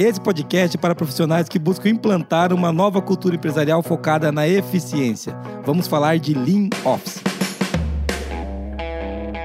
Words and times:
Esse 0.00 0.20
podcast 0.20 0.76
é 0.76 0.80
para 0.80 0.94
profissionais 0.94 1.48
que 1.48 1.58
buscam 1.58 1.88
implantar 1.88 2.52
uma 2.52 2.70
nova 2.70 3.02
cultura 3.02 3.34
empresarial 3.34 3.82
focada 3.82 4.30
na 4.30 4.46
eficiência. 4.46 5.36
Vamos 5.66 5.88
falar 5.88 6.20
de 6.20 6.34
Lean 6.34 6.68
Office. 6.84 7.20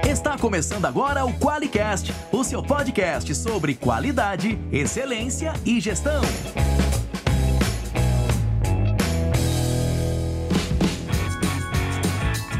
Está 0.08 0.38
começando 0.38 0.84
agora 0.84 1.24
o 1.24 1.32
QualiCast, 1.32 2.14
o 2.30 2.44
seu 2.44 2.62
podcast 2.62 3.34
sobre 3.34 3.74
qualidade, 3.74 4.56
excelência 4.70 5.54
e 5.66 5.80
gestão. 5.80 6.22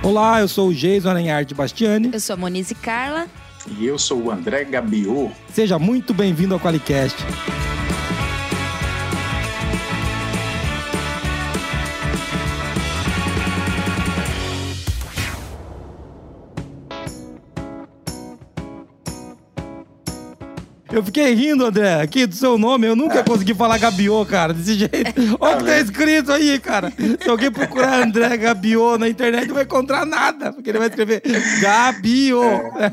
Olá, 0.02 0.40
eu 0.40 0.48
sou 0.48 0.70
o 0.70 0.74
Geison 0.74 1.10
Aranhard 1.10 1.54
Bastiani. 1.54 2.10
Eu 2.12 2.18
sou 2.18 2.34
a 2.34 2.36
Monize 2.36 2.74
Carla. 2.74 3.28
E 3.78 3.86
eu 3.86 4.00
sou 4.00 4.20
o 4.20 4.30
André 4.32 4.64
Gabiô. 4.64 5.30
Seja 5.48 5.78
muito 5.78 6.12
bem-vindo 6.12 6.54
ao 6.54 6.60
QualiCast. 6.60 7.24
Eu 20.94 21.02
fiquei 21.02 21.34
rindo, 21.34 21.66
André, 21.66 22.00
aqui 22.00 22.24
do 22.24 22.36
seu 22.36 22.56
nome. 22.56 22.86
Eu 22.86 22.94
nunca 22.94 23.24
consegui 23.24 23.52
falar 23.52 23.78
Gabiô, 23.78 24.24
cara, 24.24 24.54
desse 24.54 24.74
jeito. 24.78 25.36
Olha 25.40 25.56
o 25.56 25.58
que 25.58 25.64
tá 25.64 25.80
escrito 25.80 26.32
aí, 26.32 26.56
cara. 26.60 26.92
Se 27.20 27.28
alguém 27.28 27.50
procurar 27.50 28.00
André 28.00 28.36
Gabiô 28.36 28.96
na 28.96 29.08
internet, 29.08 29.48
não 29.48 29.56
vai 29.56 29.64
encontrar 29.64 30.06
nada, 30.06 30.52
porque 30.52 30.70
ele 30.70 30.78
vai 30.78 30.86
escrever 30.86 31.20
Gabiô. 31.60 32.44
É. 32.44 32.90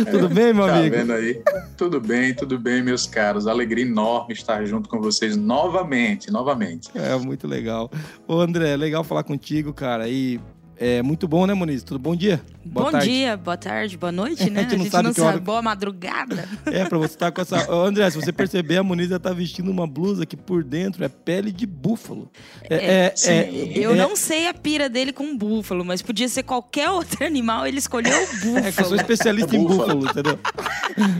tudo 0.10 0.30
bem, 0.30 0.54
meu 0.54 0.64
tá 0.64 0.76
amigo? 0.76 0.96
Tá 0.96 1.02
vendo 1.02 1.12
aí? 1.12 1.42
Tudo 1.76 2.00
bem, 2.00 2.32
tudo 2.32 2.58
bem, 2.58 2.82
meus 2.82 3.06
caros. 3.06 3.46
Alegria 3.46 3.84
enorme 3.84 4.32
estar 4.32 4.64
junto 4.64 4.88
com 4.88 4.98
vocês 4.98 5.36
novamente, 5.36 6.30
novamente. 6.30 6.88
É, 6.94 7.14
muito 7.18 7.46
legal. 7.46 7.90
Ô, 8.26 8.40
André, 8.40 8.74
legal 8.74 9.04
falar 9.04 9.22
contigo, 9.22 9.74
cara. 9.74 10.08
E 10.08 10.40
é 10.76 11.02
muito 11.02 11.28
bom, 11.28 11.46
né, 11.46 11.54
Moniz? 11.54 11.82
Tudo 11.82 11.98
bom 11.98 12.16
dia? 12.16 12.40
Boa 12.64 12.86
bom 12.86 12.92
tarde. 12.92 13.08
dia, 13.08 13.36
boa 13.36 13.56
tarde, 13.56 13.96
boa 13.96 14.10
noite, 14.10 14.48
né? 14.50 14.60
a 14.60 14.62
gente 14.62 14.72
não, 14.72 14.80
a 14.80 14.84
gente 14.84 14.90
sabe, 14.90 15.08
não 15.08 15.14
sabe. 15.14 15.40
Boa 15.40 15.62
madrugada. 15.62 16.48
É, 16.66 16.84
pra 16.84 16.98
você 16.98 17.14
estar 17.14 17.30
tá 17.30 17.32
com 17.32 17.42
essa. 17.42 17.70
Ô, 17.72 17.84
André, 17.84 18.08
se 18.10 18.16
você 18.16 18.32
perceber, 18.32 18.78
a 18.78 18.82
Moniz 18.82 19.08
já 19.08 19.18
tá 19.18 19.32
vestindo 19.32 19.70
uma 19.70 19.86
blusa 19.86 20.24
que 20.24 20.36
por 20.36 20.64
dentro 20.64 21.04
é 21.04 21.08
pele 21.08 21.52
de 21.52 21.66
búfalo. 21.66 22.30
É, 22.68 22.74
é, 22.74 23.14
é, 23.24 23.34
é 23.34 23.78
eu 23.78 23.94
não 23.94 24.16
sei 24.16 24.48
a 24.48 24.54
pira 24.54 24.88
dele 24.88 25.12
com 25.12 25.36
búfalo, 25.36 25.84
mas 25.84 26.00
podia 26.02 26.28
ser 26.28 26.42
qualquer 26.42 26.88
outro 26.90 27.24
animal, 27.24 27.66
ele 27.66 27.78
escolheu 27.78 28.16
o 28.16 28.26
búfalo. 28.26 28.58
É 28.58 28.72
que 28.72 28.80
eu 28.80 28.86
sou 28.86 28.96
especialista 28.96 29.54
em 29.54 29.64
búfalo, 29.64 30.06
entendeu? 30.06 30.38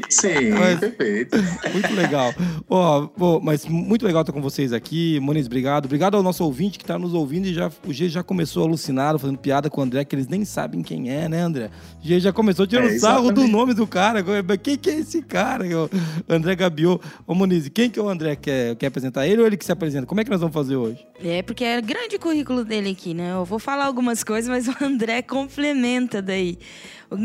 Sim, 0.08 0.50
mas, 0.58 0.80
perfeito. 0.80 1.36
Muito 1.72 1.94
legal. 1.94 2.34
Ó, 2.69 3.08
oh, 3.19 3.41
mas 3.41 3.66
muito 3.66 4.05
legal 4.06 4.22
estar 4.22 4.32
com 4.32 4.41
vocês 4.41 4.72
aqui. 4.72 5.20
Moniz, 5.20 5.47
obrigado. 5.47 5.86
Obrigado 5.86 6.16
ao 6.16 6.22
nosso 6.22 6.44
ouvinte 6.44 6.78
que 6.78 6.84
tá 6.84 6.98
nos 6.98 7.12
ouvindo 7.12 7.47
e 7.47 7.55
já, 7.55 7.70
o 7.86 7.92
G 7.92 8.08
já 8.08 8.22
começou 8.22 8.64
alucinado, 8.64 9.19
fazendo 9.19 9.38
piada 9.45 9.69
com 9.69 9.83
o 9.83 9.84
André, 9.84 10.06
que 10.06 10.17
eles 10.17 10.27
nem 10.27 10.42
sabem 10.42 10.83
quem 10.83 11.11
é, 11.11 11.28
né, 11.28 11.42
André? 11.42 11.70
Já, 12.03 12.19
já 12.19 12.33
começou 12.33 12.67
tirando 12.67 12.89
é, 12.89 12.98
sarro 12.98 13.31
do 13.31 13.47
nome 13.47 13.75
do 13.75 13.87
cara. 13.87 14.25
Quem 14.56 14.78
que 14.78 14.89
é 14.89 15.00
esse 15.00 15.20
cara? 15.20 15.64
O 15.67 15.91
André 16.27 16.56
Gabiô. 16.56 16.98
Ô, 17.27 17.34
Moniz, 17.34 17.69
quem 17.69 17.91
que 17.91 17.98
é 17.98 18.03
o 18.03 18.09
André? 18.09 18.37
Quer, 18.37 18.75
quer 18.77 18.87
apresentar 18.87 19.27
ele 19.27 19.42
ou 19.42 19.47
ele 19.47 19.59
que 19.59 19.65
se 19.65 19.70
apresenta? 19.70 20.06
Como 20.06 20.19
é 20.19 20.25
que 20.25 20.31
nós 20.31 20.41
vamos 20.41 20.55
fazer 20.55 20.77
hoje? 20.77 21.06
É, 21.22 21.42
porque 21.42 21.62
é 21.62 21.78
grande 21.83 22.17
o 22.17 22.19
currículo 22.19 22.65
dele 22.65 22.92
aqui, 22.92 23.12
né? 23.12 23.33
Eu 23.33 23.45
vou 23.45 23.59
falar 23.59 23.84
algumas 23.84 24.25
coisas, 24.25 24.48
mas 24.48 24.67
o 24.81 24.83
André 24.83 25.20
complementa 25.20 26.22
daí. 26.22 26.59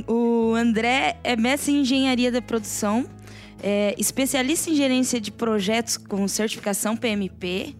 O, 0.06 0.52
o 0.52 0.56
André 0.56 1.18
é 1.24 1.38
mestre 1.38 1.72
em 1.72 1.82
engenharia 1.82 2.30
da 2.30 2.42
produção, 2.42 3.06
é 3.64 3.96
especialista 3.98 4.70
em 4.70 4.76
gerência 4.76 5.22
de 5.22 5.32
projetos 5.32 5.96
com 5.96 6.28
certificação 6.28 6.98
PMP, 6.98 7.78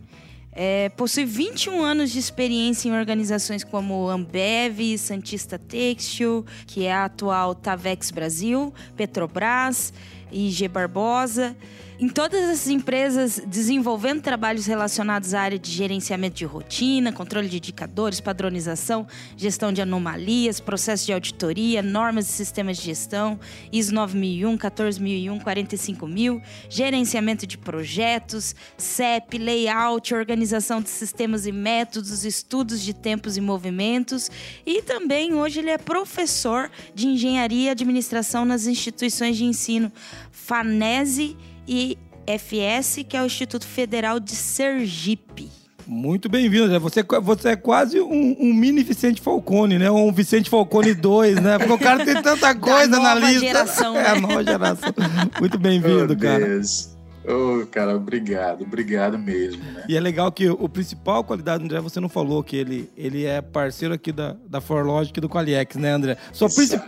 é, 0.62 0.90
possui 0.90 1.24
21 1.24 1.82
anos 1.82 2.12
de 2.12 2.20
experiência 2.20 2.90
em 2.90 2.92
organizações 2.92 3.64
como 3.64 4.10
Ambev, 4.10 4.98
Santista 4.98 5.58
Textil, 5.58 6.46
que 6.68 6.86
é 6.86 6.92
a 6.92 7.06
atual 7.06 7.56
Tavex 7.56 8.12
Brasil, 8.12 8.74
Petrobras, 8.98 9.94
IG 10.30 10.68
Barbosa. 10.68 11.56
Em 12.02 12.08
todas 12.08 12.42
essas 12.44 12.70
empresas, 12.70 13.42
desenvolvendo 13.46 14.22
trabalhos 14.22 14.66
relacionados 14.66 15.34
à 15.34 15.42
área 15.42 15.60
de 15.60 15.70
gerenciamento 15.70 16.38
de 16.38 16.46
rotina, 16.46 17.12
controle 17.12 17.50
de 17.50 17.58
indicadores, 17.58 18.22
padronização, 18.22 19.06
gestão 19.36 19.74
de 19.74 19.82
anomalias, 19.82 20.62
processo 20.62 21.06
de 21.06 21.12
auditoria, 21.12 21.84
normas 21.84 22.30
e 22.30 22.32
sistemas 22.32 22.78
de 22.78 22.86
gestão, 22.86 23.38
ISO 23.70 23.94
9001, 23.94 24.58
14001, 24.58 25.40
45000, 25.40 26.42
gerenciamento 26.70 27.46
de 27.46 27.58
projetos, 27.58 28.56
CEP, 28.78 29.38
layout, 29.38 30.16
organização 30.16 30.82
de 30.82 30.88
sistemas 30.88 31.46
e 31.46 31.52
métodos, 31.52 32.24
estudos 32.24 32.80
de 32.80 32.94
tempos 32.94 33.36
e 33.36 33.42
movimentos. 33.42 34.32
E 34.66 34.82
também 34.84 35.34
hoje 35.34 35.60
ele 35.60 35.70
é 35.70 35.78
professor 35.78 36.72
de 36.96 37.08
engenharia 37.08 37.68
e 37.68 37.70
administração 37.72 38.46
nas 38.46 38.68
instituições 38.68 39.36
de 39.36 39.44
ensino 39.44 39.92
FANESE 40.32 41.36
IFS, 41.70 43.06
que 43.08 43.16
é 43.16 43.22
o 43.22 43.26
Instituto 43.26 43.68
Federal 43.68 44.20
de 44.20 44.36
Sergipe. 44.36 45.50
Muito 45.86 46.30
bem-vindo. 46.30 46.80
Você, 46.80 47.04
você 47.04 47.50
é 47.50 47.56
quase 47.56 48.00
um, 48.00 48.36
um, 48.40 48.54
mini 48.54 48.84
Vicente 48.84 49.20
Falcone, 49.20 49.80
né? 49.80 49.90
Ou 49.90 50.08
um 50.08 50.12
Vicente 50.12 50.50
Falcone 50.50 50.94
2, 50.94 51.42
né? 51.42 51.58
Porque 51.58 51.74
o 51.74 51.80
cara 51.80 52.06
tem 52.06 52.22
tanta 52.22 52.54
coisa 52.56 53.00
na 53.00 53.16
lista. 53.16 53.40
Geração, 53.40 53.94
né? 53.94 54.04
É 54.06 54.10
a 54.12 54.22
nova 54.22 54.44
geração. 54.44 54.94
Muito 55.40 55.58
bem-vindo, 55.58 56.14
oh, 56.14 56.18
cara. 56.18 56.46
Deus. 56.46 56.99
Ô, 57.30 57.62
oh, 57.62 57.68
cara, 57.68 57.96
obrigado, 57.96 58.64
obrigado 58.64 59.20
mesmo, 59.20 59.64
né? 59.72 59.84
E 59.88 59.96
é 59.96 60.00
legal 60.00 60.32
que 60.32 60.50
o 60.50 60.68
principal 60.68 61.24
qualidade 61.24 61.60
do 61.60 61.66
André, 61.66 61.80
você 61.80 62.00
não 62.00 62.10
falou 62.10 62.44
que 62.44 62.56
ele, 62.56 62.90
ele 62.98 63.24
é 63.24 63.40
parceiro 63.40 63.94
aqui 63.94 64.12
da, 64.12 64.36
da 64.48 64.60
ForLogic 64.60 65.16
e 65.16 65.22
do 65.22 65.30
Qualiex, 65.30 65.76
né, 65.76 65.92
André? 65.92 66.18
Só 66.34 66.48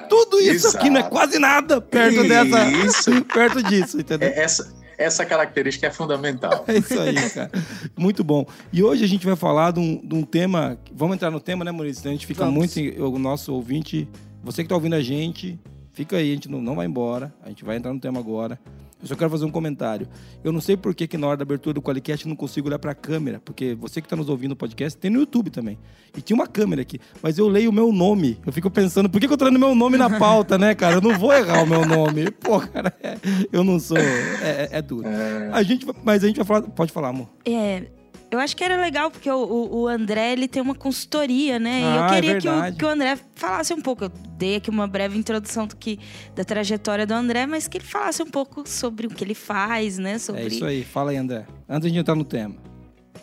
tudo 0.10 0.40
isso 0.40 0.68
Exato. 0.68 0.78
aqui 0.78 0.90
não 0.90 1.00
é 1.00 1.04
quase 1.04 1.38
nada 1.38 1.80
perto 1.80 2.24
dessa, 2.28 2.72
isso. 2.72 3.26
perto 3.32 3.62
disso, 3.62 4.00
entendeu? 4.00 4.30
É, 4.30 4.40
essa, 4.40 4.74
essa 4.98 5.24
característica 5.28 5.86
é 5.86 5.92
fundamental. 5.92 6.66
É 6.68 6.78
isso 6.78 7.00
aí, 7.00 7.30
cara. 7.30 7.52
Muito 7.96 8.24
bom. 8.24 8.44
E 8.74 8.82
hoje 8.82 9.04
a 9.04 9.08
gente 9.08 9.26
vai 9.26 9.36
falar 9.36 9.72
de 9.72 9.80
um, 9.80 9.98
de 10.04 10.16
um 10.16 10.24
tema. 10.24 10.76
Vamos 10.92 11.16
entrar 11.16 11.30
no 11.30 11.40
tema, 11.40 11.64
né, 11.64 11.72
Maurício? 11.72 12.08
A 12.10 12.12
gente 12.12 12.26
fica 12.26 12.46
Vamos. 12.46 12.76
muito. 12.76 13.04
O 13.04 13.20
nosso 13.20 13.54
ouvinte, 13.54 14.08
você 14.44 14.64
que 14.64 14.66
está 14.66 14.76
ouvindo 14.76 14.96
a 14.96 15.02
gente, 15.02 15.60
fica 15.94 16.18
aí, 16.18 16.32
a 16.32 16.34
gente 16.34 16.50
não, 16.50 16.62
não 16.62 16.76
vai 16.76 16.88
embora. 16.88 17.32
A 17.44 17.50
gente 17.50 17.64
vai 17.64 17.78
entrar 17.78 17.94
no 17.94 18.00
tema 18.00 18.20
agora. 18.20 18.60
Eu 19.02 19.08
só 19.08 19.16
quero 19.16 19.30
fazer 19.30 19.46
um 19.46 19.52
comentário. 19.52 20.08
Eu 20.44 20.52
não 20.52 20.62
sei 20.62 20.78
por 20.78 20.94
que, 20.94 21.08
que 21.08 21.18
na 21.18 21.28
hora 21.28 21.38
da 21.38 21.44
abertura 21.44 21.74
do 21.74 21.82
Qualicast 21.82 22.26
eu 22.26 22.30
não 22.30 22.36
consigo 22.36 22.68
olhar 22.68 22.80
para 22.80 22.92
a 22.92 22.96
câmera, 22.96 23.42
porque 23.44 23.76
você 23.76 24.00
que 24.00 24.06
está 24.06 24.16
nos 24.16 24.30
ouvindo 24.30 24.52
no 24.52 24.56
podcast 24.56 24.98
tem 24.98 25.10
no 25.10 25.20
YouTube 25.20 25.50
também. 25.50 25.78
E 26.16 26.22
tinha 26.22 26.36
uma 26.36 26.48
câmera 26.48 26.82
aqui, 26.82 27.00
mas 27.22 27.38
eu 27.38 27.48
leio 27.48 27.70
o 27.70 27.74
meu 27.74 27.92
nome. 27.92 28.38
Eu 28.46 28.54
fico 28.54 28.70
pensando, 28.70 29.10
por 29.10 29.20
que, 29.20 29.28
que 29.28 29.34
eu 29.34 29.38
tô 29.38 29.46
lendo 29.46 29.60
meu 29.60 29.74
nome 29.74 29.98
na 29.98 30.20
pauta, 30.20 30.58
né, 30.58 30.76
cara? 30.76 30.96
Eu 30.96 31.02
não 31.02 31.18
vou 31.18 31.34
errar 31.34 31.64
o 31.64 31.68
meu 31.68 31.86
nome. 31.86 32.30
Pô, 32.40 32.60
cara, 32.60 32.94
é, 33.02 33.18
eu 33.52 33.64
não 33.64 33.80
sou. 33.80 33.98
É, 33.98 34.02
é, 34.42 34.70
é 34.74 34.82
duro. 34.82 35.08
É... 35.08 35.50
A 35.52 35.64
gente, 35.64 35.86
mas 36.04 36.24
a 36.24 36.28
gente 36.28 36.38
vai 36.38 36.46
falar. 36.46 36.62
Pode 36.62 36.92
falar, 36.92 37.10
amor. 37.10 37.30
É 37.46 38.01
eu 38.32 38.40
acho 38.40 38.56
que 38.56 38.64
era 38.64 38.80
legal, 38.80 39.12
porque 39.12 39.30
o, 39.30 39.70
o, 39.72 39.88
André, 39.90 40.32
ele 40.32 40.48
tem 40.48 40.62
uma 40.62 40.74
consultoria, 40.74 41.60
né? 41.60 41.82
Ah, 41.84 41.92
e 41.92 41.98
eu 41.98 42.04
é 42.04 42.10
queria 42.10 42.32
é 42.32 42.40
que, 42.40 42.48
o, 42.48 42.78
que 42.78 42.86
o 42.86 42.88
André 42.88 43.20
falasse 43.36 43.74
um 43.74 43.82
pouco. 43.82 44.06
Eu 44.06 44.10
dei 44.38 44.56
aqui 44.56 44.70
uma 44.70 44.88
breve 44.88 45.18
introdução 45.18 45.68
do 45.68 45.76
que, 45.76 46.00
da 46.34 46.46
trajetória 46.46 47.06
do 47.06 47.14
André, 47.14 47.46
mas 47.46 47.68
que 47.68 47.78
ele 47.78 47.86
falasse 47.86 48.24
um 48.24 48.32
pouco 48.32 48.68
sobre 48.68 49.06
o 49.06 49.10
que 49.10 49.22
ele 49.22 49.36
faz, 49.36 49.98
né? 49.98 50.18
Sobre... 50.18 50.44
É 50.44 50.48
isso 50.48 50.66
aí. 50.66 50.84
Fala 50.84 51.12
aí, 51.12 51.18
André. 51.18 51.46
Antes 51.68 51.92
de 51.92 52.00
entrar 52.00 52.16
no 52.16 52.24
tema. 52.24 52.56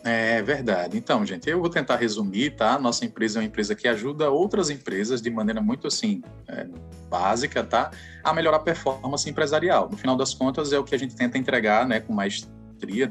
É 0.05 0.43
verdade. 0.43 0.97
Então, 0.97 1.25
gente, 1.25 1.49
eu 1.49 1.59
vou 1.59 1.71
tentar 1.71 1.97
resumir, 1.97 2.55
tá? 2.55 2.79
Nossa 2.79 3.05
empresa 3.05 3.39
é 3.39 3.41
uma 3.41 3.47
empresa 3.47 3.75
que 3.75 3.89
ajuda 3.89 4.31
outras 4.31 4.69
empresas 4.69 5.23
de 5.23 5.31
maneira 5.31 5.61
muito 5.61 5.87
assim 5.87 6.23
é, 6.47 6.67
básica, 7.09 7.65
tá? 7.65 7.91
A 8.23 8.33
melhorar 8.33 8.59
a 8.59 8.61
performance 8.61 9.29
empresarial. 9.29 9.89
No 9.91 9.97
final 9.97 10.17
das 10.17 10.35
contas, 10.35 10.73
é 10.73 10.79
o 10.79 10.85
que 10.85 10.95
a 10.95 10.99
gente 10.99 11.17
tenta 11.17 11.39
entregar, 11.39 11.87
né, 11.87 11.99
com 11.99 12.13
mais 12.13 12.49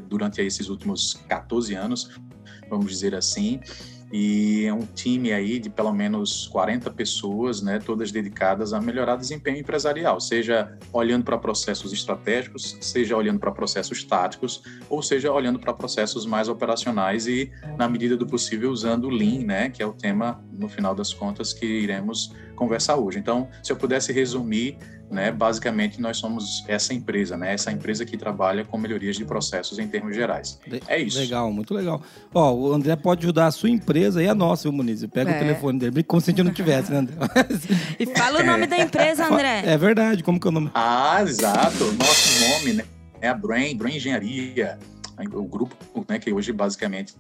durante 0.08 0.42
esses 0.42 0.70
últimos 0.70 1.14
14 1.28 1.76
anos, 1.76 2.20
vamos 2.70 2.92
dizer 2.92 3.16
assim. 3.16 3.60
E 4.12 4.66
é 4.66 4.74
um 4.74 4.86
time 4.86 5.34
aí 5.34 5.60
de 5.60 5.70
pelo 5.70 5.92
menos 5.92 6.48
40 6.48 6.90
pessoas, 6.92 7.62
né, 7.62 7.78
todas 7.78 8.10
dedicadas 8.10 8.72
a 8.72 8.80
melhorar 8.80 9.18
desempenho 9.18 9.58
empresarial, 9.58 10.22
seja 10.22 10.78
olhando 10.94 11.26
para 11.26 11.38
processos 11.38 11.92
estratégicos, 11.92 12.78
seja 12.80 13.18
olhando 13.18 13.40
para 13.40 13.52
processos 13.52 14.04
táticos, 14.06 14.64
ou 14.90 15.02
seja 15.02 15.32
olhando 15.32 15.60
para 15.60 15.74
processos 15.74 16.26
mais 16.26 16.48
operacionais 16.48 17.28
e, 17.28 17.52
na 17.78 17.90
medida 17.90 18.16
do 18.16 18.26
possível, 18.26 18.72
usando 18.72 19.06
o 19.06 19.10
Lean, 19.10 19.44
né, 19.44 19.70
que 19.70 19.84
é 19.84 19.86
o 19.86 19.92
tema, 19.92 20.42
no 20.54 20.70
final 20.70 20.96
das 20.96 21.14
contas, 21.14 21.52
que 21.52 21.66
iremos 21.66 22.34
conversar 22.56 22.96
hoje. 22.96 23.20
Então, 23.20 23.50
se 23.62 23.74
eu 23.74 23.76
pudesse 23.76 24.14
resumir 24.14 24.78
né? 25.10 25.32
Basicamente, 25.32 26.02
nós 26.02 26.18
somos 26.18 26.64
essa 26.68 26.94
empresa, 26.94 27.38
né? 27.38 27.54
Essa 27.54 27.72
empresa 27.72 28.06
que 28.06 28.18
trabalha 28.18 28.66
com 28.66 28.78
melhorias 28.78 29.16
de 29.16 29.26
processos 29.26 29.80
em 29.80 29.88
termos 29.88 30.16
gerais. 30.16 30.60
É 30.88 31.00
isso. 31.00 31.20
Legal, 31.20 31.52
muito 31.52 31.74
legal. 31.74 32.02
Ó, 32.34 32.54
o 32.54 32.74
André 32.74 32.96
pode 32.96 33.26
ajudar 33.26 33.48
a 33.48 33.52
sua 33.52 33.70
empresa 33.70 34.22
e 34.22 34.28
a 34.28 34.36
nossa, 34.36 34.70
o 34.70 34.72
Muniz. 34.72 35.06
Pega 35.08 35.32
é. 35.32 35.36
o 35.36 35.40
telefone 35.40 35.80
dele, 35.80 36.04
como 36.04 36.22
se 36.22 36.32
a 36.32 36.34
gente 36.34 36.44
não 36.44 36.54
tivesse, 36.54 36.92
né, 36.92 37.00
André? 37.00 37.16
e 38.00 38.06
fala 38.06 38.42
o 38.42 38.46
nome 38.46 38.68
da 38.68 38.78
empresa, 38.78 39.26
André. 39.32 39.64
É 39.66 39.78
verdade, 39.78 40.24
como 40.24 40.40
que 40.40 40.48
é 40.48 40.50
o 40.50 40.54
nome? 40.54 40.72
Ah, 40.74 41.22
exato. 41.22 41.86
Nosso 41.94 42.50
nome, 42.50 42.74
né? 42.74 42.84
a 43.22 43.34
Brain, 43.34 43.76
Brain 43.76 43.96
Engenharia, 43.96 44.78
o 45.34 45.44
grupo 45.44 45.76
né, 46.08 46.20
que 46.20 46.32
hoje 46.32 46.52
basicamente 46.52 47.16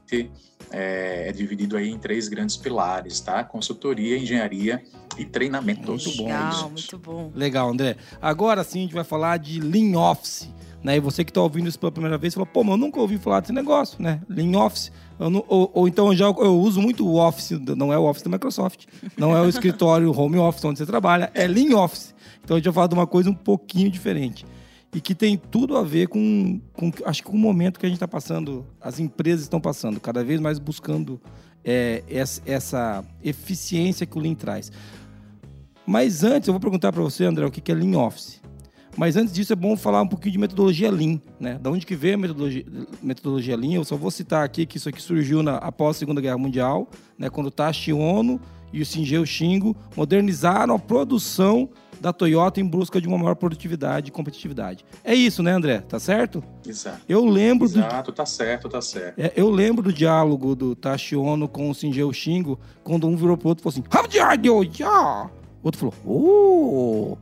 é, 0.71 1.29
é, 1.29 1.31
dividido 1.31 1.77
aí 1.77 1.89
em 1.89 1.97
três 1.97 2.27
grandes 2.27 2.57
pilares, 2.57 3.19
tá? 3.19 3.43
Consultoria, 3.43 4.17
engenharia 4.17 4.83
e 5.17 5.25
treinamento. 5.25 5.89
Muito 5.89 6.15
bom. 6.17 6.25
Legal, 6.25 6.69
muito 6.69 6.97
bom. 6.99 7.31
Legal, 7.33 7.69
André. 7.69 7.97
Agora 8.21 8.63
sim 8.63 8.79
a 8.79 8.81
gente 8.83 8.93
vai 8.93 9.03
falar 9.03 9.37
de 9.37 9.59
Lean 9.59 9.97
Office. 9.99 10.49
Né? 10.83 10.97
E 10.97 10.99
você 10.99 11.23
que 11.25 11.31
está 11.31 11.41
ouvindo 11.41 11.67
isso 11.67 11.79
pela 11.79 11.91
primeira 11.91 12.17
vez, 12.17 12.35
fala, 12.35 12.45
pô, 12.45 12.63
mas 12.63 12.73
eu 12.73 12.77
nunca 12.77 12.99
ouvi 12.99 13.17
falar 13.17 13.39
desse 13.39 13.51
negócio, 13.51 14.01
né? 14.01 14.21
Lean 14.29 14.57
Office. 14.59 14.91
Não, 15.17 15.43
ou, 15.47 15.71
ou, 15.73 15.87
então 15.87 16.15
já 16.15 16.25
eu 16.25 16.59
uso 16.59 16.79
muito 16.79 17.05
o 17.05 17.15
Office, 17.15 17.59
não 17.75 17.91
é 17.91 17.97
o 17.97 18.03
Office 18.03 18.21
da 18.21 18.29
Microsoft, 18.29 18.85
não 19.17 19.35
é 19.35 19.41
o 19.41 19.49
escritório 19.49 20.15
Home 20.15 20.37
Office 20.37 20.63
onde 20.63 20.77
você 20.77 20.85
trabalha, 20.85 21.31
é 21.33 21.47
Lean 21.47 21.75
Office. 21.75 22.13
Então 22.43 22.55
a 22.55 22.59
gente 22.59 22.65
vai 22.65 22.73
falar 22.73 22.87
de 22.87 22.93
uma 22.93 23.07
coisa 23.07 23.29
um 23.29 23.33
pouquinho 23.33 23.89
diferente 23.89 24.45
e 24.93 25.01
que 25.01 25.13
tem 25.13 25.37
tudo 25.37 25.77
a 25.77 25.83
ver 25.83 26.07
com, 26.07 26.61
com 26.73 26.91
acho 27.05 27.21
que 27.21 27.29
com 27.29 27.35
o 27.35 27.39
momento 27.39 27.79
que 27.79 27.85
a 27.85 27.89
gente 27.89 27.97
está 27.97 28.07
passando, 28.07 28.65
as 28.81 28.99
empresas 28.99 29.41
estão 29.41 29.59
passando, 29.59 29.99
cada 29.99 30.23
vez 30.23 30.39
mais 30.39 30.59
buscando 30.59 31.19
é, 31.63 32.03
essa, 32.45 33.03
eficiência 33.23 34.05
que 34.05 34.17
o 34.17 34.21
Lean 34.21 34.35
traz. 34.35 34.71
Mas 35.85 36.23
antes, 36.23 36.47
eu 36.47 36.53
vou 36.53 36.59
perguntar 36.59 36.91
para 36.91 37.01
você, 37.01 37.25
André, 37.25 37.45
o 37.45 37.51
que 37.51 37.71
é 37.71 37.75
Lean 37.75 37.97
Office. 37.97 38.41
Mas 38.97 39.15
antes 39.15 39.31
disso, 39.33 39.53
é 39.53 39.55
bom 39.55 39.77
falar 39.77 40.01
um 40.01 40.07
pouquinho 40.07 40.31
de 40.31 40.37
metodologia 40.39 40.89
Lean, 40.89 41.21
né? 41.39 41.59
Da 41.59 41.69
onde 41.69 41.85
que 41.85 41.95
veio 41.95 42.15
a 42.15 42.17
metodologia, 42.17 42.65
metodologia 43.01 43.55
Lean? 43.55 43.75
Eu 43.75 43.85
só 43.85 43.95
vou 43.95 44.09
citar 44.09 44.43
aqui 44.43 44.65
que 44.65 44.77
isso 44.77 44.89
aqui 44.89 45.01
surgiu 45.01 45.43
na, 45.43 45.57
após 45.57 45.95
a 45.95 45.99
Segunda 45.99 46.19
Guerra 46.19 46.37
Mundial, 46.37 46.89
né? 47.17 47.29
Quando 47.29 47.47
o 47.47 47.51
Tashi 47.51 47.93
Ono 47.93 48.41
e 48.73 48.81
o 48.81 48.85
Shinjeu 48.85 49.25
Shingo 49.25 49.75
modernizaram 49.95 50.75
a 50.75 50.79
produção 50.79 51.69
da 51.99 52.13
Toyota 52.13 52.59
em 52.59 52.65
busca 52.65 52.99
de 53.01 53.07
uma 53.07 53.17
maior 53.17 53.35
produtividade 53.35 54.09
e 54.09 54.11
competitividade. 54.11 54.85
É 55.03 55.13
isso, 55.13 55.41
né, 55.41 55.51
André? 55.51 55.79
Tá 55.79 55.99
certo? 55.99 56.43
Exato. 56.65 57.01
Eu 57.07 57.25
lembro 57.25 57.65
Exato, 57.65 58.11
do... 58.11 58.15
tá 58.15 58.25
certo, 58.25 58.69
tá 58.69 58.81
certo. 58.81 59.19
É, 59.19 59.31
eu 59.35 59.49
lembro 59.49 59.83
do 59.83 59.93
diálogo 59.93 60.55
do 60.55 60.75
Tashi 60.75 61.15
Ono 61.15 61.47
com 61.47 61.69
o 61.69 61.73
Shinjeu 61.73 62.11
Shingo, 62.13 62.59
quando 62.83 63.07
um 63.07 63.15
virou 63.15 63.37
pro 63.37 63.49
outro 63.49 63.61
e 63.61 63.63
falou 63.63 63.73
assim: 63.73 63.83
o 65.61 65.65
outro 65.67 65.91
falou, 65.91 65.93
oh, 66.05 67.17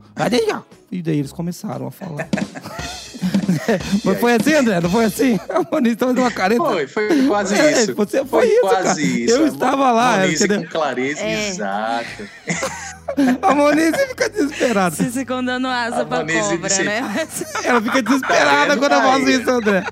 e 0.90 1.02
daí 1.02 1.18
eles 1.18 1.32
começaram 1.32 1.86
a 1.86 1.90
falar. 1.90 2.28
Mas 4.04 4.20
foi 4.20 4.34
assim, 4.34 4.54
André? 4.54 4.80
Não 4.80 4.90
foi 4.90 5.04
assim? 5.04 5.38
A 5.48 5.62
Moniz 5.70 5.92
estava 5.92 6.12
dando 6.12 6.24
uma 6.24 6.30
careta. 6.30 6.64
Foi, 6.64 6.86
foi 6.86 7.26
quase 7.26 7.54
é, 7.54 7.72
isso. 7.72 7.94
Você 7.94 8.24
foi, 8.24 8.46
foi 8.46 8.48
isso, 8.48 8.60
quase 8.60 9.02
cara. 9.02 9.20
isso. 9.20 9.36
Eu 9.36 9.46
estava 9.46 9.92
lá. 9.92 10.18
Moniz 10.18 10.46
com 10.46 10.64
clareza, 10.66 11.22
é. 11.22 11.48
exato. 11.48 12.28
A 13.40 13.54
Moniz 13.54 13.96
fica 14.08 14.28
desesperada. 14.28 14.94
Você 14.94 15.10
ficam 15.10 15.42
dando 15.42 15.68
asa 15.68 16.02
a 16.02 16.04
pra 16.04 16.18
Moniz 16.18 16.46
cobra, 16.46 16.68
disse... 16.68 16.82
né? 16.82 17.28
Ela 17.64 17.80
fica 17.80 18.02
desesperada 18.02 18.74
tá 18.74 18.76
quando 18.76 18.92
eu 18.92 19.00
faço 19.00 19.30
isso, 19.30 19.50
André. 19.50 19.84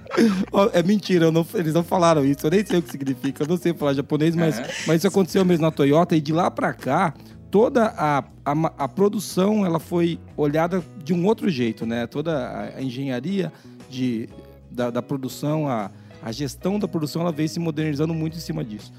É 0.73 0.83
mentira, 0.83 1.31
não, 1.31 1.47
eles 1.55 1.73
não 1.73 1.83
falaram 1.83 2.25
isso. 2.25 2.47
Eu 2.47 2.51
nem 2.51 2.67
sei 2.67 2.79
o 2.81 2.83
que 2.83 2.91
significa. 2.91 3.45
Eu 3.45 3.49
não 3.49 3.57
sei 3.57 3.73
falar 3.73 3.95
japonês, 3.95 4.35
mas, 4.35 4.59
uhum. 4.59 4.65
mas 4.87 4.97
isso 4.99 5.09
aconteceu 5.09 5.45
mesmo 5.45 5.65
na 5.65 5.71
Toyota. 5.71 6.15
E 6.15 6.21
de 6.21 6.33
lá 6.33 6.51
pra 6.51 6.75
cá, 6.75 7.15
toda 7.55 7.95
a, 7.97 8.25
a, 8.45 8.53
a, 8.79 8.89
produção 8.89 9.65
ela 9.65 9.79
foi 9.79 10.19
olhada 10.37 10.83
de 11.05 11.15
um 11.15 11.25
outro 11.25 11.49
jeito, 11.49 11.87
né? 11.87 12.05
Toda 12.05 12.73
a, 12.77 12.83
engenharia 12.83 13.53
de, 13.89 14.29
da, 14.69 14.91
da, 14.91 15.01
produção, 15.01 15.69
a, 15.69 15.89
a 16.21 16.33
gestão 16.33 16.81
da 16.81 16.89
produção, 16.89 17.23
ela 17.23 17.31
veio 17.31 17.49
se 17.49 17.61
modernizando 17.61 18.13
muito 18.13 18.37
em 18.37 18.41
cima 18.41 18.65
disso. 18.65 18.93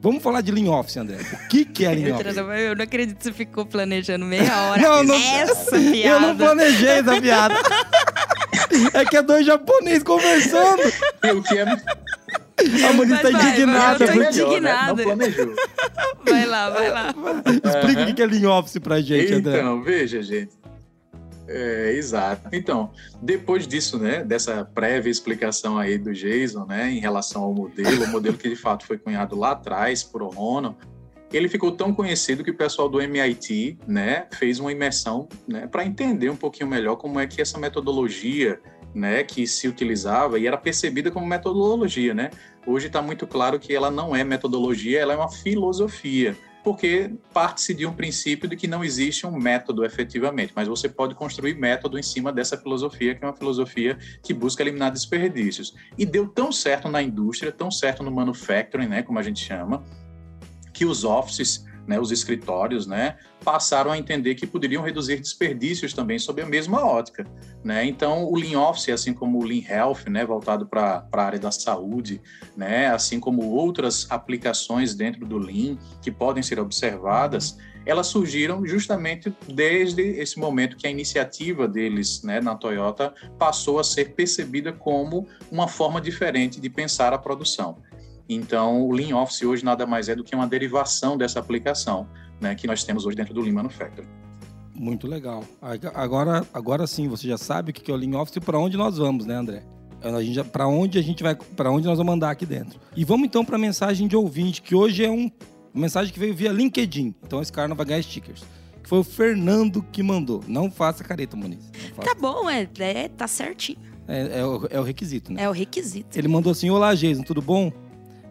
Vamos 0.00 0.22
falar 0.22 0.40
de 0.40 0.52
Lean 0.52 0.70
Office, 0.70 0.98
André. 0.98 1.16
O 1.16 1.48
que, 1.48 1.64
que 1.64 1.84
é 1.84 1.92
Lean 1.92 2.14
Office? 2.14 2.36
Eu 2.36 2.76
não 2.76 2.84
acredito 2.84 3.16
que 3.16 3.24
você 3.24 3.32
ficou 3.32 3.66
planejando 3.66 4.24
meia 4.24 4.54
hora. 4.70 4.80
não, 4.80 5.02
não, 5.02 5.14
essa 5.16 5.76
piada. 5.76 5.96
Eu 6.06 6.20
não 6.20 6.36
planejei 6.36 6.88
essa 6.88 7.20
piada. 7.20 7.54
é 8.94 9.04
que 9.04 9.16
é 9.16 9.22
dois 9.22 9.44
japoneses 9.44 10.04
conversando. 10.04 10.82
O 11.36 11.42
que 11.42 11.58
é... 11.58 11.66
A 12.58 12.92
Moniz 12.94 13.20
tá 13.20 13.30
indignada. 13.30 14.04
Eu 14.04 14.12
tô 14.12 14.22
indignada. 14.22 14.94
Né? 14.94 15.04
Não 15.04 15.16
planejou. 15.16 15.54
Vai 16.24 16.46
lá, 16.46 16.70
vai 16.70 16.90
lá. 16.90 17.14
Explica 17.64 18.10
o 18.10 18.14
que 18.14 18.22
é 18.22 18.26
Lean 18.26 18.50
Office 18.50 18.78
pra 18.78 19.00
gente, 19.00 19.34
então, 19.34 19.38
André. 19.38 19.60
Então, 19.60 19.82
veja, 19.82 20.22
gente. 20.22 20.52
É, 21.48 21.92
exato. 21.92 22.48
Então, 22.52 22.90
depois 23.22 23.68
disso, 23.68 23.98
né, 23.98 24.24
dessa 24.24 24.64
prévia 24.64 25.10
explicação 25.10 25.78
aí 25.78 25.96
do 25.96 26.12
Jason, 26.12 26.66
né, 26.66 26.90
em 26.90 26.98
relação 26.98 27.42
ao 27.42 27.54
modelo, 27.54 28.04
o 28.04 28.08
modelo 28.08 28.36
que 28.36 28.48
de 28.48 28.56
fato 28.56 28.84
foi 28.84 28.98
cunhado 28.98 29.36
lá 29.36 29.52
atrás 29.52 30.02
por 30.02 30.22
Ono, 30.22 30.76
ele 31.32 31.48
ficou 31.48 31.72
tão 31.72 31.92
conhecido 31.92 32.42
que 32.42 32.50
o 32.50 32.56
pessoal 32.56 32.88
do 32.88 33.00
MIT, 33.00 33.78
né, 33.86 34.26
fez 34.32 34.58
uma 34.58 34.72
imersão, 34.72 35.28
né, 35.46 35.66
para 35.66 35.84
entender 35.84 36.30
um 36.30 36.36
pouquinho 36.36 36.68
melhor 36.68 36.96
como 36.96 37.20
é 37.20 37.26
que 37.26 37.40
essa 37.40 37.58
metodologia 37.58 38.60
né, 38.96 39.22
que 39.22 39.46
se 39.46 39.68
utilizava 39.68 40.38
e 40.38 40.46
era 40.46 40.56
percebida 40.56 41.10
como 41.10 41.26
metodologia, 41.26 42.14
né? 42.14 42.30
Hoje 42.66 42.86
está 42.86 43.02
muito 43.02 43.26
claro 43.26 43.60
que 43.60 43.74
ela 43.74 43.90
não 43.90 44.16
é 44.16 44.24
metodologia, 44.24 44.98
ela 44.98 45.12
é 45.12 45.16
uma 45.16 45.30
filosofia, 45.30 46.34
porque 46.64 47.12
parte-se 47.32 47.74
de 47.74 47.84
um 47.84 47.92
princípio 47.92 48.48
de 48.48 48.56
que 48.56 48.66
não 48.66 48.82
existe 48.82 49.26
um 49.26 49.38
método 49.38 49.84
efetivamente, 49.84 50.54
mas 50.56 50.66
você 50.66 50.88
pode 50.88 51.14
construir 51.14 51.54
método 51.54 51.98
em 51.98 52.02
cima 52.02 52.32
dessa 52.32 52.56
filosofia, 52.56 53.14
que 53.14 53.22
é 53.22 53.28
uma 53.28 53.36
filosofia 53.36 53.98
que 54.22 54.32
busca 54.32 54.62
eliminar 54.62 54.90
desperdícios. 54.90 55.74
E 55.98 56.06
deu 56.06 56.26
tão 56.26 56.50
certo 56.50 56.88
na 56.88 57.02
indústria, 57.02 57.52
tão 57.52 57.70
certo 57.70 58.02
no 58.02 58.10
manufacturing, 58.10 58.88
né, 58.88 59.02
como 59.02 59.18
a 59.18 59.22
gente 59.22 59.44
chama, 59.44 59.84
que 60.72 60.86
os 60.86 61.04
offices 61.04 61.66
né, 61.86 62.00
os 62.00 62.10
escritórios, 62.10 62.86
né, 62.86 63.16
passaram 63.44 63.92
a 63.92 63.98
entender 63.98 64.34
que 64.34 64.46
poderiam 64.46 64.82
reduzir 64.82 65.20
desperdícios 65.20 65.92
também 65.92 66.18
sob 66.18 66.42
a 66.42 66.46
mesma 66.46 66.84
ótica. 66.84 67.26
Né? 67.62 67.84
Então, 67.84 68.24
o 68.24 68.36
Lean 68.36 68.60
Office, 68.60 68.88
assim 68.88 69.12
como 69.12 69.38
o 69.38 69.44
Lean 69.44 69.62
Health, 69.68 70.08
né, 70.08 70.24
voltado 70.24 70.66
para 70.66 71.06
a 71.10 71.22
área 71.22 71.38
da 71.38 71.50
saúde, 71.50 72.20
né, 72.56 72.88
assim 72.88 73.20
como 73.20 73.42
outras 73.50 74.06
aplicações 74.10 74.94
dentro 74.94 75.26
do 75.26 75.38
Lean 75.38 75.76
que 76.02 76.10
podem 76.10 76.42
ser 76.42 76.58
observadas, 76.58 77.56
elas 77.86 78.08
surgiram 78.08 78.66
justamente 78.66 79.32
desde 79.46 80.02
esse 80.02 80.38
momento 80.40 80.76
que 80.76 80.88
a 80.88 80.90
iniciativa 80.90 81.68
deles 81.68 82.20
né, 82.22 82.40
na 82.40 82.56
Toyota 82.56 83.14
passou 83.38 83.78
a 83.78 83.84
ser 83.84 84.14
percebida 84.14 84.72
como 84.72 85.26
uma 85.50 85.68
forma 85.68 86.00
diferente 86.00 86.60
de 86.60 86.68
pensar 86.68 87.12
a 87.12 87.18
produção. 87.18 87.78
Então, 88.28 88.82
o 88.82 88.92
Lean 88.92 89.16
Office 89.16 89.42
hoje 89.42 89.64
nada 89.64 89.86
mais 89.86 90.08
é 90.08 90.14
do 90.14 90.24
que 90.24 90.34
uma 90.34 90.46
derivação 90.46 91.16
dessa 91.16 91.38
aplicação 91.38 92.08
né, 92.40 92.54
que 92.54 92.66
nós 92.66 92.82
temos 92.84 93.06
hoje 93.06 93.16
dentro 93.16 93.32
do 93.32 93.40
Lean 93.40 93.54
Manufacturing. 93.54 94.08
Muito 94.74 95.06
legal. 95.06 95.42
Agora, 95.94 96.46
agora 96.52 96.86
sim, 96.86 97.08
você 97.08 97.26
já 97.26 97.38
sabe 97.38 97.70
o 97.70 97.74
que 97.74 97.90
é 97.90 97.94
o 97.94 97.96
Lean 97.96 98.18
Office 98.20 98.36
e 98.36 98.40
para 98.40 98.58
onde 98.58 98.76
nós 98.76 98.98
vamos, 98.98 99.24
né, 99.24 99.34
André? 99.34 99.62
Para 100.52 100.68
onde 100.68 100.98
a 100.98 101.02
gente 101.02 101.22
vai, 101.22 101.34
para 101.34 101.70
onde 101.70 101.86
nós 101.86 101.96
vamos 101.96 102.12
mandar 102.12 102.30
aqui 102.30 102.44
dentro. 102.44 102.78
E 102.94 103.04
vamos 103.04 103.26
então 103.26 103.44
para 103.44 103.56
a 103.56 103.58
mensagem 103.58 104.06
de 104.06 104.14
ouvinte, 104.14 104.60
que 104.60 104.74
hoje 104.74 105.04
é 105.04 105.10
um, 105.10 105.30
uma 105.72 105.82
mensagem 105.82 106.12
que 106.12 106.20
veio 106.20 106.34
via 106.34 106.52
LinkedIn. 106.52 107.14
Então 107.22 107.40
esse 107.40 107.52
cara 107.52 107.66
não 107.66 107.74
vai 107.74 107.86
ganhar 107.86 108.02
stickers. 108.02 108.44
Foi 108.84 108.98
o 108.98 109.04
Fernando 109.04 109.82
que 109.90 110.02
mandou. 110.02 110.44
Não 110.46 110.70
faça 110.70 111.02
careta, 111.02 111.36
Muniz. 111.36 111.72
Tá 112.04 112.14
bom, 112.14 112.48
é, 112.48 112.68
é 112.78 113.08
tá 113.08 113.26
certinho. 113.26 113.78
É, 114.06 114.40
é, 114.40 114.46
o, 114.46 114.66
é 114.70 114.78
o 114.78 114.82
requisito, 114.84 115.32
né? 115.32 115.42
É 115.42 115.48
o 115.48 115.52
requisito. 115.52 116.16
Ele 116.16 116.28
mandou 116.28 116.52
assim: 116.52 116.70
Olá, 116.70 116.94
Jason, 116.94 117.22
tudo 117.22 117.42
bom? 117.42 117.72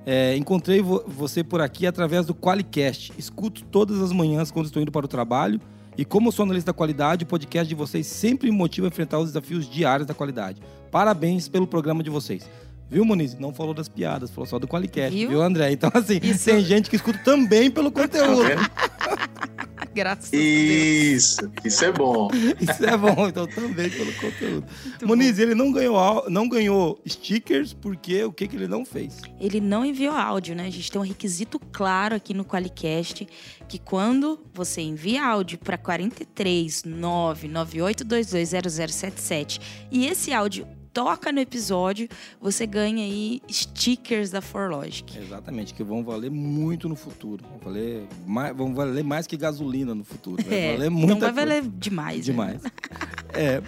É, 0.05 0.35
encontrei 0.37 0.81
vo 0.81 1.03
você 1.07 1.43
por 1.43 1.61
aqui 1.61 1.87
através 1.87 2.25
do 2.25 2.35
Qualicast. 2.35 3.11
Escuto 3.17 3.63
todas 3.65 4.01
as 4.01 4.11
manhãs 4.11 4.51
quando 4.51 4.67
estou 4.67 4.81
indo 4.81 4.91
para 4.91 5.05
o 5.05 5.09
trabalho. 5.09 5.59
E 5.97 6.03
como 6.03 6.31
sou 6.31 6.43
analista 6.43 6.71
da 6.71 6.77
qualidade, 6.77 7.23
o 7.23 7.27
podcast 7.27 7.67
de 7.67 7.73
vocês 7.73 8.05
sempre 8.05 8.51
me 8.51 8.57
motiva 8.57 8.85
a 8.85 8.89
enfrentar 8.89 9.17
os 9.17 9.27
desafios 9.27 9.67
diários 9.67 10.05
da 10.05 10.13
qualidade. 10.13 10.61
Parabéns 10.91 11.47
pelo 11.47 11.65
programa 11.65 12.03
de 12.03 12.09
vocês. 12.09 12.47
Viu, 12.89 13.03
Muniz? 13.03 13.33
Não 13.39 13.53
falou 13.53 13.73
das 13.73 13.89
piadas, 13.89 14.29
falou 14.29 14.45
só 14.45 14.59
do 14.59 14.67
Qualicast, 14.67 15.17
viu, 15.17 15.29
viu 15.29 15.41
André? 15.41 15.71
Então, 15.71 15.89
assim, 15.93 16.19
Isso. 16.21 16.45
tem 16.45 16.63
gente 16.63 16.89
que 16.89 16.97
escuta 16.97 17.17
também 17.19 17.71
pelo 17.71 17.91
conteúdo. 17.91 18.43
Graças 19.95 20.31
isso, 20.33 21.45
a 21.45 21.47
Deus. 21.47 21.65
Isso 21.65 21.85
é 21.85 21.91
bom. 21.93 22.27
Isso 22.59 22.85
é 22.85 22.97
bom, 22.97 23.29
então 23.29 23.47
também 23.47 23.89
pelo 23.89 24.11
conteúdo. 24.15 24.67
Muito 24.85 25.07
Muniz, 25.07 25.37
bom. 25.37 25.43
ele 25.43 25.55
não 25.55 25.71
ganhou, 25.71 26.29
não 26.29 26.49
ganhou 26.49 26.99
stickers 27.07 27.71
porque 27.73 28.25
o 28.25 28.33
que, 28.33 28.45
que 28.45 28.57
ele 28.57 28.67
não 28.67 28.83
fez? 28.85 29.21
Ele 29.39 29.61
não 29.61 29.85
enviou 29.85 30.13
áudio, 30.13 30.53
né? 30.53 30.65
A 30.65 30.69
gente 30.69 30.91
tem 30.91 30.99
um 30.99 31.05
requisito 31.05 31.57
claro 31.71 32.13
aqui 32.15 32.33
no 32.33 32.43
Qualicast 32.43 33.25
que 33.69 33.79
quando 33.79 34.37
você 34.53 34.81
envia 34.81 35.25
áudio 35.25 35.57
para 35.57 35.77
43 35.77 36.83
998220077 36.83 39.61
e 39.89 40.07
esse 40.07 40.33
áudio 40.33 40.67
toca 40.95 41.29
no 41.29 41.41
episódio, 41.41 42.07
você 42.39 42.65
ganha 42.65 43.03
aí 43.03 43.41
stickers 43.51 44.31
da 44.31 44.39
Forlogic. 44.39 45.19
Exatamente, 45.19 45.73
que 45.73 45.83
vão 45.83 46.01
valer 46.01 46.31
muito 46.31 46.87
no 46.87 46.95
futuro. 46.95 47.43
Vão 47.49 47.59
valer 47.59 48.07
mais, 48.25 48.55
vão 48.55 48.73
valer 48.73 49.03
mais 49.03 49.27
que 49.27 49.35
gasolina 49.35 49.93
no 49.93 50.05
futuro. 50.05 50.41
Vai 50.41 50.57
é, 50.57 50.71
valer 50.71 50.89
não 50.89 51.19
vai 51.19 51.33
valer 51.33 51.63
demais. 51.67 52.23
Demais. 52.23 52.63
Né? 52.63 52.71
é. 53.35 53.61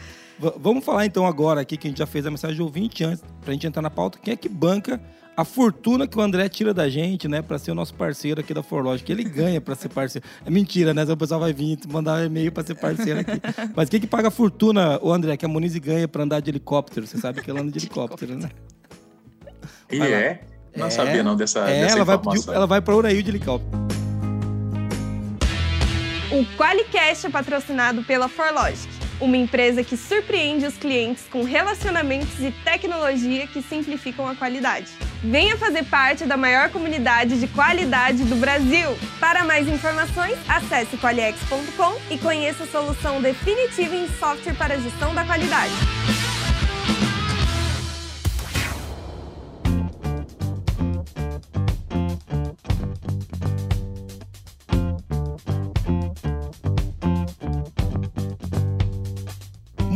Vamos 0.57 0.83
falar 0.83 1.05
então 1.05 1.25
agora 1.25 1.61
aqui, 1.61 1.77
que 1.77 1.87
a 1.87 1.89
gente 1.89 1.97
já 1.97 2.05
fez 2.05 2.25
a 2.25 2.31
mensagem 2.31 2.55
de 2.55 2.61
ouvinte 2.61 3.03
antes, 3.03 3.23
pra 3.41 3.53
gente 3.53 3.67
entrar 3.67 3.81
na 3.81 3.89
pauta. 3.89 4.19
Quem 4.21 4.33
é 4.33 4.37
que 4.37 4.49
banca 4.49 5.01
a 5.37 5.45
fortuna 5.45 6.07
que 6.07 6.17
o 6.17 6.21
André 6.21 6.49
tira 6.49 6.73
da 6.73 6.89
gente, 6.89 7.27
né, 7.27 7.43
para 7.43 7.59
ser 7.59 7.69
o 7.69 7.75
nosso 7.75 7.93
parceiro 7.93 8.41
aqui 8.41 8.55
da 8.55 8.63
Forlogic. 8.63 9.11
Ele 9.11 9.23
ganha 9.23 9.61
para 9.61 9.75
ser 9.75 9.87
parceiro. 9.87 10.27
É 10.43 10.49
mentira, 10.49 10.95
né? 10.95 11.03
O 11.03 11.15
pessoal 11.15 11.39
vai 11.39 11.53
vir 11.53 11.77
mandar 11.87 12.21
um 12.21 12.25
e-mail 12.25 12.51
para 12.51 12.63
ser 12.63 12.73
parceiro 12.73 13.19
aqui. 13.19 13.39
Mas 13.75 13.87
quem 13.87 13.99
que 13.99 14.07
paga 14.07 14.29
a 14.29 14.31
fortuna, 14.31 14.97
o 14.99 15.13
André, 15.13 15.37
que 15.37 15.45
a 15.45 15.47
Moniz 15.47 15.75
ganha 15.77 16.07
para 16.07 16.23
andar 16.23 16.39
de 16.39 16.49
helicóptero? 16.49 17.05
Você 17.05 17.19
sabe 17.19 17.43
que 17.43 17.51
ela 17.51 17.61
anda 17.61 17.71
de 17.71 17.77
helicóptero, 17.77 18.35
né? 18.35 18.49
E 19.89 20.01
é? 20.01 20.41
Não 20.75 20.87
é, 20.87 20.89
sabia 20.89 21.23
não 21.23 21.35
dessa, 21.35 21.59
é, 21.59 21.81
dessa 21.81 21.95
ela 21.95 22.03
vai, 22.03 22.19
ela 22.53 22.67
vai 22.67 22.81
para 22.81 22.95
Uraí 22.95 23.23
de 23.23 23.29
helicóptero. 23.29 23.87
O 26.29 26.57
Qualicast 26.57 27.25
é 27.25 27.29
patrocinado 27.29 28.03
pela 28.03 28.27
Forlogic 28.27 28.96
uma 29.19 29.37
empresa 29.37 29.83
que 29.83 29.97
surpreende 29.97 30.65
os 30.65 30.77
clientes 30.77 31.25
com 31.31 31.43
relacionamentos 31.43 32.39
e 32.39 32.51
tecnologia 32.63 33.47
que 33.47 33.61
simplificam 33.61 34.27
a 34.27 34.35
qualidade. 34.35 34.87
Venha 35.23 35.57
fazer 35.57 35.83
parte 35.85 36.25
da 36.25 36.37
maior 36.37 36.69
comunidade 36.69 37.39
de 37.39 37.47
qualidade 37.47 38.23
do 38.23 38.35
Brasil. 38.35 38.97
Para 39.19 39.43
mais 39.43 39.67
informações, 39.67 40.37
acesse 40.47 40.97
qualiex.com 40.97 41.97
e 42.11 42.17
conheça 42.17 42.63
a 42.63 42.67
solução 42.67 43.21
definitiva 43.21 43.95
em 43.95 44.07
software 44.19 44.53
para 44.53 44.79
gestão 44.79 45.13
da 45.15 45.25
qualidade. 45.25 45.73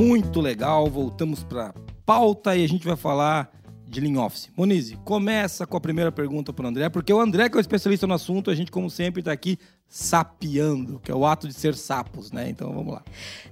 Muito 0.02 0.42
legal. 0.42 0.90
Voltamos 0.90 1.44
para 1.44 1.74
pauta 2.06 2.56
e 2.56 2.64
a 2.64 2.68
gente 2.68 2.86
vai 2.86 2.96
falar 2.96 3.52
de 3.88 4.02
Lean 4.02 4.20
Office. 4.20 4.50
Monize, 4.58 4.98
começa 5.04 5.68
com 5.68 5.78
a 5.78 5.82
primeira 5.82 6.12
pergunta 6.12 6.52
para 6.52 6.66
o 6.66 6.68
André, 6.70 6.90
porque 6.90 7.14
o 7.14 7.20
André, 7.20 7.50
que 7.50 7.56
é 7.56 7.60
o 7.60 7.62
especialista 7.62 8.08
no 8.08 8.14
assunto, 8.14 8.50
a 8.50 8.56
gente, 8.56 8.72
como 8.72 8.90
sempre, 8.90 9.22
está 9.22 9.32
aqui 9.32 9.60
sapeando, 9.88 11.00
que 11.02 11.12
é 11.12 11.16
o 11.16 11.26
ato 11.26 11.48
de 11.48 11.54
ser 11.54 11.76
sapos, 11.76 12.32
né? 12.32 12.50
Então 12.50 12.74
vamos 12.74 12.94
lá. 12.94 13.04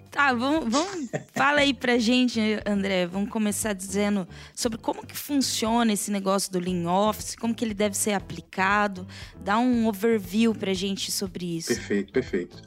Tá, 0.09 0.33
vamos, 0.33 0.71
vamos 0.71 1.09
fala 1.35 1.59
aí 1.59 1.73
pra 1.73 1.99
gente, 1.99 2.39
André. 2.65 3.05
Vamos 3.05 3.29
começar 3.29 3.73
dizendo 3.73 4.27
sobre 4.55 4.79
como 4.79 5.05
que 5.05 5.15
funciona 5.15 5.93
esse 5.93 6.09
negócio 6.09 6.51
do 6.51 6.59
Lean 6.59 6.89
Office, 6.89 7.35
como 7.35 7.53
que 7.53 7.63
ele 7.63 7.75
deve 7.75 7.95
ser 7.95 8.13
aplicado. 8.13 9.05
Dá 9.39 9.59
um 9.59 9.87
overview 9.87 10.55
pra 10.55 10.73
gente 10.73 11.11
sobre 11.11 11.57
isso. 11.57 11.67
Perfeito, 11.67 12.11
perfeito. 12.11 12.57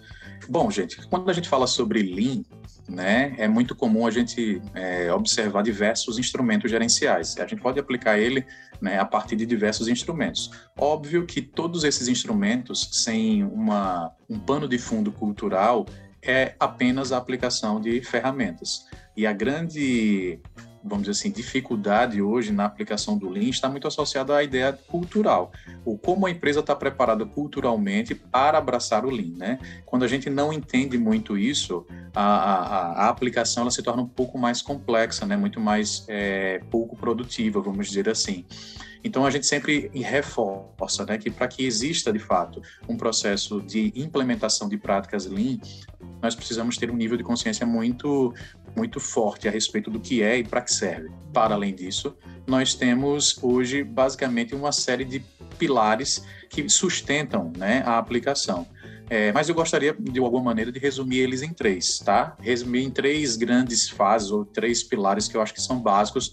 Bom, 0.49 0.71
gente, 0.71 1.05
quando 1.09 1.31
a 1.31 1.33
gente 1.33 1.49
fala 1.49 1.67
sobre 1.67 2.03
Lean, 2.03 2.43
né, 2.89 3.35
é 3.39 3.47
muito 3.49 3.75
comum 3.75 4.07
a 4.07 4.11
gente 4.11 4.61
é, 4.75 5.13
observar 5.13 5.63
diversos 5.63 6.19
instrumentos 6.19 6.71
gerenciais. 6.71 7.37
A 7.39 7.47
gente 7.47 7.63
pode 7.63 7.79
aplicar 7.79 8.19
ele 8.19 8.45
né, 8.81 8.99
a 8.99 9.05
partir 9.05 9.37
de 9.37 9.47
diversos 9.47 9.89
instrumentos. 9.89 10.51
Óbvio 10.77 11.25
que 11.25 11.41
todos 11.41 11.85
esses 11.85 12.09
instrumentos, 12.09 12.89
sem 12.93 13.45
uma, 13.45 14.13
um 14.29 14.39
pano 14.39 14.69
de 14.69 14.79
fundo 14.79 15.13
cultural, 15.13 15.87
é 16.21 16.55
apenas 16.59 17.13
a 17.13 17.17
aplicação 17.17 17.81
de 17.81 18.03
ferramentas. 18.03 18.87
E 19.17 19.27
a 19.27 19.33
grande 19.33 20.41
vamos 20.85 21.07
dizer 21.07 21.13
assim, 21.13 21.31
dificuldade 21.31 22.21
hoje 22.21 22.53
na 22.53 22.65
aplicação 22.65 23.17
do 23.17 23.29
Lean 23.29 23.49
está 23.49 23.69
muito 23.69 23.87
associada 23.87 24.37
à 24.37 24.43
ideia 24.43 24.73
cultural, 24.73 25.53
ou 25.85 25.97
como 25.97 26.27
a 26.27 26.31
empresa 26.31 26.61
está 26.61 26.75
preparada 26.75 27.25
culturalmente 27.25 28.15
para 28.15 28.59
abraçar 28.59 29.05
o 29.05 29.11
Lean, 29.11 29.37
né? 29.37 29.59
Quando 29.87 30.05
a 30.05 30.09
gente 30.09 30.29
não 30.29 30.53
entende 30.53 30.99
muito 30.99 31.39
isso, 31.39 31.87
a, 32.15 32.23
a, 32.23 32.93
a 33.05 33.09
aplicação 33.09 33.63
ela 33.63 33.71
se 33.71 33.83
torna 33.83 34.03
um 34.03 34.09
pouco 34.09 34.39
mais 34.39 34.61
complexa, 34.61 35.25
né? 35.25 35.37
Muito 35.37 35.61
mais 35.61 36.05
é, 36.09 36.61
pouco 36.71 36.97
produtiva, 36.97 37.61
vamos 37.61 37.89
dizer 37.89 38.09
assim. 38.09 38.45
Então 39.05 39.27
a 39.27 39.31
gente 39.31 39.47
sempre 39.47 39.91
reforça 39.95 41.05
né, 41.05 41.19
que 41.19 41.31
para 41.31 41.49
que 41.49 41.65
exista 41.65 42.13
de 42.13 42.19
fato 42.19 42.63
um 42.89 42.97
processo 42.97 43.61
de 43.61 43.93
implementação 43.97 44.69
de 44.69 44.77
práticas 44.77 45.27
Lean, 45.27 45.59
nós 46.21 46.35
precisamos 46.35 46.77
ter 46.79 46.91
um 46.91 46.97
nível 46.97 47.17
de 47.17 47.25
consciência 47.25 47.67
muito 47.67 48.33
muito 48.75 48.99
forte 48.99 49.47
a 49.47 49.51
respeito 49.51 49.91
do 49.91 50.01
que 50.01 50.23
é 50.23 50.39
e 50.39 50.45
para 50.45 50.63
que 50.63 50.73
serve. 50.73 51.11
Para 51.33 51.55
além 51.55 51.75
disso, 51.75 52.17
nós 52.47 52.75
temos 52.75 53.39
hoje 53.43 53.85
basicamente 53.85 54.55
uma 54.55 54.73
série 54.73 55.05
de 55.05 55.23
pilares 55.59 56.25
que 56.49 56.67
sustentam 56.69 57.53
né, 57.57 57.83
a 57.85 57.99
aplicação. 57.99 58.67
É, 59.11 59.31
mas 59.31 59.49
eu 59.49 59.55
gostaria, 59.55 59.95
de 59.99 60.19
alguma 60.21 60.43
maneira, 60.43 60.73
de 60.73 60.79
resumir 60.79 61.19
eles 61.19 61.43
em 61.43 61.53
três, 61.53 61.99
tá? 61.99 62.35
Resumir 62.41 62.83
em 62.83 62.91
três 62.91 63.37
grandes 63.37 63.91
fases 63.91 64.31
ou 64.31 64.43
três 64.43 64.83
pilares 64.83 65.29
que 65.29 65.37
eu 65.37 65.43
acho 65.43 65.53
que 65.53 65.61
são 65.61 65.79
básicos 65.79 66.33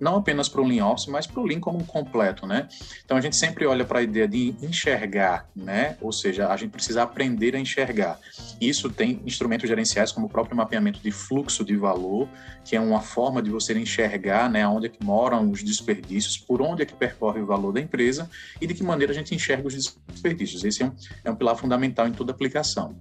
não 0.00 0.16
apenas 0.16 0.48
para 0.48 0.60
o 0.60 0.64
Lean 0.64 0.86
Office, 0.86 1.06
mas 1.06 1.26
para 1.26 1.40
o 1.40 1.46
Lean 1.46 1.60
como 1.60 1.78
um 1.78 1.84
completo, 1.84 2.46
né? 2.46 2.68
Então 3.04 3.16
a 3.16 3.20
gente 3.20 3.36
sempre 3.36 3.66
olha 3.66 3.84
para 3.84 4.00
a 4.00 4.02
ideia 4.02 4.28
de 4.28 4.54
enxergar, 4.62 5.48
né? 5.54 5.96
Ou 6.00 6.12
seja, 6.12 6.48
a 6.48 6.56
gente 6.56 6.70
precisa 6.70 7.02
aprender 7.02 7.54
a 7.54 7.58
enxergar. 7.58 8.18
Isso 8.60 8.90
tem 8.90 9.20
instrumentos 9.24 9.68
gerenciais 9.68 10.12
como 10.12 10.26
o 10.26 10.28
próprio 10.28 10.56
mapeamento 10.56 11.00
de 11.00 11.10
fluxo 11.10 11.64
de 11.64 11.76
valor, 11.76 12.28
que 12.64 12.76
é 12.76 12.80
uma 12.80 13.00
forma 13.00 13.42
de 13.42 13.50
você 13.50 13.72
enxergar, 13.78 14.50
né, 14.50 14.66
onde 14.66 14.86
é 14.86 14.88
que 14.88 15.02
moram 15.04 15.50
os 15.50 15.62
desperdícios, 15.62 16.36
por 16.36 16.60
onde 16.60 16.82
é 16.82 16.86
que 16.86 16.94
percorre 16.94 17.40
o 17.40 17.46
valor 17.46 17.72
da 17.72 17.80
empresa 17.80 18.28
e 18.60 18.66
de 18.66 18.74
que 18.74 18.82
maneira 18.82 19.12
a 19.12 19.14
gente 19.14 19.34
enxerga 19.34 19.68
os 19.68 19.74
desperdícios. 20.08 20.64
Esse 20.64 20.82
é 20.82 20.86
um, 20.86 20.92
é 21.24 21.30
um 21.30 21.36
pilar 21.36 21.56
fundamental 21.56 22.06
em 22.06 22.12
toda 22.12 22.32
aplicação. 22.32 22.96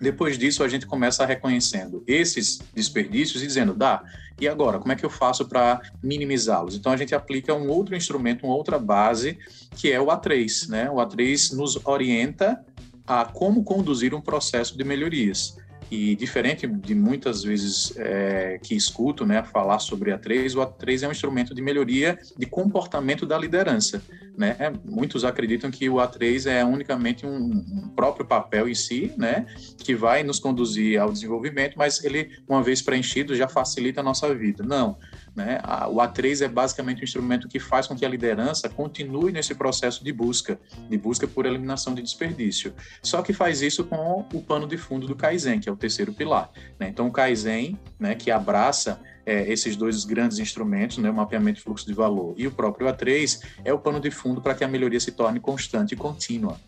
Depois 0.00 0.38
disso, 0.38 0.62
a 0.62 0.68
gente 0.68 0.86
começa 0.86 1.24
reconhecendo 1.24 2.02
esses 2.06 2.60
desperdícios 2.74 3.42
e 3.42 3.46
dizendo, 3.46 3.74
dá, 3.74 4.02
e 4.38 4.46
agora, 4.46 4.78
como 4.78 4.92
é 4.92 4.96
que 4.96 5.04
eu 5.04 5.10
faço 5.10 5.46
para 5.46 5.80
minimizá-los? 6.02 6.74
Então, 6.74 6.92
a 6.92 6.96
gente 6.96 7.14
aplica 7.14 7.54
um 7.54 7.68
outro 7.68 7.96
instrumento, 7.96 8.44
uma 8.44 8.54
outra 8.54 8.78
base, 8.78 9.38
que 9.74 9.90
é 9.90 10.00
o 10.00 10.06
A3. 10.06 10.68
Né? 10.68 10.90
O 10.90 10.96
A3 10.96 11.56
nos 11.56 11.78
orienta 11.86 12.62
a 13.06 13.24
como 13.24 13.64
conduzir 13.64 14.14
um 14.14 14.20
processo 14.20 14.76
de 14.76 14.84
melhorias. 14.84 15.56
E 15.90 16.16
diferente 16.16 16.66
de 16.66 16.94
muitas 16.94 17.44
vezes 17.44 17.92
é, 17.96 18.58
que 18.62 18.74
escuto 18.74 19.24
né, 19.24 19.42
falar 19.42 19.78
sobre 19.78 20.10
A3, 20.10 20.54
o 20.54 20.66
A3 20.66 21.04
é 21.04 21.08
um 21.08 21.12
instrumento 21.12 21.54
de 21.54 21.62
melhoria 21.62 22.18
de 22.36 22.46
comportamento 22.46 23.24
da 23.24 23.38
liderança. 23.38 24.02
Né? 24.36 24.56
Muitos 24.84 25.24
acreditam 25.24 25.70
que 25.70 25.88
o 25.88 25.94
A3 25.94 26.50
é 26.50 26.64
unicamente 26.64 27.24
um, 27.24 27.36
um, 27.36 27.88
próprio 27.94 28.26
papel 28.26 28.68
em 28.68 28.74
si, 28.74 29.12
né, 29.16 29.46
que 29.78 29.94
vai 29.94 30.22
nos 30.22 30.38
conduzir 30.38 31.00
ao 31.00 31.12
desenvolvimento, 31.12 31.74
mas 31.76 32.04
ele, 32.04 32.30
uma 32.48 32.62
vez 32.62 32.82
preenchido, 32.82 33.34
já 33.34 33.48
facilita 33.48 34.00
a 34.00 34.04
nossa 34.04 34.34
vida. 34.34 34.64
Não. 34.64 34.98
Né? 35.36 35.60
O 35.90 35.96
A3 35.96 36.46
é 36.46 36.48
basicamente 36.48 37.02
um 37.02 37.04
instrumento 37.04 37.46
que 37.46 37.60
faz 37.60 37.86
com 37.86 37.94
que 37.94 38.06
a 38.06 38.08
liderança 38.08 38.70
continue 38.70 39.30
nesse 39.30 39.54
processo 39.54 40.02
de 40.02 40.10
busca, 40.10 40.58
de 40.88 40.96
busca 40.96 41.28
por 41.28 41.44
eliminação 41.44 41.94
de 41.94 42.00
desperdício. 42.00 42.72
Só 43.02 43.20
que 43.20 43.34
faz 43.34 43.60
isso 43.60 43.84
com 43.84 44.24
o 44.32 44.42
pano 44.42 44.66
de 44.66 44.78
fundo 44.78 45.06
do 45.06 45.14
Kaizen, 45.14 45.60
que 45.60 45.68
é 45.68 45.72
o 45.72 45.76
terceiro 45.76 46.14
pilar. 46.14 46.50
Né? 46.80 46.88
Então, 46.88 47.06
o 47.06 47.12
Kaizen, 47.12 47.78
né, 48.00 48.14
que 48.14 48.30
abraça 48.30 48.98
é, 49.26 49.52
esses 49.52 49.76
dois 49.76 50.06
grandes 50.06 50.38
instrumentos, 50.38 50.96
né, 50.96 51.10
o 51.10 51.14
mapeamento 51.14 51.56
de 51.56 51.62
fluxo 51.62 51.84
de 51.84 51.92
valor 51.92 52.34
e 52.38 52.46
o 52.46 52.50
próprio 52.50 52.86
A3, 52.86 53.42
é 53.62 53.74
o 53.74 53.78
pano 53.78 54.00
de 54.00 54.10
fundo 54.10 54.40
para 54.40 54.54
que 54.54 54.64
a 54.64 54.68
melhoria 54.68 55.00
se 55.00 55.12
torne 55.12 55.38
constante 55.38 55.92
e 55.92 55.96
contínua. 55.96 56.58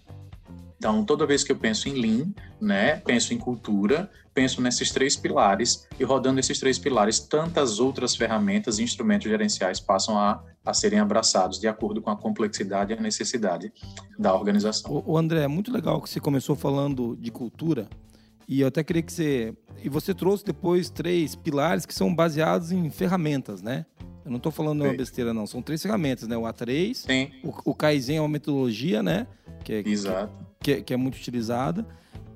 Então, 0.78 1.04
toda 1.04 1.26
vez 1.26 1.42
que 1.42 1.50
eu 1.50 1.56
penso 1.56 1.88
em 1.88 2.00
Lean, 2.00 2.32
né, 2.60 2.96
penso 2.96 3.34
em 3.34 3.38
cultura, 3.38 4.08
penso 4.32 4.62
nesses 4.62 4.92
três 4.92 5.16
pilares 5.16 5.88
e 5.98 6.04
rodando 6.04 6.38
esses 6.38 6.60
três 6.60 6.78
pilares, 6.78 7.18
tantas 7.18 7.80
outras 7.80 8.14
ferramentas 8.14 8.78
e 8.78 8.84
instrumentos 8.84 9.28
gerenciais 9.28 9.80
passam 9.80 10.16
a, 10.16 10.40
a 10.64 10.72
serem 10.72 11.00
abraçados 11.00 11.58
de 11.58 11.66
acordo 11.66 12.00
com 12.00 12.10
a 12.10 12.16
complexidade 12.16 12.92
e 12.92 12.96
a 12.96 13.00
necessidade 13.00 13.72
da 14.16 14.32
organização. 14.32 15.02
O, 15.04 15.18
André, 15.18 15.42
é 15.42 15.48
muito 15.48 15.72
legal 15.72 16.00
que 16.00 16.08
você 16.08 16.20
começou 16.20 16.54
falando 16.54 17.16
de 17.16 17.32
cultura 17.32 17.88
e 18.46 18.60
eu 18.60 18.68
até 18.68 18.84
queria 18.84 19.02
que 19.02 19.12
você... 19.12 19.54
E 19.82 19.88
você 19.88 20.14
trouxe 20.14 20.44
depois 20.44 20.88
três 20.88 21.34
pilares 21.34 21.84
que 21.84 21.94
são 21.94 22.12
baseados 22.14 22.72
em 22.72 22.88
ferramentas, 22.90 23.62
né? 23.62 23.84
Eu 24.28 24.32
não 24.32 24.36
estou 24.36 24.52
falando 24.52 24.84
uma 24.84 24.92
besteira, 24.92 25.32
não. 25.32 25.46
São 25.46 25.62
três 25.62 25.82
ferramentas, 25.82 26.28
né? 26.28 26.36
O 26.36 26.42
A3, 26.42 26.94
Sim. 26.94 27.30
O, 27.42 27.70
o 27.70 27.74
Kaizen 27.74 28.18
é 28.18 28.20
uma 28.20 28.28
metodologia, 28.28 29.02
né? 29.02 29.26
Que 29.64 29.72
é, 29.72 29.88
Exato. 29.88 30.30
Que, 30.60 30.64
que, 30.64 30.72
é, 30.72 30.82
que 30.82 30.94
é 30.94 30.96
muito 30.98 31.16
utilizada. 31.16 31.86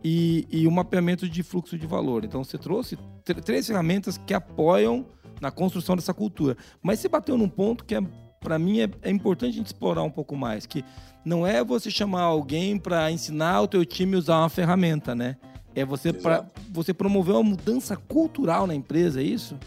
E, 0.02 0.48
e, 0.50 0.66
o 0.66 0.70
mapeamento 0.70 1.28
de 1.28 1.42
fluxo 1.42 1.78
de 1.78 1.86
valor. 1.86 2.24
Então, 2.24 2.42
você 2.42 2.56
trouxe 2.56 2.98
três 3.44 3.66
ferramentas 3.66 4.16
que 4.16 4.32
apoiam 4.32 5.04
na 5.38 5.50
construção 5.50 5.94
dessa 5.94 6.14
cultura. 6.14 6.56
Mas 6.82 6.98
você 6.98 7.08
bateu 7.10 7.36
num 7.36 7.48
ponto 7.48 7.84
que, 7.84 7.94
é, 7.94 8.00
para 8.40 8.58
mim, 8.58 8.80
é, 8.80 8.88
é, 9.02 9.10
importante 9.10 9.50
a 9.50 9.56
gente 9.58 9.66
explorar 9.66 10.02
um 10.02 10.10
pouco 10.10 10.34
mais. 10.34 10.64
Que 10.64 10.82
não 11.22 11.46
é 11.46 11.62
você 11.62 11.90
chamar 11.90 12.22
alguém 12.22 12.78
para 12.78 13.12
ensinar 13.12 13.60
o 13.60 13.68
teu 13.68 13.84
time 13.84 14.16
a 14.16 14.18
usar 14.18 14.38
uma 14.38 14.48
ferramenta, 14.48 15.14
né? 15.14 15.36
É 15.74 15.84
você, 15.84 16.10
pra, 16.10 16.46
você 16.70 16.94
promover 16.94 17.34
uma 17.34 17.50
mudança 17.50 17.96
cultural 17.96 18.66
na 18.66 18.74
empresa, 18.74 19.20
é 19.20 19.24
isso? 19.24 19.58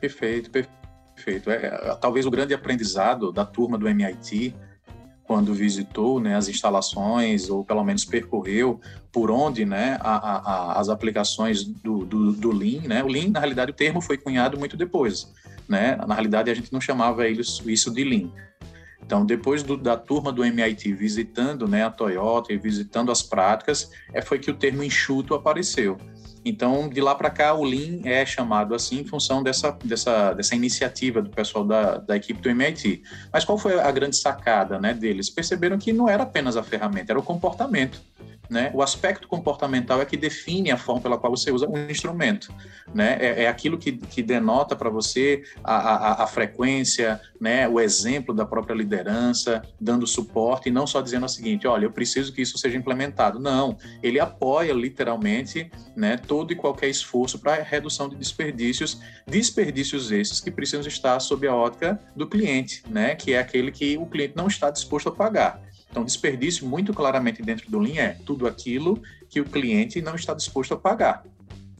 Perfeito, 0.00 0.50
perfeito. 0.50 0.79
É, 1.26 1.66
é, 1.66 1.96
talvez 2.00 2.26
o 2.26 2.30
grande 2.30 2.54
aprendizado 2.54 3.32
da 3.32 3.44
turma 3.44 3.76
do 3.76 3.88
MIT 3.88 4.54
quando 5.24 5.54
visitou 5.54 6.18
né, 6.18 6.34
as 6.34 6.48
instalações, 6.48 7.48
ou 7.48 7.64
pelo 7.64 7.84
menos 7.84 8.04
percorreu 8.04 8.80
por 9.12 9.30
onde 9.30 9.64
né, 9.64 9.96
a, 10.00 10.16
a, 10.16 10.80
as 10.80 10.88
aplicações 10.88 11.62
do, 11.62 12.04
do, 12.04 12.32
do, 12.32 12.50
Lean. 12.50 12.82
Né? 12.82 13.04
O 13.04 13.06
Lean, 13.06 13.28
na 13.30 13.38
realidade, 13.38 13.70
o 13.70 13.74
termo 13.74 14.00
foi 14.00 14.18
cunhado 14.18 14.58
muito 14.58 14.76
depois. 14.76 15.32
Né? 15.68 15.94
Na 16.04 16.14
realidade, 16.14 16.50
a 16.50 16.54
gente 16.54 16.72
não 16.72 16.80
chamava 16.80 17.28
isso 17.28 17.94
de 17.94 18.02
Lean. 18.02 18.28
Então, 19.00 19.24
depois 19.24 19.62
do, 19.62 19.76
da 19.76 19.96
turma 19.96 20.32
do 20.32 20.44
MIT 20.44 20.92
visitando 20.94 21.68
né, 21.68 21.84
a 21.84 21.90
Toyota 21.90 22.52
e 22.52 22.58
visitando 22.58 23.12
as 23.12 23.22
práticas, 23.22 23.90
é, 24.12 24.20
foi 24.20 24.40
que 24.40 24.50
o 24.50 24.54
termo 24.54 24.82
enxuto 24.82 25.34
apareceu. 25.34 25.96
Então, 26.44 26.88
de 26.88 27.00
lá 27.00 27.14
para 27.14 27.30
cá, 27.30 27.52
o 27.54 27.64
Lean 27.64 28.00
é 28.04 28.24
chamado 28.24 28.74
assim 28.74 29.00
em 29.00 29.04
função 29.04 29.42
dessa, 29.42 29.76
dessa, 29.84 30.32
dessa 30.32 30.54
iniciativa 30.54 31.20
do 31.20 31.30
pessoal 31.30 31.64
da, 31.64 31.98
da 31.98 32.16
equipe 32.16 32.40
do 32.40 32.48
MIT. 32.48 33.02
Mas 33.32 33.44
qual 33.44 33.58
foi 33.58 33.78
a 33.78 33.90
grande 33.90 34.16
sacada 34.16 34.78
né, 34.78 34.94
deles? 34.94 35.28
Perceberam 35.28 35.78
que 35.78 35.92
não 35.92 36.08
era 36.08 36.22
apenas 36.22 36.56
a 36.56 36.62
ferramenta, 36.62 37.12
era 37.12 37.18
o 37.18 37.22
comportamento. 37.22 38.00
Né? 38.50 38.72
O 38.74 38.82
aspecto 38.82 39.28
comportamental 39.28 40.02
é 40.02 40.04
que 40.04 40.16
define 40.16 40.72
a 40.72 40.76
forma 40.76 41.00
pela 41.00 41.16
qual 41.16 41.34
você 41.34 41.52
usa 41.52 41.68
um 41.68 41.88
instrumento. 41.88 42.52
Né? 42.92 43.16
É, 43.20 43.44
é 43.44 43.48
aquilo 43.48 43.78
que, 43.78 43.92
que 43.92 44.22
denota 44.22 44.74
para 44.74 44.90
você 44.90 45.44
a, 45.62 45.74
a, 45.74 46.24
a, 46.24 46.26
frequência, 46.26 47.20
né? 47.40 47.68
o 47.68 47.78
exemplo 47.78 48.34
da 48.34 48.44
própria 48.44 48.74
liderança, 48.74 49.62
dando 49.80 50.04
suporte, 50.04 50.68
e 50.68 50.72
não 50.72 50.84
só 50.84 51.00
dizendo 51.00 51.26
o 51.26 51.28
seguinte: 51.28 51.68
olha, 51.68 51.84
eu 51.84 51.92
preciso 51.92 52.32
que 52.32 52.42
isso 52.42 52.58
seja 52.58 52.76
implementado. 52.76 53.38
Não, 53.38 53.78
ele 54.02 54.18
apoia 54.18 54.72
literalmente 54.72 55.70
né, 55.94 56.16
todo 56.16 56.52
e 56.52 56.56
qualquer 56.56 56.88
esforço 56.88 57.38
para 57.38 57.62
redução 57.62 58.08
de 58.08 58.16
desperdícios, 58.16 59.00
desperdícios 59.26 60.10
esses 60.10 60.40
que 60.40 60.50
precisam 60.50 60.86
estar 60.86 61.20
sob 61.20 61.46
a 61.46 61.54
ótica 61.54 62.00
do 62.16 62.26
cliente, 62.26 62.82
né? 62.88 63.14
que 63.14 63.32
é 63.32 63.38
aquele 63.38 63.70
que 63.70 63.96
o 63.96 64.06
cliente 64.06 64.34
não 64.36 64.48
está 64.48 64.70
disposto 64.70 65.08
a 65.08 65.12
pagar. 65.12 65.69
Então, 65.90 66.04
desperdício, 66.04 66.66
muito 66.66 66.94
claramente 66.94 67.42
dentro 67.42 67.70
do 67.70 67.78
Lean, 67.78 68.00
é 68.00 68.16
tudo 68.24 68.46
aquilo 68.46 69.02
que 69.28 69.40
o 69.40 69.44
cliente 69.44 70.00
não 70.00 70.14
está 70.14 70.32
disposto 70.32 70.72
a 70.72 70.76
pagar. 70.76 71.24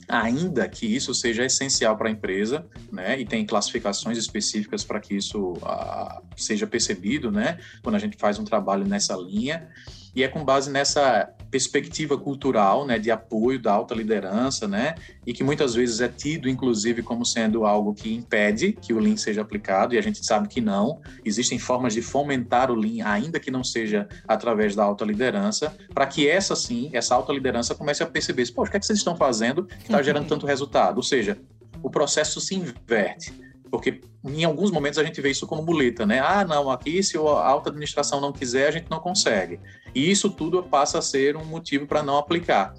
Ainda 0.09 0.69
que 0.69 0.85
isso 0.85 1.14
seja 1.14 1.45
essencial 1.45 1.97
para 1.97 2.09
a 2.09 2.11
empresa, 2.11 2.67
né, 2.90 3.21
e 3.21 3.25
tem 3.25 3.47
classificações 3.47 4.19
específicas 4.19 4.83
para 4.83 4.99
que 4.99 5.14
isso 5.14 5.52
uh, 5.52 6.23
seja 6.37 6.67
percebido, 6.67 7.31
né, 7.31 7.61
quando 7.83 7.95
a 7.95 7.99
gente 8.00 8.17
faz 8.17 8.37
um 8.37 8.45
trabalho 8.45 8.85
nessa 8.85 9.14
linha, 9.14 9.69
e 10.12 10.25
é 10.25 10.29
com 10.29 10.45
base 10.45 10.69
nessa 10.69 11.33
perspectiva 11.50 12.16
cultural, 12.16 12.87
né, 12.87 12.99
de 12.99 13.11
apoio 13.11 13.61
da 13.61 13.73
alta 13.73 13.95
liderança, 13.95 14.69
né, 14.69 14.95
e 15.26 15.33
que 15.33 15.42
muitas 15.42 15.75
vezes 15.75 16.00
é 16.00 16.09
tido, 16.09 16.49
inclusive, 16.49 17.02
como 17.02 17.25
sendo 17.25 17.64
algo 17.64 17.92
que 17.92 18.14
impede 18.14 18.73
que 18.73 18.92
o 18.92 18.99
Lean 18.99 19.16
seja 19.16 19.40
aplicado, 19.40 19.95
e 19.95 19.99
a 19.99 20.02
gente 20.02 20.25
sabe 20.25 20.49
que 20.49 20.61
não. 20.61 21.00
Existem 21.25 21.59
formas 21.59 21.95
de 21.95 22.02
fomentar 22.02 22.71
o 22.71 22.75
Lean, 22.75 23.07
ainda 23.07 23.40
que 23.40 23.50
não 23.50 23.64
seja 23.64 24.09
através 24.26 24.75
da 24.75 24.85
alta 24.85 25.04
liderança, 25.04 25.76
para 25.92 26.07
que 26.07 26.28
essa, 26.28 26.54
sim, 26.54 26.90
essa 26.92 27.14
alta 27.14 27.33
liderança 27.33 27.75
comece 27.75 28.02
a 28.02 28.07
perceber, 28.07 28.50
poxa, 28.52 28.69
o 28.69 28.71
que, 28.71 28.76
é 28.76 28.80
que 28.80 28.87
vocês 28.87 28.99
estão 28.99 29.16
fazendo 29.16 29.64
que 29.64 29.85
está 29.85 30.02
gerando 30.02 30.26
tanto 30.28 30.47
resultado? 30.47 30.97
Ou 30.97 31.02
seja, 31.02 31.38
o 31.83 31.90
processo 31.90 32.40
se 32.40 32.54
inverte 32.54 33.50
porque 33.71 34.00
em 34.25 34.45
alguns 34.45 34.71
momentos 34.71 34.99
a 34.99 35.05
gente 35.05 35.21
vê 35.21 35.31
isso 35.31 35.47
como 35.47 35.62
muleta, 35.62 36.05
né? 36.05 36.21
Ah, 36.21 36.45
não, 36.45 36.71
aqui 36.71 37.03
se 37.03 37.17
a 37.17 37.21
alta 37.21 37.71
administração 37.71 38.21
não 38.21 38.33
quiser, 38.33 38.69
a 38.69 38.71
gente 38.71 38.91
não 38.91 39.00
consegue. 39.00 39.61
E 39.95 40.11
isso 40.11 40.29
tudo 40.31 40.62
passa 40.62 40.99
a 40.99 41.03
ser 41.03 41.37
um 41.37 41.45
motivo 41.45 41.87
para 41.87 42.03
não 42.03 42.17
aplicar. 42.17 42.75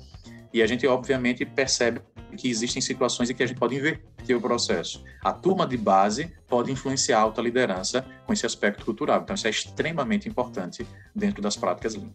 E 0.53 0.62
a 0.62 0.67
gente, 0.67 0.86
obviamente, 0.86 1.45
percebe 1.45 2.01
que 2.38 2.50
existem 2.50 2.81
situações 2.81 3.29
em 3.29 3.33
que 3.33 3.43
a 3.43 3.48
gente 3.48 3.57
pode 3.57 3.75
inverter 3.75 4.38
o 4.38 4.41
processo. 4.41 5.03
A 5.24 5.33
turma 5.33 5.65
de 5.65 5.77
base 5.77 6.33
pode 6.48 6.71
influenciar 6.71 7.19
a 7.19 7.21
alta 7.21 7.41
liderança 7.41 8.05
com 8.25 8.33
esse 8.33 8.45
aspecto 8.45 8.86
cultural. 8.86 9.21
Então, 9.21 9.33
isso 9.33 9.48
é 9.48 9.50
extremamente 9.50 10.27
importante 10.27 10.86
dentro 11.15 11.41
das 11.41 11.55
práticas 11.55 11.95
Lean. 11.95 12.12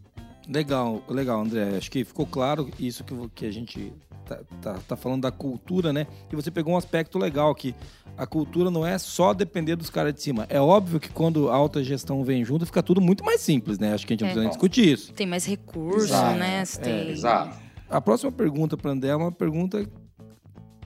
Legal, 0.48 1.02
legal, 1.08 1.40
André. 1.40 1.76
Acho 1.76 1.90
que 1.90 2.04
ficou 2.04 2.26
claro 2.26 2.70
isso 2.78 3.02
que, 3.04 3.14
que 3.34 3.46
a 3.46 3.50
gente 3.50 3.92
tá, 4.26 4.40
tá, 4.60 4.74
tá, 4.88 4.96
falando 4.96 5.22
da 5.22 5.30
cultura, 5.30 5.92
né? 5.92 6.06
E 6.30 6.36
você 6.36 6.50
pegou 6.50 6.74
um 6.74 6.76
aspecto 6.76 7.18
legal 7.18 7.54
que 7.54 7.74
a 8.16 8.26
cultura 8.26 8.70
não 8.70 8.84
é 8.84 8.98
só 8.98 9.32
depender 9.32 9.76
dos 9.76 9.88
caras 9.88 10.12
de 10.12 10.20
cima. 10.20 10.46
É 10.48 10.60
óbvio 10.60 10.98
que 10.98 11.08
quando 11.08 11.48
a 11.48 11.54
alta 11.54 11.82
gestão 11.82 12.24
vem 12.24 12.44
junto, 12.44 12.66
fica 12.66 12.82
tudo 12.82 13.00
muito 13.00 13.24
mais 13.24 13.40
simples, 13.40 13.78
né? 13.78 13.94
Acho 13.94 14.06
que 14.06 14.12
a 14.12 14.14
gente 14.14 14.22
não 14.22 14.28
é. 14.28 14.32
precisa 14.32 14.50
discutir 14.50 14.88
isso. 14.88 15.12
Tem 15.12 15.26
mais 15.26 15.46
recursos, 15.46 16.10
exato. 16.10 16.38
né? 16.38 16.62
É, 16.62 16.64
tem... 16.80 16.92
É, 16.92 17.10
exato. 17.10 17.58
A 17.88 18.00
próxima 18.00 18.32
pergunta 18.32 18.76
para 18.76 18.90
André 18.90 19.10
é 19.10 19.16
uma 19.16 19.30
pergunta 19.30 19.88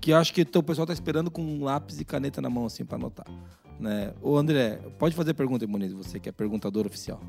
que 0.00 0.12
acho 0.12 0.32
que 0.32 0.46
o 0.54 0.62
pessoal 0.62 0.86
tá 0.86 0.92
esperando 0.92 1.30
com 1.30 1.42
um 1.42 1.64
lápis 1.64 2.00
e 2.00 2.04
caneta 2.04 2.40
na 2.40 2.50
mão, 2.50 2.66
assim, 2.66 2.84
para 2.84 2.96
anotar. 2.96 3.26
Né? 3.78 4.12
Ô, 4.20 4.36
André, 4.36 4.78
pode 4.98 5.14
fazer 5.14 5.32
pergunta, 5.34 5.66
Muniz, 5.66 5.92
você 5.92 6.20
que 6.20 6.28
é 6.28 6.32
perguntador 6.32 6.86
oficial. 6.86 7.20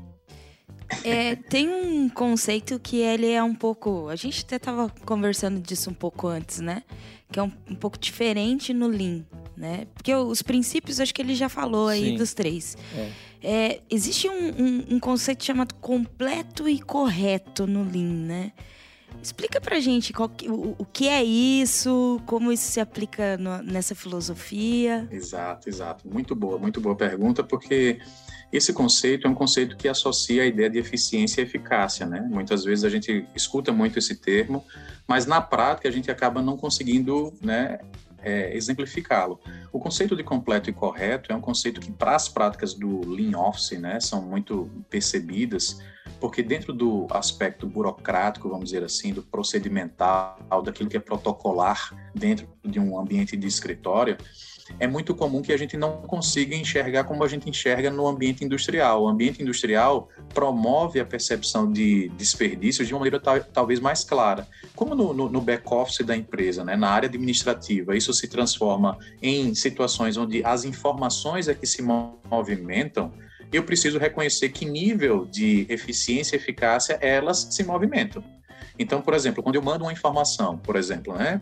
É, 1.04 1.36
tem 1.36 1.68
um 1.68 2.08
conceito 2.08 2.78
que 2.78 2.98
ele 2.98 3.30
é 3.30 3.42
um 3.42 3.54
pouco. 3.54 4.08
A 4.08 4.16
gente 4.16 4.44
até 4.44 4.56
estava 4.56 4.88
conversando 5.04 5.60
disso 5.60 5.90
um 5.90 5.94
pouco 5.94 6.28
antes, 6.28 6.60
né? 6.60 6.82
Que 7.30 7.38
é 7.38 7.42
um, 7.42 7.52
um, 7.70 7.74
pouco 7.74 7.98
diferente 7.98 8.74
no 8.74 8.86
Lean, 8.86 9.24
né? 9.56 9.86
Porque 9.94 10.14
os 10.14 10.42
princípios, 10.42 11.00
acho 11.00 11.14
que 11.14 11.22
ele 11.22 11.34
já 11.34 11.48
falou 11.48 11.88
aí 11.88 12.10
Sim. 12.10 12.16
dos 12.16 12.34
três. 12.34 12.76
É. 12.96 13.10
É, 13.44 13.80
existe 13.90 14.28
um, 14.28 14.50
um, 14.50 14.84
um, 14.90 15.00
conceito 15.00 15.44
chamado 15.44 15.74
completo 15.74 16.68
e 16.68 16.78
correto 16.80 17.66
no 17.66 17.82
Lean, 17.82 18.26
né? 18.26 18.52
Explica 19.20 19.60
pra 19.60 19.80
gente 19.80 20.12
qual, 20.12 20.30
o, 20.48 20.76
o 20.78 20.84
que 20.84 21.08
é 21.08 21.22
isso, 21.22 22.20
como 22.24 22.52
isso 22.52 22.70
se 22.70 22.80
aplica 22.80 23.36
no, 23.36 23.62
nessa 23.62 23.94
filosofia. 23.94 25.08
Exato, 25.10 25.68
exato. 25.68 26.08
Muito 26.08 26.34
boa, 26.34 26.58
muito 26.58 26.80
boa 26.80 26.94
pergunta, 26.94 27.42
porque 27.42 28.00
esse 28.52 28.72
conceito 28.72 29.26
é 29.26 29.30
um 29.30 29.34
conceito 29.34 29.76
que 29.76 29.88
associa 29.88 30.42
a 30.42 30.46
ideia 30.46 30.68
de 30.68 30.78
eficiência 30.78 31.40
e 31.40 31.44
eficácia, 31.44 32.04
né? 32.04 32.20
Muitas 32.30 32.64
vezes 32.64 32.84
a 32.84 32.90
gente 32.90 33.26
escuta 33.34 33.72
muito 33.72 33.98
esse 33.98 34.16
termo, 34.16 34.64
mas 35.08 35.24
na 35.24 35.40
prática 35.40 35.88
a 35.88 35.92
gente 35.92 36.10
acaba 36.10 36.42
não 36.42 36.56
conseguindo, 36.56 37.32
né, 37.40 37.78
é, 38.22 38.56
exemplificá-lo. 38.56 39.40
O 39.72 39.80
conceito 39.80 40.14
de 40.14 40.22
completo 40.22 40.70
e 40.70 40.72
correto 40.72 41.32
é 41.32 41.34
um 41.34 41.40
conceito 41.40 41.80
que, 41.80 41.90
para 41.90 42.14
as 42.14 42.28
práticas 42.28 42.74
do 42.74 43.08
Lean 43.08 43.36
Office, 43.38 43.78
né, 43.78 43.98
são 43.98 44.22
muito 44.22 44.70
percebidas, 44.88 45.78
porque 46.20 46.42
dentro 46.42 46.72
do 46.72 47.06
aspecto 47.10 47.66
burocrático, 47.66 48.48
vamos 48.48 48.66
dizer 48.66 48.84
assim, 48.84 49.12
do 49.12 49.22
procedimental, 49.22 50.62
daquilo 50.64 50.88
que 50.88 50.96
é 50.96 51.00
protocolar 51.00 51.92
dentro 52.14 52.48
de 52.64 52.78
um 52.78 52.98
ambiente 52.98 53.36
de 53.36 53.46
escritório, 53.46 54.16
é 54.78 54.86
muito 54.86 55.14
comum 55.14 55.42
que 55.42 55.52
a 55.52 55.56
gente 55.56 55.76
não 55.76 56.02
consiga 56.02 56.54
enxergar 56.54 57.04
como 57.04 57.24
a 57.24 57.28
gente 57.28 57.48
enxerga 57.48 57.90
no 57.90 58.06
ambiente 58.06 58.44
industrial. 58.44 59.02
O 59.02 59.08
ambiente 59.08 59.42
industrial 59.42 60.08
promove 60.32 61.00
a 61.00 61.04
percepção 61.04 61.70
de 61.70 62.08
desperdícios 62.10 62.86
de 62.86 62.94
uma 62.94 63.00
maneira 63.00 63.20
tal, 63.20 63.40
talvez 63.40 63.80
mais 63.80 64.04
clara. 64.04 64.46
Como 64.74 64.94
no, 64.94 65.12
no, 65.12 65.28
no 65.28 65.40
back-office 65.40 66.04
da 66.04 66.16
empresa, 66.16 66.64
né, 66.64 66.76
na 66.76 66.88
área 66.88 67.08
administrativa, 67.08 67.96
isso 67.96 68.12
se 68.12 68.28
transforma 68.28 68.98
em 69.20 69.54
situações 69.54 70.16
onde 70.16 70.44
as 70.44 70.64
informações 70.64 71.48
é 71.48 71.54
que 71.54 71.66
se 71.66 71.82
movimentam, 71.82 73.12
eu 73.52 73.62
preciso 73.62 73.98
reconhecer 73.98 74.48
que 74.48 74.64
nível 74.64 75.26
de 75.26 75.66
eficiência 75.68 76.36
e 76.36 76.38
eficácia 76.38 76.98
elas 77.00 77.48
se 77.50 77.62
movimentam. 77.64 78.24
Então, 78.78 79.02
por 79.02 79.14
exemplo, 79.14 79.42
quando 79.42 79.56
eu 79.56 79.62
mando 79.62 79.84
uma 79.84 79.92
informação, 79.92 80.56
por 80.56 80.76
exemplo, 80.76 81.14
né, 81.14 81.40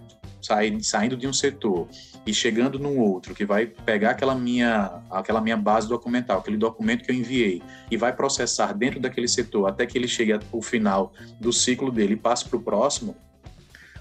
saindo 0.83 1.17
de 1.17 1.27
um 1.27 1.33
setor 1.33 1.87
e 2.27 2.35
chegando 2.35 2.79
num 2.79 2.99
outro, 2.99 3.35
que 3.35 3.45
vai 3.45 3.67
pegar 3.67 4.11
aquela 4.11 4.35
minha, 4.35 5.03
aquela 5.11 5.41
minha 5.41 5.57
base 5.57 5.89
documental, 5.89 6.41
aquele 6.41 6.57
documento 6.57 7.05
que 7.05 7.11
eu 7.11 7.15
enviei, 7.15 7.63
e 7.91 7.97
vai 7.97 8.15
processar 8.15 8.73
dentro 8.73 8.99
daquele 9.01 9.29
setor 9.29 9.67
até 9.67 9.87
que 9.87 9.97
ele 9.97 10.09
chegue 10.09 10.33
ao 10.33 10.63
final 10.63 11.13
do 11.39 11.53
ciclo 11.53 11.93
dele 11.93 12.15
e 12.15 12.17
passe 12.17 12.45
para 12.47 12.57
o 12.57 12.63
próximo, 12.63 13.17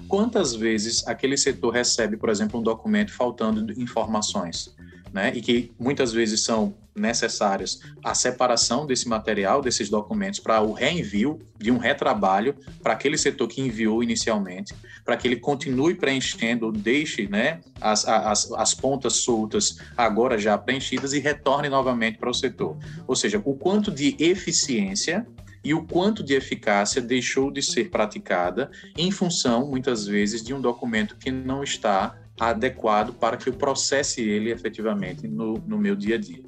quantas 0.08 0.56
vezes 0.56 1.08
aquele 1.08 1.38
setor 1.38 1.72
recebe, 1.72 2.18
por 2.18 2.30
exemplo, 2.30 2.60
um 2.60 2.64
documento 2.64 3.14
faltando 3.14 3.72
informações? 3.80 4.76
Né, 5.12 5.32
e 5.34 5.42
que 5.42 5.72
muitas 5.80 6.14
vezes 6.14 6.44
são 6.44 6.76
necessárias 7.00 7.80
a 8.04 8.14
separação 8.14 8.86
desse 8.86 9.08
material, 9.08 9.62
desses 9.62 9.90
documentos, 9.90 10.40
para 10.40 10.62
o 10.62 10.74
reenvio 10.74 11.40
de 11.58 11.72
um 11.72 11.78
retrabalho 11.78 12.56
para 12.84 12.94
aquele 12.94 13.18
setor 13.18 13.48
que 13.48 13.62
enviou 13.62 14.04
inicialmente, 14.04 14.76
para 15.04 15.18
que 15.18 15.28
ele 15.28 15.38
continue 15.38 15.96
preenchendo, 15.96 16.72
deixe 16.72 17.28
né, 17.28 17.62
as, 17.82 18.08
as, 18.08 18.52
as 18.52 18.74
pontas 18.74 19.18
soltas 19.18 19.80
agora 19.98 20.38
já 20.38 20.58
preenchidas 20.58 21.14
e 21.14 21.20
retorne 21.20 21.70
novamente 21.70 22.18
para 22.18 22.30
o 22.30 22.34
setor. 22.34 22.78
Ou 23.08 23.16
seja, 23.16 23.42
o 23.44 23.56
quanto 23.56 23.92
de 23.92 24.16
eficiência 24.20 25.26
e 25.64 25.74
o 25.74 25.84
quanto 25.86 26.24
de 26.24 26.34
eficácia 26.34 27.02
deixou 27.02 27.52
de 27.52 27.62
ser 27.62 27.90
praticada 27.90 28.72
em 28.98 29.12
função, 29.12 29.68
muitas 29.68 30.06
vezes, 30.06 30.42
de 30.42 30.54
um 30.54 30.62
documento 30.62 31.18
que 31.18 31.32
não 31.32 31.64
está 31.64 32.16
adequado 32.40 33.14
para 33.14 33.38
que 33.38 33.50
eu 33.50 33.54
processe 33.54 34.22
ele 34.22 34.52
efetivamente 34.52 35.28
no, 35.28 35.56
no 35.68 35.78
meu 35.78 35.96
dia 35.96 36.16
a 36.16 36.18
dia. 36.18 36.44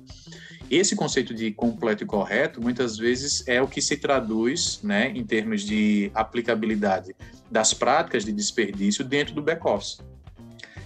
Esse 0.70 0.96
conceito 0.96 1.34
de 1.34 1.52
completo 1.52 2.04
e 2.04 2.08
correto, 2.08 2.62
muitas 2.62 2.98
vezes, 2.98 3.46
é 3.46 3.62
o 3.62 3.68
que 3.68 3.82
se 3.82 3.98
traduz, 3.98 4.80
né, 4.82 5.12
em 5.14 5.26
termos 5.26 5.64
de 5.64 6.10
aplicabilidade 6.14 7.14
das 7.52 7.74
práticas 7.74 8.24
de 8.24 8.32
desperdício 8.32 9.04
dentro 9.04 9.36
do 9.36 9.42
back-office. 9.42 10.00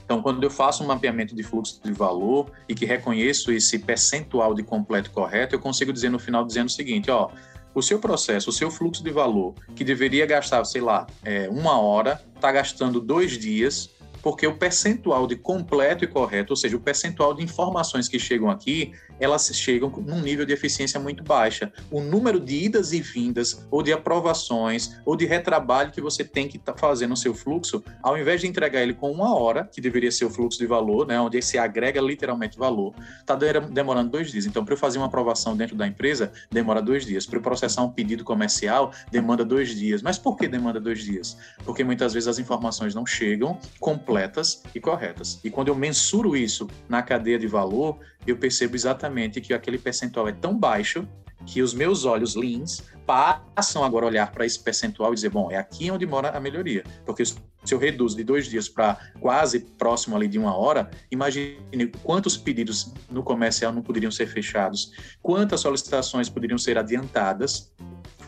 Então, 0.03 0.21
quando 0.23 0.43
eu 0.43 0.49
faço 0.49 0.83
um 0.83 0.87
mapeamento 0.87 1.35
de 1.35 1.43
fluxo 1.43 1.79
de 1.83 1.91
valor 1.91 2.51
e 2.67 2.73
que 2.73 2.85
reconheço 2.85 3.51
esse 3.51 3.77
percentual 3.77 4.55
de 4.55 4.63
completo 4.63 5.09
e 5.09 5.13
correto, 5.13 5.53
eu 5.55 5.59
consigo 5.59 5.93
dizer 5.93 6.09
no 6.09 6.19
final 6.19 6.43
dizendo 6.43 6.67
o 6.67 6.71
seguinte, 6.71 7.11
ó, 7.11 7.29
o 7.73 7.81
seu 7.81 7.99
processo, 7.99 8.49
o 8.49 8.53
seu 8.53 8.71
fluxo 8.71 9.03
de 9.03 9.11
valor, 9.11 9.53
que 9.75 9.83
deveria 9.83 10.25
gastar, 10.25 10.63
sei 10.65 10.81
lá, 10.81 11.05
é, 11.23 11.49
uma 11.49 11.79
hora, 11.79 12.23
está 12.35 12.51
gastando 12.51 13.01
dois 13.01 13.37
dias, 13.37 13.89
porque 14.25 14.47
o 14.47 14.57
percentual 14.57 15.27
de 15.27 15.35
completo 15.35 16.03
e 16.03 16.07
correto, 16.07 16.53
ou 16.53 16.57
seja, 16.57 16.75
o 16.75 16.79
percentual 16.79 17.31
de 17.35 17.43
informações 17.43 18.07
que 18.07 18.17
chegam 18.17 18.49
aqui, 18.49 18.91
elas 19.19 19.49
chegam 19.53 19.89
num 19.89 20.21
nível 20.21 20.45
de 20.45 20.53
eficiência 20.53 20.99
muito 20.99 21.23
baixa. 21.23 21.71
O 21.91 22.01
número 22.01 22.39
de 22.39 22.65
idas 22.65 22.91
e 22.91 23.01
vindas, 23.01 23.65
ou 23.71 23.81
de 23.81 23.93
aprovações, 23.93 24.97
ou 25.05 25.15
de 25.15 25.25
retrabalho 25.25 25.91
que 25.91 26.01
você 26.01 26.23
tem 26.23 26.47
que 26.47 26.59
fazer 26.77 27.07
no 27.07 27.15
seu 27.15 27.33
fluxo, 27.33 27.83
ao 28.01 28.17
invés 28.17 28.41
de 28.41 28.47
entregar 28.47 28.81
ele 28.81 28.93
com 28.93 29.11
uma 29.11 29.35
hora, 29.35 29.69
que 29.71 29.79
deveria 29.79 30.11
ser 30.11 30.25
o 30.25 30.29
fluxo 30.29 30.57
de 30.57 30.65
valor, 30.65 31.07
né, 31.07 31.19
onde 31.19 31.41
se 31.41 31.57
agrega 31.57 32.01
literalmente 32.01 32.57
valor, 32.57 32.93
está 33.19 33.35
demorando 33.35 34.11
dois 34.11 34.31
dias. 34.31 34.45
Então, 34.45 34.65
para 34.65 34.73
eu 34.73 34.77
fazer 34.77 34.97
uma 34.97 35.07
aprovação 35.07 35.55
dentro 35.55 35.75
da 35.75 35.87
empresa, 35.87 36.31
demora 36.51 36.81
dois 36.81 37.05
dias. 37.05 37.25
Para 37.25 37.37
eu 37.37 37.41
processar 37.41 37.83
um 37.83 37.89
pedido 37.89 38.23
comercial, 38.23 38.91
demanda 39.11 39.45
dois 39.45 39.75
dias. 39.75 40.01
Mas 40.01 40.17
por 40.17 40.35
que 40.37 40.47
demanda 40.47 40.79
dois 40.79 41.03
dias? 41.03 41.37
Porque 41.63 41.83
muitas 41.83 42.13
vezes 42.13 42.27
as 42.27 42.39
informações 42.39 42.93
não 42.93 43.05
chegam 43.05 43.57
completas 43.79 44.63
e 44.73 44.79
corretas. 44.79 45.39
E 45.43 45.49
quando 45.49 45.69
eu 45.69 45.75
mensuro 45.75 46.35
isso 46.35 46.67
na 46.89 47.01
cadeia 47.01 47.39
de 47.39 47.47
valor, 47.47 47.99
eu 48.25 48.37
percebo 48.37 48.75
exatamente 48.75 49.04
que 49.41 49.53
aquele 49.53 49.77
percentual 49.77 50.27
é 50.27 50.31
tão 50.31 50.57
baixo 50.57 51.07
que 51.45 51.61
os 51.61 51.73
meus 51.73 52.05
olhos 52.05 52.35
leans 52.35 52.83
passam 53.05 53.83
agora 53.83 54.05
a 54.05 54.09
olhar 54.09 54.31
para 54.31 54.45
esse 54.45 54.59
percentual 54.59 55.11
e 55.11 55.15
dizer, 55.15 55.29
bom, 55.29 55.51
é 55.51 55.57
aqui 55.57 55.91
onde 55.91 56.05
mora 56.05 56.29
a 56.29 56.39
melhoria. 56.39 56.83
Porque 57.05 57.23
se 57.23 57.35
eu 57.71 57.77
reduzo 57.77 58.15
de 58.17 58.23
dois 58.23 58.47
dias 58.47 58.67
para 58.67 58.97
quase 59.19 59.59
próximo 59.59 60.15
ali 60.15 60.27
de 60.27 60.39
uma 60.39 60.55
hora, 60.57 60.89
imagine 61.11 61.87
quantos 62.03 62.35
pedidos 62.35 62.91
no 63.09 63.21
comercial 63.21 63.71
não 63.71 63.81
poderiam 63.81 64.11
ser 64.11 64.27
fechados, 64.27 64.91
quantas 65.21 65.61
solicitações 65.61 66.29
poderiam 66.29 66.57
ser 66.57 66.77
adiantadas 66.77 67.71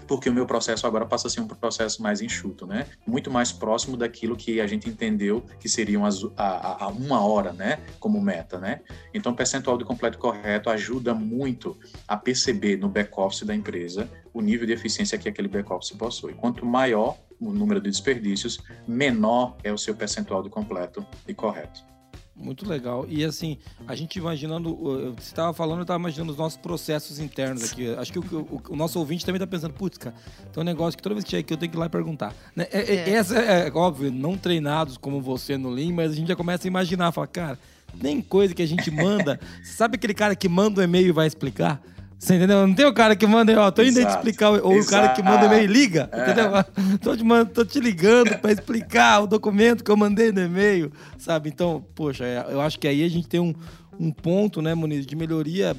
porque 0.07 0.29
o 0.29 0.33
meu 0.33 0.45
processo 0.45 0.87
agora 0.87 1.05
passa 1.05 1.27
a 1.27 1.29
ser 1.29 1.41
um 1.41 1.47
processo 1.47 2.01
mais 2.01 2.21
enxuto, 2.21 2.65
né? 2.65 2.87
Muito 3.05 3.29
mais 3.29 3.51
próximo 3.51 3.97
daquilo 3.97 4.35
que 4.35 4.61
a 4.61 4.67
gente 4.67 4.89
entendeu 4.89 5.43
que 5.59 5.67
seriam 5.67 6.05
as, 6.05 6.23
a, 6.35 6.85
a, 6.85 6.87
uma 6.87 7.21
hora, 7.21 7.51
né? 7.51 7.79
Como 7.99 8.21
meta, 8.21 8.59
né? 8.59 8.81
Então, 9.13 9.31
o 9.31 9.35
percentual 9.35 9.77
de 9.77 9.83
completo 9.83 10.17
correto 10.17 10.69
ajuda 10.69 11.13
muito 11.13 11.77
a 12.07 12.15
perceber 12.15 12.77
no 12.77 12.87
back-office 12.87 13.43
da 13.43 13.53
empresa 13.53 14.09
o 14.33 14.41
nível 14.41 14.65
de 14.65 14.73
eficiência 14.73 15.17
que 15.17 15.27
aquele 15.27 15.47
back-office 15.47 15.91
possui. 15.91 16.33
Quanto 16.33 16.65
maior 16.65 17.17
o 17.39 17.51
número 17.51 17.79
de 17.79 17.89
desperdícios, 17.89 18.59
menor 18.87 19.57
é 19.63 19.71
o 19.71 19.77
seu 19.77 19.95
percentual 19.95 20.41
de 20.41 20.49
completo 20.49 21.05
e 21.27 21.33
correto. 21.33 21.96
Muito 22.39 22.69
legal. 22.69 23.05
E 23.09 23.25
assim, 23.25 23.57
a 23.87 23.95
gente 23.95 24.19
imaginando, 24.19 24.75
você 25.15 25.29
estava 25.29 25.51
falando, 25.53 25.79
eu 25.79 25.81
estava 25.81 25.99
imaginando 25.99 26.31
os 26.31 26.37
nossos 26.37 26.57
processos 26.57 27.19
internos 27.19 27.71
aqui. 27.71 27.89
Acho 27.95 28.13
que 28.13 28.19
o, 28.19 28.21
o, 28.23 28.61
o 28.69 28.75
nosso 28.75 28.99
ouvinte 28.99 29.25
também 29.25 29.37
está 29.37 29.47
pensando, 29.47 29.73
putz, 29.73 29.97
cara, 29.97 30.15
tem 30.53 30.61
um 30.61 30.65
negócio 30.65 30.95
que 30.95 31.01
toda 31.01 31.15
vez 31.15 31.25
que 31.25 31.31
chega 31.31 31.41
aqui 31.41 31.53
eu 31.53 31.57
tenho 31.57 31.71
que 31.71 31.77
ir 31.77 31.79
lá 31.79 31.87
e 31.87 31.89
perguntar. 31.89 32.35
Né? 32.55 32.67
É, 32.71 32.79
é. 32.79 32.95
é. 32.95 33.09
Essa 33.09 33.39
é, 33.39 33.71
óbvio, 33.73 34.11
não 34.11 34.37
treinados 34.37 34.97
como 34.97 35.19
você 35.19 35.57
no 35.57 35.69
Lean, 35.69 35.93
mas 35.93 36.11
a 36.11 36.15
gente 36.15 36.27
já 36.27 36.35
começa 36.35 36.67
a 36.67 36.69
imaginar, 36.69 37.11
fala, 37.11 37.25
cara, 37.25 37.59
nem 37.95 38.21
coisa 38.21 38.53
que 38.53 38.61
a 38.61 38.67
gente 38.67 38.91
manda. 38.91 39.39
sabe 39.65 39.95
aquele 39.95 40.13
cara 40.13 40.35
que 40.35 40.47
manda 40.47 40.79
o 40.79 40.81
um 40.81 40.83
e-mail 40.83 41.07
e 41.07 41.11
vai 41.11 41.25
explicar? 41.25 41.81
Você 42.19 42.35
entendeu? 42.35 42.65
Não 42.65 42.73
tem 42.73 42.85
o 42.85 42.93
cara 42.93 43.15
que 43.15 43.27
manda, 43.27 43.59
ó, 43.61 43.69
tô 43.69 43.83
indo 43.83 43.99
Exato. 43.99 44.15
explicar, 44.15 44.49
ou 44.49 44.73
Exato. 44.73 44.87
o 44.87 44.89
cara 44.89 45.13
que 45.13 45.21
manda 45.21 45.45
e-mail 45.45 45.67
liga, 45.67 46.09
é. 46.11 46.23
entendeu? 46.23 46.51
Tô 46.99 47.15
te, 47.15 47.53
tô 47.53 47.65
te 47.65 47.79
ligando 47.79 48.37
para 48.39 48.51
explicar 48.51 49.21
o 49.21 49.27
documento 49.27 49.83
que 49.83 49.91
eu 49.91 49.95
mandei 49.95 50.31
no 50.31 50.41
e-mail, 50.41 50.91
sabe? 51.17 51.49
Então, 51.49 51.85
poxa, 51.93 52.25
é, 52.25 52.45
eu 52.49 52.59
acho 52.59 52.79
que 52.79 52.87
aí 52.87 53.03
a 53.03 53.09
gente 53.09 53.27
tem 53.27 53.39
um, 53.39 53.53
um 53.99 54.11
ponto, 54.11 54.61
né, 54.61 54.73
Muniz, 54.73 55.05
de 55.05 55.15
melhoria 55.15 55.75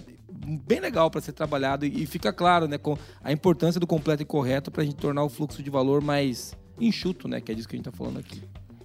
bem 0.67 0.79
legal 0.81 1.11
para 1.11 1.21
ser 1.21 1.33
trabalhado 1.33 1.85
e, 1.85 2.07
fica 2.07 2.33
claro, 2.33 2.69
né, 2.69 2.79
com 2.79 2.97
a 3.23 3.33
importância 3.33 3.81
do 3.81 3.87
completo 3.87 4.23
e 4.23 4.27
correto 4.27 4.71
para 4.71 4.83
a 4.83 4.87
gente 4.87 4.97
tornar 4.97 5.25
o 5.25 5.29
fluxo 5.29 5.63
de 5.63 5.71
valor 5.71 6.01
mais 6.01 6.57
enxuto, 6.81 7.27
né, 7.27 7.41
que 7.41 7.51
é 7.51 7.55
disso 7.55 7.69
que 7.69 7.75
a 7.75 7.79
gente 7.79 7.89
está 7.89 7.97
falando 7.97 8.19
aqui 8.19 8.41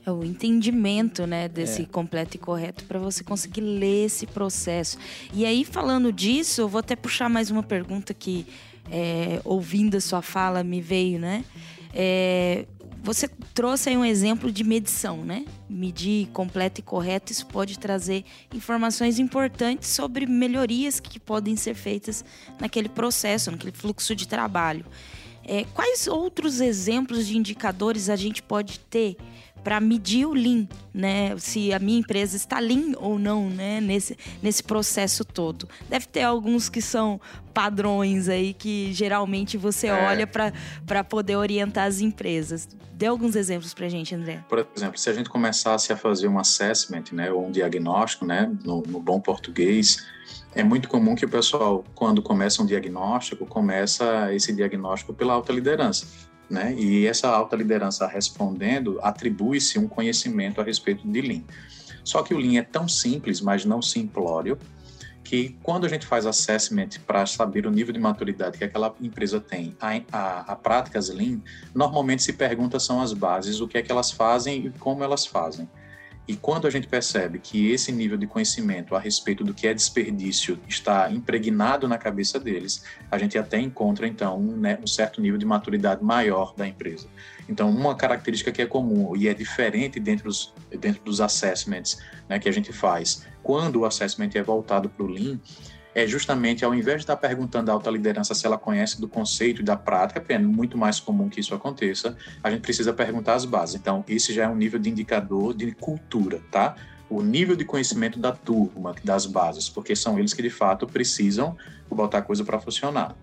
é 0.06 0.12
o 0.12 0.24
entendimento 0.24 1.26
né, 1.26 1.48
desse 1.48 1.84
é. 1.84 1.86
completo 1.86 2.36
e 2.36 2.40
correto 2.40 2.84
para 2.86 3.00
você 3.00 3.24
conseguir 3.24 3.62
ler 3.62 4.06
esse 4.06 4.28
processo. 4.28 4.98
E 5.34 5.46
aí, 5.46 5.64
falando 5.64 6.12
disso, 6.12 6.62
eu 6.62 6.68
vou 6.68 6.80
até 6.80 6.96
puxar 6.96 7.30
mais 7.30 7.50
uma 7.50 7.64
pergunta 7.64 8.14
que, 8.14 8.46
é, 8.92 9.40
ouvindo 9.46 9.96
a 9.96 10.02
sua 10.02 10.22
fala, 10.22 10.64
me 10.64 10.82
veio, 10.82 11.20
né? 11.20 11.46
É, 11.94 12.66
você 13.02 13.30
trouxe 13.54 13.90
aí 13.90 13.98
um 13.98 14.06
exemplo 14.06 14.52
de 14.52 14.64
medição, 14.64 15.24
né? 15.24 15.46
Medir 15.70 16.28
completo 16.28 16.80
e 16.80 16.84
correto, 16.84 17.32
isso 17.32 17.46
pode 17.46 17.78
trazer 17.78 18.24
informações 18.54 19.20
importantes 19.20 19.90
sobre 19.90 20.26
melhorias 20.26 21.00
que 21.00 21.20
podem 21.20 21.56
ser 21.56 21.76
feitas 21.76 22.24
naquele 22.60 22.88
processo, 22.88 23.52
naquele 23.52 23.74
fluxo 23.74 24.16
de 24.16 24.28
trabalho. 24.28 24.86
É, 25.46 25.66
quais 25.74 26.08
outros 26.08 26.62
exemplos 26.62 27.28
de 27.28 27.38
indicadores 27.38 28.10
a 28.10 28.16
gente 28.16 28.42
pode 28.42 28.80
ter 28.80 29.18
para 29.64 29.80
medir 29.80 30.26
o 30.26 30.34
Lean, 30.34 30.68
né? 30.94 31.36
Se 31.38 31.74
a 31.74 31.80
minha 31.80 32.00
empresa 32.00 32.36
está 32.36 32.60
Lean 32.60 32.94
ou 32.98 33.18
não, 33.18 33.50
né? 33.50 33.80
Nesse, 33.80 34.18
nesse 34.42 34.64
processo 34.64 35.24
todo. 35.24 35.68
Deve 35.90 36.06
ter 36.08 36.24
alguns 36.24 36.70
que 36.70 36.82
são 36.82 37.20
padrões 37.54 38.28
aí 38.28 38.54
que 38.54 38.92
geralmente 38.94 39.58
você 39.58 39.88
é. 39.88 39.94
olha 39.94 40.28
para 40.28 41.04
poder 41.04 41.36
orientar 41.36 41.88
as 41.88 42.02
empresas. 42.02 42.68
Dê 42.94 43.08
alguns 43.08 43.36
exemplos 43.36 43.74
para 43.74 43.86
a 43.86 43.90
gente, 43.90 44.14
André. 44.14 44.44
Por 44.48 44.68
exemplo, 44.76 45.00
se 45.00 45.10
a 45.10 45.14
gente 45.14 45.30
começasse 45.30 45.92
a 45.92 45.98
fazer 45.98 46.28
um 46.28 46.38
assessment, 46.38 47.06
né, 47.12 47.32
ou 47.32 47.48
um 47.48 47.52
diagnóstico, 47.52 48.26
né, 48.26 48.52
no, 48.64 48.84
no 48.84 49.00
bom 49.00 49.20
português, 49.20 50.06
é 50.54 50.64
muito 50.64 50.88
comum 50.88 51.16
que 51.16 51.26
o 51.26 51.30
pessoal, 51.30 51.84
quando 51.96 52.22
começa 52.22 52.62
um 52.62 52.66
diagnóstico, 52.66 53.46
começa 53.46 54.34
esse 54.34 54.54
diagnóstico 54.54 55.14
pela 55.14 55.34
alta 55.34 55.52
liderança 55.52 56.33
né? 56.50 56.74
E 56.78 57.08
essa 57.08 57.28
alta 57.30 57.56
liderança 57.56 58.08
respondendo 58.08 59.00
atribui-se 59.02 59.80
um 59.80 59.88
conhecimento 59.88 60.62
a 60.62 60.64
respeito 60.64 61.08
de 61.08 61.22
Lean. 61.22 61.44
Só 62.04 62.22
que 62.22 62.34
o 62.34 62.38
Lean 62.38 62.60
é 62.60 62.64
tão 62.64 62.88
simples, 62.88 63.40
mas 63.42 63.66
não 63.66 63.82
simplório, 63.82 64.58
que 65.24 65.56
quando 65.64 65.86
a 65.86 65.90
gente 65.90 66.06
faz 66.06 66.26
assessment 66.26 66.90
para 67.08 67.26
saber 67.26 67.66
o 67.66 67.72
nível 67.72 67.94
de 67.94 68.00
maturidade 68.00 68.58
que 68.58 68.64
aquela 68.64 68.94
empresa 69.02 69.40
tem 69.40 69.76
a, 69.80 70.00
a, 70.12 70.40
a, 70.52 70.56
práticas 70.56 71.10
Lean, 71.10 71.40
normalmente 71.74 72.22
se 72.22 72.34
pergunta 72.34 72.80
são 72.80 73.02
as 73.02 73.14
bases, 73.14 73.62
o 73.62 73.68
que 73.68 73.78
é 73.78 73.82
que 73.82 73.92
elas 73.92 74.12
fazem 74.12 74.68
e 74.68 74.70
como 74.72 75.04
elas 75.04 75.26
fazem. 75.26 75.68
E 76.26 76.36
quando 76.38 76.66
a 76.66 76.70
gente 76.70 76.88
percebe 76.88 77.38
que 77.38 77.70
esse 77.72 77.92
nível 77.92 78.18
de 78.18 78.26
conhecimento 78.26 78.96
a 78.96 79.00
respeito 79.00 79.44
do 79.44 79.54
que 79.54 79.68
é 79.68 79.74
desperdício 79.74 80.58
está 80.68 81.12
impregnado 81.12 81.86
na 81.86 81.98
cabeça 81.98 82.40
deles, 82.40 82.84
a 83.12 83.18
gente 83.18 83.38
até 83.38 83.60
encontra, 83.60 84.08
então, 84.08 84.40
um, 84.40 84.56
né, 84.56 84.80
um, 84.82 84.88
certo 84.88 85.20
nível 85.20 85.38
de 85.38 85.46
maturidade 85.46 86.02
maior 86.02 86.54
da 86.56 86.66
empresa. 86.66 87.08
Então, 87.50 87.70
uma 87.70 87.94
característica 87.94 88.54
que 88.54 88.62
é 88.62 88.66
comum 88.66 89.18
e 89.18 89.28
é 89.28 89.34
diferente 89.34 90.00
dentro 90.00 90.26
dos, 90.26 90.54
dentro 90.80 91.04
dos 91.04 91.20
assessments 91.20 92.00
né, 92.30 92.40
que 92.40 92.48
a 92.48 92.54
gente 92.54 92.72
faz, 92.72 93.26
quando 93.42 93.82
o 93.82 93.86
assessment 93.86 94.30
é 94.36 94.42
voltado 94.42 94.88
para 94.88 95.04
o 95.04 95.08
Lean, 95.08 95.38
é 95.96 96.08
justamente 96.08 96.66
ao 96.66 96.74
invés 96.74 96.98
de 96.98 97.04
estar 97.04 97.18
perguntando 97.18 97.70
à 97.70 97.74
alta 97.74 97.90
liderança 97.90 98.34
se 98.34 98.46
ela 98.46 98.58
conhece 98.58 99.00
do 99.00 99.08
conceito 99.08 99.62
e 99.62 99.64
da 99.64 99.76
prática, 99.76 100.24
é 100.30 100.38
muito 100.38 100.78
mais 100.78 101.00
comum 101.00 101.30
que 101.30 101.40
isso 101.40 101.54
aconteça, 101.54 102.18
a 102.44 102.50
gente 102.50 102.62
precisa 102.62 102.94
perguntar 102.94 103.36
as 103.36 103.46
bases. 103.46 103.76
Então, 103.76 104.04
esse 104.08 104.34
já 104.34 104.46
é 104.46 104.48
um 104.48 104.56
nível 104.56 104.80
de 104.80 104.90
indicador 104.90 105.54
de 105.54 105.72
cultura, 105.74 106.42
tá? 106.52 106.76
O 107.10 107.22
nível 107.22 107.56
de 107.56 107.64
conhecimento 107.64 108.18
da 108.18 108.32
turma, 108.32 108.96
das 109.04 109.26
bases, 109.26 109.70
porque 109.70 109.96
são 109.96 110.18
eles 110.18 110.34
que 110.34 110.42
de 110.42 110.50
fato 110.50 110.88
precisam 110.88 111.56
botar 111.90 112.20
a 112.20 112.22
coisa 112.22 112.44
para 112.44 112.60
funcionar. 112.60 113.16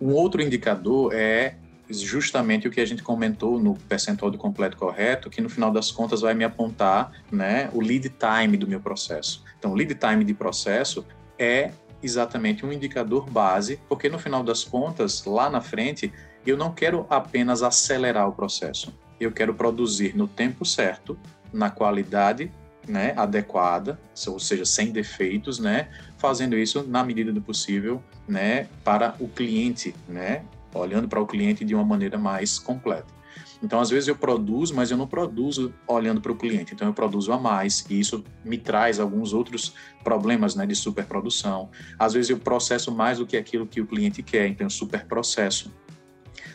Um 0.00 0.12
outro 0.12 0.40
indicador 0.40 1.12
é 1.12 1.56
justamente 1.88 2.66
o 2.66 2.70
que 2.70 2.80
a 2.80 2.86
gente 2.86 3.02
comentou 3.02 3.60
no 3.60 3.74
percentual 3.74 4.30
de 4.30 4.38
completo 4.38 4.76
correto, 4.76 5.28
que 5.28 5.40
no 5.40 5.48
final 5.48 5.70
das 5.70 5.90
contas 5.90 6.20
vai 6.20 6.34
me 6.34 6.44
apontar 6.44 7.12
né, 7.30 7.68
o 7.72 7.80
lead 7.80 8.10
time 8.10 8.56
do 8.56 8.66
meu 8.66 8.80
processo. 8.80 9.44
Então, 9.58 9.74
lead 9.74 9.94
time 9.94 10.24
de 10.24 10.32
processo 10.32 11.04
é 11.38 11.70
exatamente 12.02 12.64
um 12.64 12.72
indicador 12.72 13.28
base, 13.28 13.80
porque 13.88 14.08
no 14.08 14.18
final 14.18 14.42
das 14.42 14.62
contas, 14.62 15.24
lá 15.24 15.48
na 15.48 15.60
frente, 15.60 16.12
eu 16.46 16.56
não 16.56 16.72
quero 16.72 17.06
apenas 17.08 17.62
acelerar 17.62 18.28
o 18.28 18.32
processo, 18.32 18.94
eu 19.18 19.32
quero 19.32 19.54
produzir 19.54 20.14
no 20.14 20.28
tempo 20.28 20.64
certo, 20.64 21.18
na 21.52 21.70
qualidade 21.70 22.50
né, 22.86 23.14
adequada, 23.16 23.98
ou 24.26 24.38
seja, 24.38 24.64
sem 24.64 24.90
defeitos, 24.90 25.58
né, 25.58 25.88
fazendo 26.18 26.56
isso 26.56 26.82
na 26.82 27.02
medida 27.02 27.32
do 27.32 27.40
possível, 27.40 28.02
né, 28.28 28.68
para 28.82 29.14
o 29.18 29.26
cliente, 29.28 29.94
né, 30.06 30.44
olhando 30.74 31.08
para 31.08 31.20
o 31.20 31.26
cliente 31.26 31.64
de 31.64 31.74
uma 31.74 31.84
maneira 31.84 32.18
mais 32.18 32.58
completa. 32.58 33.06
Então, 33.62 33.80
às 33.80 33.90
vezes 33.90 34.08
eu 34.08 34.16
produzo, 34.16 34.74
mas 34.74 34.90
eu 34.90 34.96
não 34.96 35.06
produzo 35.06 35.72
olhando 35.86 36.20
para 36.20 36.32
o 36.32 36.36
cliente. 36.36 36.74
Então, 36.74 36.88
eu 36.88 36.94
produzo 36.94 37.32
a 37.32 37.38
mais 37.38 37.84
e 37.88 37.98
isso 37.98 38.24
me 38.44 38.58
traz 38.58 39.00
alguns 39.00 39.32
outros 39.32 39.74
problemas 40.02 40.54
né, 40.54 40.66
de 40.66 40.74
superprodução. 40.74 41.70
Às 41.98 42.12
vezes 42.12 42.30
eu 42.30 42.38
processo 42.38 42.92
mais 42.92 43.18
do 43.18 43.26
que 43.26 43.36
aquilo 43.36 43.66
que 43.66 43.80
o 43.80 43.86
cliente 43.86 44.22
quer, 44.22 44.46
então 44.48 44.66
eu 44.66 44.70
superprocesso. 44.70 45.72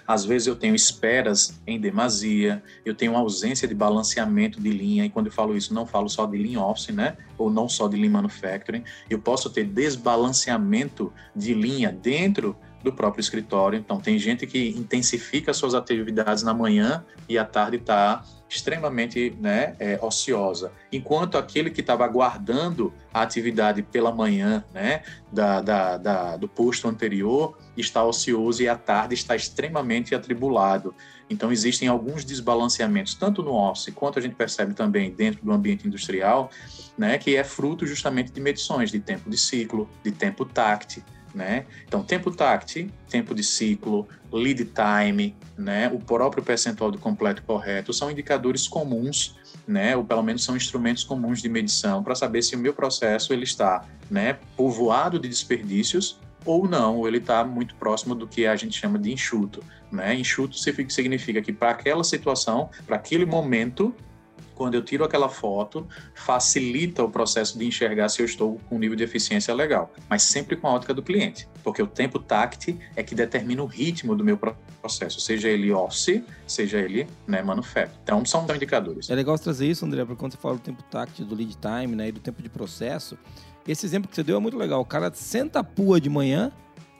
Às 0.09 0.25
vezes 0.25 0.47
eu 0.47 0.55
tenho 0.55 0.73
esperas 0.73 1.61
em 1.67 1.79
demasia, 1.79 2.63
eu 2.83 2.95
tenho 2.95 3.15
ausência 3.15 3.67
de 3.67 3.75
balanceamento 3.75 4.59
de 4.59 4.71
linha, 4.71 5.05
e 5.05 5.09
quando 5.09 5.27
eu 5.27 5.31
falo 5.31 5.55
isso, 5.55 5.71
não 5.71 5.85
falo 5.85 6.09
só 6.09 6.25
de 6.25 6.35
lean 6.35 6.59
office, 6.59 6.89
né? 6.89 7.15
Ou 7.37 7.51
não 7.51 7.69
só 7.69 7.87
de 7.87 7.95
lean 7.95 8.09
manufacturing. 8.09 8.83
Eu 9.07 9.19
posso 9.19 9.51
ter 9.51 9.65
desbalanceamento 9.65 11.13
de 11.35 11.53
linha 11.53 11.91
dentro 11.91 12.57
do 12.83 12.93
próprio 12.93 13.21
escritório. 13.21 13.77
Então, 13.77 13.99
tem 13.99 14.17
gente 14.17 14.47
que 14.47 14.69
intensifica 14.69 15.53
suas 15.53 15.73
atividades 15.73 16.43
na 16.43 16.53
manhã 16.53 17.05
e 17.27 17.37
à 17.37 17.45
tarde 17.45 17.77
está 17.77 18.23
extremamente 18.49 19.37
né, 19.39 19.75
é, 19.79 19.99
ociosa, 20.01 20.71
enquanto 20.91 21.37
aquele 21.37 21.69
que 21.69 21.81
estava 21.81 22.03
aguardando 22.03 22.91
a 23.13 23.21
atividade 23.21 23.83
pela 23.83 24.11
manhã 24.11 24.63
né, 24.73 25.03
da, 25.31 25.61
da, 25.61 25.97
da, 25.97 26.37
do 26.37 26.47
posto 26.47 26.87
anterior 26.87 27.55
está 27.77 28.03
ocioso 28.03 28.63
e 28.63 28.67
à 28.67 28.75
tarde 28.75 29.13
está 29.13 29.35
extremamente 29.35 30.15
atribulado. 30.15 30.95
Então, 31.29 31.51
existem 31.51 31.87
alguns 31.87 32.25
desbalanceamentos, 32.25 33.13
tanto 33.13 33.43
no 33.43 33.53
office 33.53 33.93
quanto 33.93 34.17
a 34.17 34.21
gente 34.21 34.33
percebe 34.33 34.73
também 34.73 35.11
dentro 35.11 35.45
do 35.45 35.51
ambiente 35.51 35.87
industrial, 35.87 36.49
né, 36.97 37.19
que 37.19 37.35
é 37.35 37.43
fruto 37.43 37.85
justamente 37.85 38.31
de 38.31 38.41
medições 38.41 38.89
de 38.89 38.99
tempo 38.99 39.29
de 39.29 39.37
ciclo, 39.37 39.87
de 40.03 40.11
tempo 40.11 40.43
tact, 40.43 41.03
né? 41.33 41.65
Então, 41.87 42.03
tempo 42.03 42.31
tact, 42.31 42.89
tempo 43.09 43.33
de 43.35 43.43
ciclo, 43.43 44.07
lead 44.31 44.65
time, 44.65 45.35
né? 45.57 45.89
o 45.93 45.99
próprio 45.99 46.43
percentual 46.43 46.91
de 46.91 46.97
completo 46.97 47.41
correto, 47.43 47.93
são 47.93 48.09
indicadores 48.11 48.67
comuns, 48.67 49.35
né? 49.67 49.95
ou 49.95 50.03
pelo 50.03 50.23
menos 50.23 50.43
são 50.43 50.55
instrumentos 50.55 51.03
comuns 51.03 51.41
de 51.41 51.49
medição 51.49 52.03
para 52.03 52.15
saber 52.15 52.41
se 52.41 52.55
o 52.55 52.59
meu 52.59 52.73
processo 52.73 53.33
ele 53.33 53.43
está 53.43 53.85
né? 54.09 54.37
povoado 54.55 55.19
de 55.19 55.27
desperdícios 55.27 56.19
ou 56.45 56.67
não, 56.67 56.97
ou 56.97 57.07
ele 57.07 57.17
está 57.17 57.43
muito 57.43 57.75
próximo 57.75 58.15
do 58.15 58.27
que 58.27 58.47
a 58.47 58.55
gente 58.55 58.77
chama 58.77 58.97
de 58.97 59.11
enxuto. 59.11 59.63
Né? 59.91 60.15
Enxuto 60.15 60.55
significa 60.57 61.41
que 61.41 61.51
para 61.51 61.71
aquela 61.71 62.03
situação, 62.03 62.69
para 62.85 62.95
aquele 62.95 63.25
momento, 63.25 63.93
quando 64.59 64.75
eu 64.75 64.83
tiro 64.83 65.05
aquela 65.05 65.29
foto, 65.29 65.87
facilita 66.13 67.01
o 67.01 67.09
processo 67.09 67.57
de 67.57 67.65
enxergar 67.65 68.09
se 68.09 68.21
eu 68.21 68.25
estou 68.25 68.59
com 68.67 68.75
um 68.75 68.79
nível 68.79 68.97
de 68.97 69.05
eficiência 69.05 69.53
legal, 69.55 69.89
mas 70.09 70.23
sempre 70.23 70.57
com 70.57 70.67
a 70.67 70.73
ótica 70.73 70.93
do 70.93 71.01
cliente, 71.01 71.47
porque 71.63 71.81
o 71.81 71.87
tempo 71.87 72.19
tact 72.19 72.77
é 72.93 73.01
que 73.01 73.15
determina 73.15 73.63
o 73.63 73.65
ritmo 73.65 74.17
do 74.17 74.21
meu 74.21 74.37
processo, 74.81 75.21
seja 75.21 75.47
ele 75.47 75.71
office, 75.71 76.21
seja 76.45 76.77
ele 76.77 77.07
né. 77.25 77.41
Então, 78.03 78.25
são 78.25 78.45
indicadores. 78.53 79.09
É 79.09 79.15
legal 79.15 79.39
trazer 79.39 79.65
isso, 79.65 79.85
André, 79.85 80.03
porque 80.03 80.19
quando 80.19 80.33
você 80.33 80.37
fala 80.37 80.55
do 80.55 80.61
tempo 80.61 80.83
tact, 80.83 81.23
do 81.23 81.33
lead 81.33 81.55
time 81.55 81.95
né, 81.95 82.09
e 82.09 82.11
do 82.11 82.19
tempo 82.19 82.43
de 82.43 82.49
processo, 82.49 83.17
esse 83.65 83.85
exemplo 83.85 84.09
que 84.09 84.15
você 84.15 84.23
deu 84.23 84.35
é 84.35 84.39
muito 84.41 84.57
legal. 84.57 84.81
O 84.81 84.85
cara 84.85 85.09
senta 85.13 85.59
a 85.59 85.63
pua 85.63 86.01
de 86.01 86.09
manhã, 86.09 86.51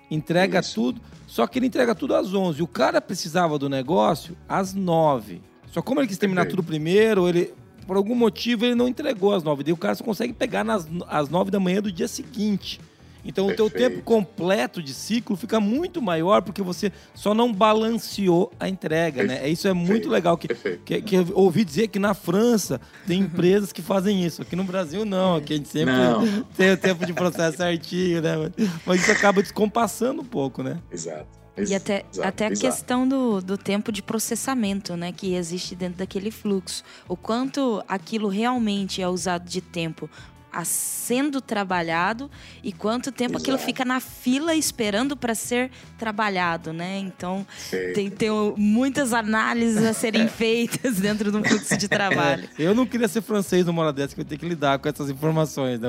entrega 0.10 0.62
isso. 0.62 0.76
tudo, 0.76 1.02
só 1.28 1.45
que 1.45 1.60
ele 1.60 1.67
entrega 1.67 1.93
tudo 1.93 2.15
às 2.15 2.34
11. 2.34 2.63
O 2.63 2.67
cara 2.67 3.02
precisava 3.02 3.60
do 3.60 3.67
negócio 3.67 4.38
às 4.48 4.74
9. 4.74 5.49
Só 5.71 5.82
como 5.82 5.99
ele 5.99 6.08
quis 6.08 6.17
terminar 6.17 6.47
tudo 6.47 6.63
primeiro, 6.63 7.27
ele 7.27 7.53
por 7.86 7.97
algum 7.97 8.13
motivo 8.13 8.65
ele 8.65 8.75
não 8.75 8.88
entregou 8.88 9.34
às 9.34 9.43
nove. 9.43 9.63
Daí 9.63 9.73
o 9.73 9.77
cara 9.77 9.95
só 9.95 10.03
consegue 10.03 10.32
pegar 10.32 10.63
nas, 10.63 10.88
às 11.08 11.27
nove 11.27 11.49
da 11.49 11.60
manhã 11.60 11.82
do 11.82 11.91
dia 11.91 12.08
seguinte. 12.08 12.79
Então 13.25 13.47
Perfeito. 13.47 13.65
o 13.65 13.69
teu 13.69 13.89
tempo 13.89 14.03
completo 14.03 14.82
de 14.82 14.93
ciclo 14.93 15.36
fica 15.36 15.60
muito 15.60 16.01
maior 16.01 16.41
porque 16.41 16.62
você 16.62 16.91
só 17.13 17.34
não 17.34 17.51
balanceou 17.51 18.51
a 18.60 18.69
entrega, 18.69 19.21
Perfeito. 19.21 19.41
né? 19.41 19.49
Isso 19.49 19.67
é 19.67 19.73
muito 19.73 19.88
Perfeito. 19.88 20.10
legal. 20.10 20.38
Que, 20.38 20.47
que, 20.86 21.01
que, 21.01 21.15
eu 21.15 21.27
ouvi 21.34 21.65
dizer 21.65 21.88
que 21.88 21.99
na 21.99 22.13
França 22.13 22.79
tem 23.05 23.21
empresas 23.21 23.73
que 23.73 23.82
fazem 23.82 24.23
isso. 24.23 24.41
Aqui 24.41 24.55
no 24.55 24.63
Brasil 24.63 25.03
não, 25.03 25.36
aqui 25.36 25.53
a 25.53 25.58
gente 25.58 25.69
sempre 25.69 25.93
não. 25.93 26.43
tem 26.55 26.71
o 26.71 26.77
tempo 26.77 27.05
de 27.05 27.13
processo 27.13 27.58
certinho, 27.58 28.21
né? 28.21 28.51
Mas 28.86 29.01
isso 29.01 29.12
acaba 29.12 29.41
descompassando 29.41 30.21
um 30.21 30.25
pouco, 30.25 30.63
né? 30.63 30.77
Exato 30.91 31.38
e 31.67 31.76
até, 31.76 32.06
exato, 32.12 32.28
até 32.28 32.48
a 32.48 32.52
questão 32.52 33.08
do, 33.08 33.41
do 33.41 33.58
tempo 33.58 33.91
de 33.91 34.02
processamento, 34.02 34.95
né, 34.95 35.12
que 35.12 35.34
existe 35.34 35.76
dentro 35.76 36.00
daquele 36.00 36.32
fluxo. 36.32 36.84
O 37.08 37.15
quanto 37.15 37.84
aquilo 37.88 38.28
realmente 38.28 39.02
é 39.02 39.08
usado 39.08 39.48
de 39.48 39.62
tempo 39.62 40.10
a 40.52 40.65
sendo 40.65 41.41
trabalhado 41.41 42.30
e 42.63 42.74
quanto 42.74 43.12
tempo 43.12 43.34
Exato. 43.34 43.43
aquilo 43.43 43.58
fica 43.60 43.86
na 43.86 44.00
fila 44.00 44.56
esperando 44.56 45.15
para 45.15 45.36
ser 45.36 45.69
trabalhado, 45.98 46.74
né? 46.74 46.98
Então 46.98 47.45
tem, 47.93 48.10
tem 48.10 48.30
muitas 48.58 49.13
análises 49.13 49.84
a 49.84 49.93
serem 49.93 50.28
feitas 50.30 50.95
dentro 51.00 51.32
do 51.32 51.43
fluxo 51.43 51.78
de 51.78 51.88
trabalho. 51.88 52.50
É, 52.58 52.63
eu 52.63 52.74
não 52.74 52.86
queria 52.86 53.08
ser 53.08 53.22
francês 53.22 53.65
numa 53.65 53.84
hora 53.84 53.93
dessa 53.93 54.15
que 54.15 54.22
eu 54.22 54.26
tenho 54.26 54.39
que 54.39 54.48
lidar 54.48 54.80
com 54.80 54.89
essas 54.89 55.10
informações, 55.10 55.80
né? 55.80 55.88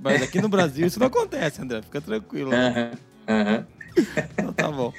Mas 0.00 0.22
aqui 0.22 0.40
no 0.40 0.48
Brasil 0.48 0.86
isso 0.86 0.98
não 0.98 1.06
acontece, 1.06 1.60
André. 1.60 1.82
Fica 1.82 2.00
tranquilo. 2.00 2.50
Né? 2.50 2.92
Uhum. 3.28 3.77
então, 4.32 4.52
tá 4.52 4.70
bom. 4.70 4.92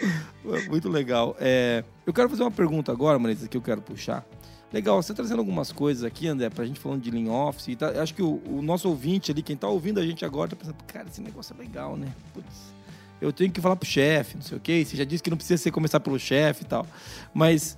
Muito 0.70 0.90
legal. 0.90 1.36
É, 1.40 1.84
eu 2.06 2.14
quero 2.14 2.30
fazer 2.30 2.44
uma 2.44 2.52
pergunta 2.52 2.92
agora, 2.92 3.18
Marisa, 3.20 3.48
que 3.48 3.58
eu 3.58 3.62
quero 3.62 3.82
puxar. 3.82 4.26
Legal, 4.72 5.02
você 5.02 5.14
trazendo 5.14 5.40
algumas 5.40 5.72
coisas 5.72 6.04
aqui, 6.04 6.28
André, 6.28 6.50
pra 6.50 6.64
gente 6.66 6.80
falando 6.80 7.02
de 7.02 7.10
Lean 7.10 7.32
Office. 7.32 7.76
Tá, 7.76 8.02
acho 8.02 8.14
que 8.14 8.22
o, 8.22 8.40
o, 8.46 8.62
nosso 8.62 8.88
ouvinte 8.88 9.32
ali, 9.32 9.42
quem 9.42 9.58
tá 9.58 9.68
ouvindo 9.68 10.00
a 10.00 10.06
gente 10.06 10.24
agora, 10.24 10.52
tá 10.52 10.56
pensando, 10.56 10.76
cara, 10.86 11.08
esse 11.10 11.22
negócio 11.22 11.56
é 11.58 11.62
legal, 11.62 11.98
né? 11.98 12.14
Putz, 12.34 12.74
eu 13.20 13.34
tenho 13.34 13.52
que 13.52 13.60
falar 13.60 13.76
pro 13.76 13.88
chefe, 13.88 14.36
não 14.36 14.44
sei 14.44 14.58
o 14.58 14.62
quê. 14.62 14.86
Você 14.86 14.96
já 14.96 15.04
disse 15.04 15.24
que 15.24 15.30
não 15.30 15.38
precisa 15.38 15.62
ser 15.62 15.72
começar 15.72 16.00
pelo 16.00 16.20
chefe 16.20 16.64
e 16.64 16.68
tal. 16.68 16.86
Mas, 17.34 17.78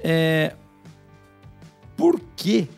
é, 0.00 0.54
por 1.96 2.20
quê? 2.34 2.68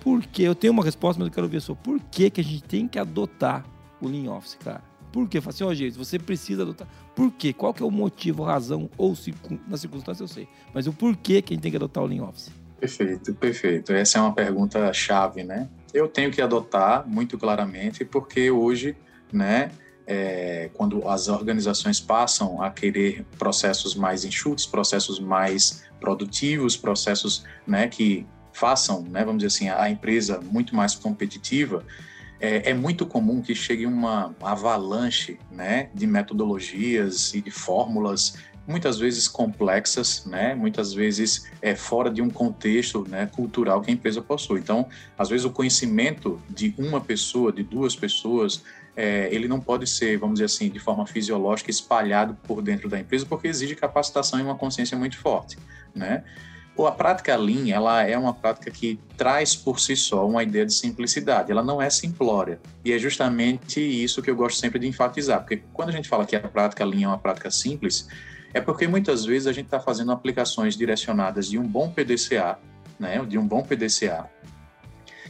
Por 0.00 0.24
quê? 0.26 0.42
Eu 0.42 0.54
tenho 0.54 0.72
uma 0.72 0.84
resposta, 0.84 1.18
mas 1.18 1.28
eu 1.28 1.34
quero 1.34 1.48
ver 1.48 1.60
só. 1.60 1.74
Por 1.74 1.98
que, 1.98 2.30
que 2.30 2.40
a 2.40 2.44
gente 2.44 2.62
tem 2.62 2.86
que 2.86 2.98
adotar 2.98 3.64
o 4.00 4.06
Lean 4.06 4.30
Office, 4.30 4.56
cara? 4.62 4.82
Por 5.14 5.28
quê? 5.28 5.40
Fala 5.40 5.54
assim, 5.54 5.62
ó, 5.62 5.68
oh, 5.68 5.74
gente, 5.74 5.96
você 5.96 6.18
precisa 6.18 6.62
adotar. 6.62 6.88
Por 7.14 7.30
quê? 7.30 7.52
Qual 7.52 7.72
que 7.72 7.80
é 7.80 7.86
o 7.86 7.90
motivo, 7.90 8.42
razão 8.42 8.90
ou 8.98 9.16
na 9.68 9.76
circunstância 9.76 10.24
eu 10.24 10.26
sei. 10.26 10.48
Mas 10.74 10.88
o 10.88 10.92
porquê 10.92 11.40
que 11.40 11.52
a 11.52 11.54
gente 11.54 11.62
tem 11.62 11.70
que 11.70 11.76
adotar 11.76 12.02
o 12.02 12.06
Lean 12.08 12.24
Office? 12.24 12.50
Perfeito, 12.80 13.32
perfeito. 13.32 13.92
Essa 13.92 14.18
é 14.18 14.20
uma 14.20 14.34
pergunta 14.34 14.92
chave, 14.92 15.44
né? 15.44 15.68
Eu 15.92 16.08
tenho 16.08 16.32
que 16.32 16.42
adotar 16.42 17.06
muito 17.06 17.38
claramente 17.38 18.04
porque 18.04 18.50
hoje, 18.50 18.96
né, 19.32 19.70
é, 20.04 20.68
quando 20.74 21.08
as 21.08 21.28
organizações 21.28 22.00
passam 22.00 22.60
a 22.60 22.68
querer 22.68 23.24
processos 23.38 23.94
mais 23.94 24.24
enxutos, 24.24 24.66
processos 24.66 25.20
mais 25.20 25.84
produtivos, 26.00 26.76
processos, 26.76 27.44
né, 27.64 27.86
que 27.86 28.26
façam, 28.52 29.02
né, 29.02 29.24
vamos 29.24 29.44
dizer 29.44 29.54
assim, 29.56 29.68
a 29.68 29.88
empresa 29.88 30.40
muito 30.40 30.74
mais 30.74 30.96
competitiva, 30.96 31.84
é, 32.44 32.70
é, 32.70 32.74
muito 32.74 33.06
comum 33.06 33.40
que 33.40 33.54
chegue 33.54 33.86
uma 33.86 34.34
avalanche 34.42 35.38
né, 35.50 35.88
de 35.94 36.06
metodologias 36.06 37.32
e 37.32 37.40
de 37.40 37.50
fórmulas 37.50 38.36
muitas 38.66 38.98
vezes 38.98 39.26
complexas, 39.26 40.24
né? 40.26 40.54
Muitas 40.54 40.92
vezes 40.94 41.50
é 41.60 41.74
fora 41.74 42.10
de 42.10 42.22
um 42.22 42.30
contexto 42.30 43.06
né, 43.08 43.26
cultural 43.26 43.80
que 43.80 43.90
a 43.90 43.94
empresa 43.94 44.22
possui. 44.22 44.60
Então, 44.60 44.88
às 45.18 45.28
vezes 45.28 45.44
o 45.44 45.50
conhecimento 45.50 46.40
de 46.48 46.74
uma 46.78 47.00
pessoa, 47.00 47.52
de 47.52 47.62
duas 47.62 47.96
pessoas, 47.96 48.62
é, 48.96 49.28
ele 49.34 49.48
não 49.48 49.60
pode 49.60 49.86
ser, 49.86 50.18
vamos 50.18 50.34
dizer 50.34 50.46
assim, 50.46 50.70
de 50.70 50.78
forma 50.78 51.06
fisiológica 51.06 51.70
espalhado 51.70 52.36
por 52.46 52.62
dentro 52.62 52.88
da 52.88 52.98
empresa, 52.98 53.26
porque 53.26 53.48
exige 53.48 53.74
capacitação 53.74 54.38
e 54.38 54.42
uma 54.42 54.54
consciência 54.54 54.96
muito 54.96 55.18
forte, 55.18 55.58
né? 55.94 56.24
A 56.78 56.92
prática 56.92 57.36
Lean, 57.36 57.68
ela 57.72 58.02
é 58.02 58.18
uma 58.18 58.34
prática 58.34 58.70
que 58.70 58.98
traz 59.16 59.54
por 59.54 59.78
si 59.78 59.94
só 59.94 60.26
uma 60.26 60.42
ideia 60.42 60.66
de 60.66 60.74
simplicidade. 60.74 61.52
Ela 61.52 61.62
não 61.62 61.80
é 61.80 61.88
simplória. 61.88 62.58
E 62.84 62.92
é 62.92 62.98
justamente 62.98 63.80
isso 63.80 64.20
que 64.20 64.30
eu 64.30 64.34
gosto 64.34 64.58
sempre 64.58 64.80
de 64.80 64.88
enfatizar. 64.88 65.40
Porque 65.40 65.62
quando 65.72 65.90
a 65.90 65.92
gente 65.92 66.08
fala 66.08 66.26
que 66.26 66.34
a 66.34 66.40
prática 66.40 66.84
Lean 66.84 67.04
é 67.04 67.08
uma 67.08 67.18
prática 67.18 67.50
simples, 67.50 68.08
é 68.52 68.60
porque 68.60 68.88
muitas 68.88 69.24
vezes 69.24 69.46
a 69.46 69.52
gente 69.52 69.66
está 69.66 69.78
fazendo 69.78 70.10
aplicações 70.12 70.76
direcionadas 70.76 71.48
de 71.48 71.58
um 71.58 71.66
bom 71.66 71.90
PDCA, 71.90 72.58
né, 72.98 73.24
de 73.24 73.38
um 73.38 73.46
bom 73.46 73.62
PDCA, 73.62 74.28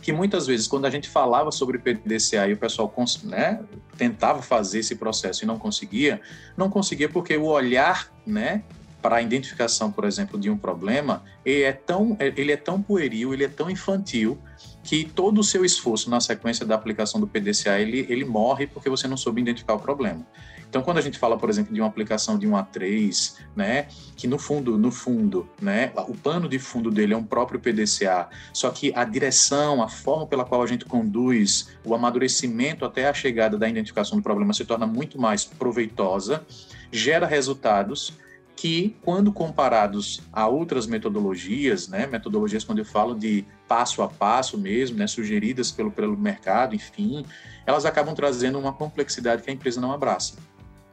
que 0.05 0.13
muitas 0.13 0.47
vezes, 0.47 0.67
quando 0.67 0.85
a 0.85 0.91
gente 0.91 1.09
falava 1.09 1.51
sobre 1.51 1.79
PDCA 1.79 2.47
e 2.47 2.53
o 2.53 2.59
pessoal 2.59 2.93
né, 3.23 3.61
tentava 3.97 4.43
fazer 4.43 4.81
esse 4.81 4.97
processo 4.97 5.45
e 5.45 5.47
não 5.47 5.59
conseguia, 5.59 6.21
não 6.55 6.69
conseguia 6.69 7.09
porque 7.09 7.39
o 7.39 7.45
olhar 7.45 8.13
né, 8.27 8.63
para 9.05 9.17
a 9.17 9.23
identificação, 9.23 9.93
por 9.93 10.07
exemplo, 10.07 10.41
de 10.41 10.49
um 10.49 10.57
problema, 10.57 11.23
ele 11.45 11.65
é 11.65 11.73
tão, 11.73 12.17
ele 12.19 12.51
é 12.51 12.57
tão 12.57 12.81
pueril, 12.81 13.35
ele 13.35 13.45
é 13.45 13.49
tão 13.49 13.69
infantil, 13.69 14.39
que 14.83 15.05
todo 15.05 15.43
o 15.43 15.45
seu 15.45 15.63
esforço 15.63 16.09
na 16.09 16.23
sequência 16.23 16.65
da 16.65 16.75
aplicação 16.75 17.21
do 17.21 17.27
PDCA, 17.27 17.79
ele, 17.79 18.07
ele 18.09 18.25
morre 18.25 18.67
porque 18.67 18.89
você 18.89 19.07
não 19.07 19.19
soube 19.19 19.43
identificar 19.43 19.75
o 19.75 19.79
problema. 19.79 20.27
Então, 20.67 20.81
quando 20.81 20.97
a 20.97 21.01
gente 21.03 21.19
fala, 21.19 21.37
por 21.37 21.51
exemplo, 21.51 21.75
de 21.75 21.83
uma 21.83 21.87
aplicação 21.87 22.39
de 22.39 22.47
um 22.47 22.53
A3, 22.53 23.35
né, 23.55 23.89
que 24.17 24.27
no 24.27 24.39
fundo, 24.39 24.79
no 24.79 24.91
fundo, 24.91 25.47
né, 25.61 25.93
o 26.09 26.17
pano 26.17 26.49
de 26.49 26.59
fundo 26.59 26.91
dele 26.91 27.13
é 27.13 27.17
um 27.17 27.25
próprio 27.25 27.61
PDCA, 27.61 28.31
só 28.55 28.71
que 28.71 28.91
a 28.97 29.05
direção, 29.05 29.83
a 29.83 29.89
forma 29.89 30.27
pela 30.27 30.47
qual 30.47 30.63
a 30.63 30.67
gente 30.67 30.87
conduz 30.87 31.77
o 31.85 31.95
amadurecimento 31.95 32.87
até 32.87 33.07
a 33.07 33.13
chegada 33.13 33.59
da 33.59 33.69
identificação 33.69 34.17
do 34.17 34.23
problema 34.23 34.55
se 34.55 34.65
torna 34.65 34.87
muito 34.87 35.21
mais 35.21 35.45
proveitosa, 35.45 36.43
gera 36.91 37.27
resultados 37.27 38.24
que, 38.57 38.97
quando 39.03 39.33
comparados 39.33 40.23
a 40.33 40.47
outras 40.47 40.87
metodologias, 40.87 41.89
né, 41.89 42.07
metodologias 42.07 42.65
quando 42.65 42.79
eu 42.79 42.85
falo 42.85 43.15
de 43.15 43.45
passo 43.67 44.03
a 44.03 44.09
passo 44.09 44.57
mesmo, 44.57 44.97
né, 44.97 45.07
sugeridas 45.07 45.73
pelo, 45.73 45.91
pelo 45.91 46.17
mercado, 46.17 46.75
enfim, 46.75 47.25
elas 47.67 47.85
acabam 47.85 48.15
trazendo 48.15 48.59
uma 48.59 48.73
complexidade 48.73 49.43
que 49.43 49.51
a 49.51 49.53
empresa 49.53 49.81
não 49.81 49.93
abraça. 49.93 50.37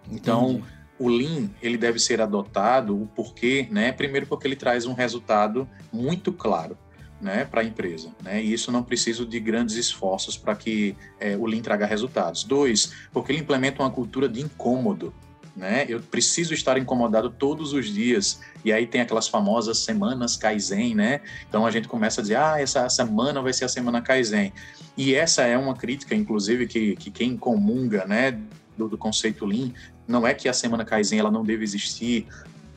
Então, 0.10 0.52
Entendi. 0.52 0.64
o 1.00 1.08
Lean, 1.08 1.50
ele 1.62 1.78
deve 1.78 2.00
ser 2.00 2.20
adotado, 2.20 3.00
o 3.00 3.08
porquê, 3.08 3.68
né, 3.70 3.92
primeiro 3.92 4.26
porque 4.26 4.48
ele 4.48 4.56
traz 4.56 4.86
um 4.86 4.94
resultado 4.94 5.70
muito 5.94 6.34
claro, 6.34 6.76
né, 7.22 7.46
para 7.46 7.62
a 7.62 7.64
empresa, 7.64 8.10
né, 8.24 8.44
e 8.44 8.52
isso 8.52 8.72
não 8.72 8.82
precisa 8.82 9.24
de 9.24 9.40
grandes 9.40 9.76
esforços 9.76 10.36
para 10.36 10.56
que 10.56 10.96
é, 11.20 11.38
o 11.38 11.46
Lean 11.46 11.62
traga 11.62 11.86
resultados. 11.86 12.44
Dois, 12.44 12.92
porque 13.14 13.32
ele 13.32 13.40
implementa 13.40 13.84
uma 13.84 13.92
cultura 13.92 14.28
de 14.28 14.42
incômodo, 14.42 15.14
né? 15.56 15.86
Eu 15.88 16.00
preciso 16.00 16.54
estar 16.54 16.78
incomodado 16.78 17.30
todos 17.30 17.74
os 17.74 17.88
dias. 17.88 18.40
E 18.64 18.72
aí 18.72 18.88
tem 18.88 19.02
aquelas 19.02 19.28
famosas 19.28 19.80
semanas 19.80 20.38
Kaizen, 20.38 20.96
né? 20.96 21.22
Então 21.48 21.66
a 21.66 21.72
gente 21.72 21.88
começa 21.88 22.22
a 22.22 22.24
dizer, 22.24 22.36
ah, 22.36 22.60
essa 22.60 22.88
semana 22.90 23.42
vai 23.42 23.54
ser 23.54 23.66
a 23.66 23.70
semana 23.70 24.02
Kaizen. 24.02 24.54
E 24.98 25.16
essa 25.16 25.44
é 25.44 25.58
uma 25.58 25.76
crítica, 25.76 26.16
inclusive, 26.16 26.68
que, 26.68 26.96
que 26.96 27.12
quem 27.12 27.38
comunga, 27.38 28.06
né, 28.06 28.40
do, 28.78 28.88
do 28.88 28.98
conceito 28.98 29.46
Lean, 29.46 29.72
não 30.08 30.28
é 30.28 30.34
que 30.34 30.50
a 30.50 30.54
semana 30.54 30.84
Kaizen 30.84 31.20
ela 31.20 31.32
não 31.32 31.44
deve 31.44 31.64
existir, 31.64 32.28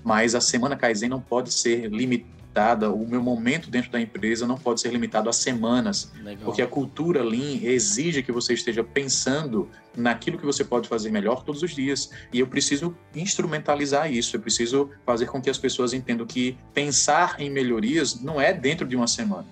mas 0.03 0.35
a 0.35 0.41
semana 0.41 0.77
Kaizen 0.77 1.09
não 1.09 1.21
pode 1.21 1.53
ser 1.53 1.91
limitada 1.91 2.35
limitada, 2.55 2.91
o 2.91 3.07
meu 3.07 3.21
momento 3.21 3.69
dentro 3.69 3.91
da 3.91 4.01
empresa 4.01 4.47
não 4.47 4.57
pode 4.57 4.81
ser 4.81 4.91
limitado 4.91 5.29
a 5.29 5.33
semanas, 5.33 6.13
Legal. 6.23 6.45
porque 6.45 6.63
a 6.63 6.67
cultura 6.67 7.23
Lean 7.23 7.59
exige 7.63 8.23
que 8.23 8.31
você 8.31 8.55
esteja 8.55 8.85
pensando 8.85 9.69
naquilo 9.97 10.39
que 10.39 10.47
você 10.47 10.65
pode 10.65 10.89
fazer 10.89 11.11
melhor 11.11 11.43
todos 11.43 11.63
os 11.63 11.75
dias. 11.75 12.11
E 12.33 12.39
eu 12.39 12.47
preciso 12.47 12.97
instrumentalizar 13.15 14.13
isso, 14.13 14.37
eu 14.37 14.41
preciso 14.41 14.91
fazer 15.05 15.27
com 15.27 15.43
que 15.43 15.51
as 15.51 15.59
pessoas 15.59 15.93
entendam 15.93 16.27
que 16.27 16.57
pensar 16.73 17.41
em 17.41 17.51
melhorias 17.51 18.21
não 18.21 18.41
é 18.41 18.53
dentro 18.53 18.87
de 18.87 18.95
uma 18.95 19.09
semana. 19.09 19.49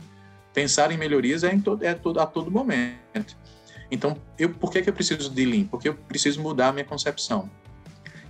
Pensar 0.55 0.93
em 0.93 0.97
melhorias 0.97 1.43
é, 1.43 1.53
em 1.53 1.61
todo, 1.61 1.83
é 1.85 1.95
todo, 1.95 2.21
a 2.21 2.27
todo 2.27 2.51
momento. 2.51 3.37
Então, 3.91 4.17
eu, 4.39 4.51
por 4.51 4.71
que, 4.71 4.81
que 4.81 4.89
eu 4.89 4.95
preciso 4.95 5.29
de 5.29 5.45
Lean? 5.45 5.65
Porque 5.65 5.89
eu 5.89 5.95
preciso 5.95 6.41
mudar 6.41 6.69
a 6.69 6.73
minha 6.73 6.85
concepção 6.85 7.51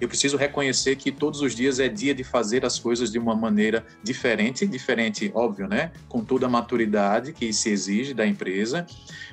eu 0.03 0.09
preciso 0.09 0.37
reconhecer 0.37 0.97
que 0.97 1.12
todos 1.12 1.41
os 1.41 1.55
dias 1.55 1.79
é 1.79 1.88
dia 1.88 2.12
de 2.12 2.25
fazer 2.25 2.67
as 2.67 2.77
coisas 2.77 3.09
de 3.09 3.21
uma 3.21 3.37
maneira 3.37 3.87
diferente, 4.03 4.67
diferente, 4.67 5.31
óbvio, 5.33 5.69
né? 5.69 5.93
Com 6.09 6.25
toda 6.25 6.47
a 6.47 6.49
maturidade 6.49 7.33
que 7.33 7.53
se 7.53 7.71
exige 7.71 8.12
da 8.12 8.27
empresa, 8.27 8.85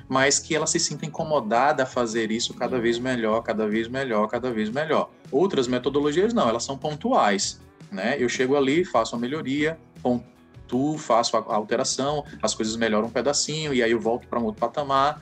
mas 0.08 0.38
que 0.38 0.54
ela 0.54 0.68
se 0.68 0.78
sinta 0.78 1.04
incomodada 1.04 1.82
a 1.82 1.86
fazer 1.86 2.30
isso 2.30 2.54
cada 2.54 2.78
vez 2.78 3.00
melhor, 3.00 3.42
cada 3.42 3.66
vez 3.66 3.88
melhor, 3.88 4.28
cada 4.28 4.52
vez 4.52 4.70
melhor. 4.70 5.10
Outras 5.32 5.66
metodologias 5.66 6.32
não, 6.32 6.48
elas 6.48 6.62
são 6.62 6.78
pontuais, 6.78 7.60
né? 7.90 8.14
Eu 8.16 8.28
chego 8.28 8.56
ali, 8.56 8.84
faço 8.84 9.16
a 9.16 9.18
melhoria, 9.18 9.76
pontuo, 10.00 10.96
faço 10.96 11.36
a 11.36 11.40
alteração, 11.52 12.24
as 12.40 12.54
coisas 12.54 12.76
melhoram 12.76 13.08
um 13.08 13.10
pedacinho 13.10 13.74
e 13.74 13.82
aí 13.82 13.90
eu 13.90 13.98
volto 13.98 14.28
para 14.28 14.38
um 14.38 14.44
outro 14.44 14.60
patamar 14.60 15.20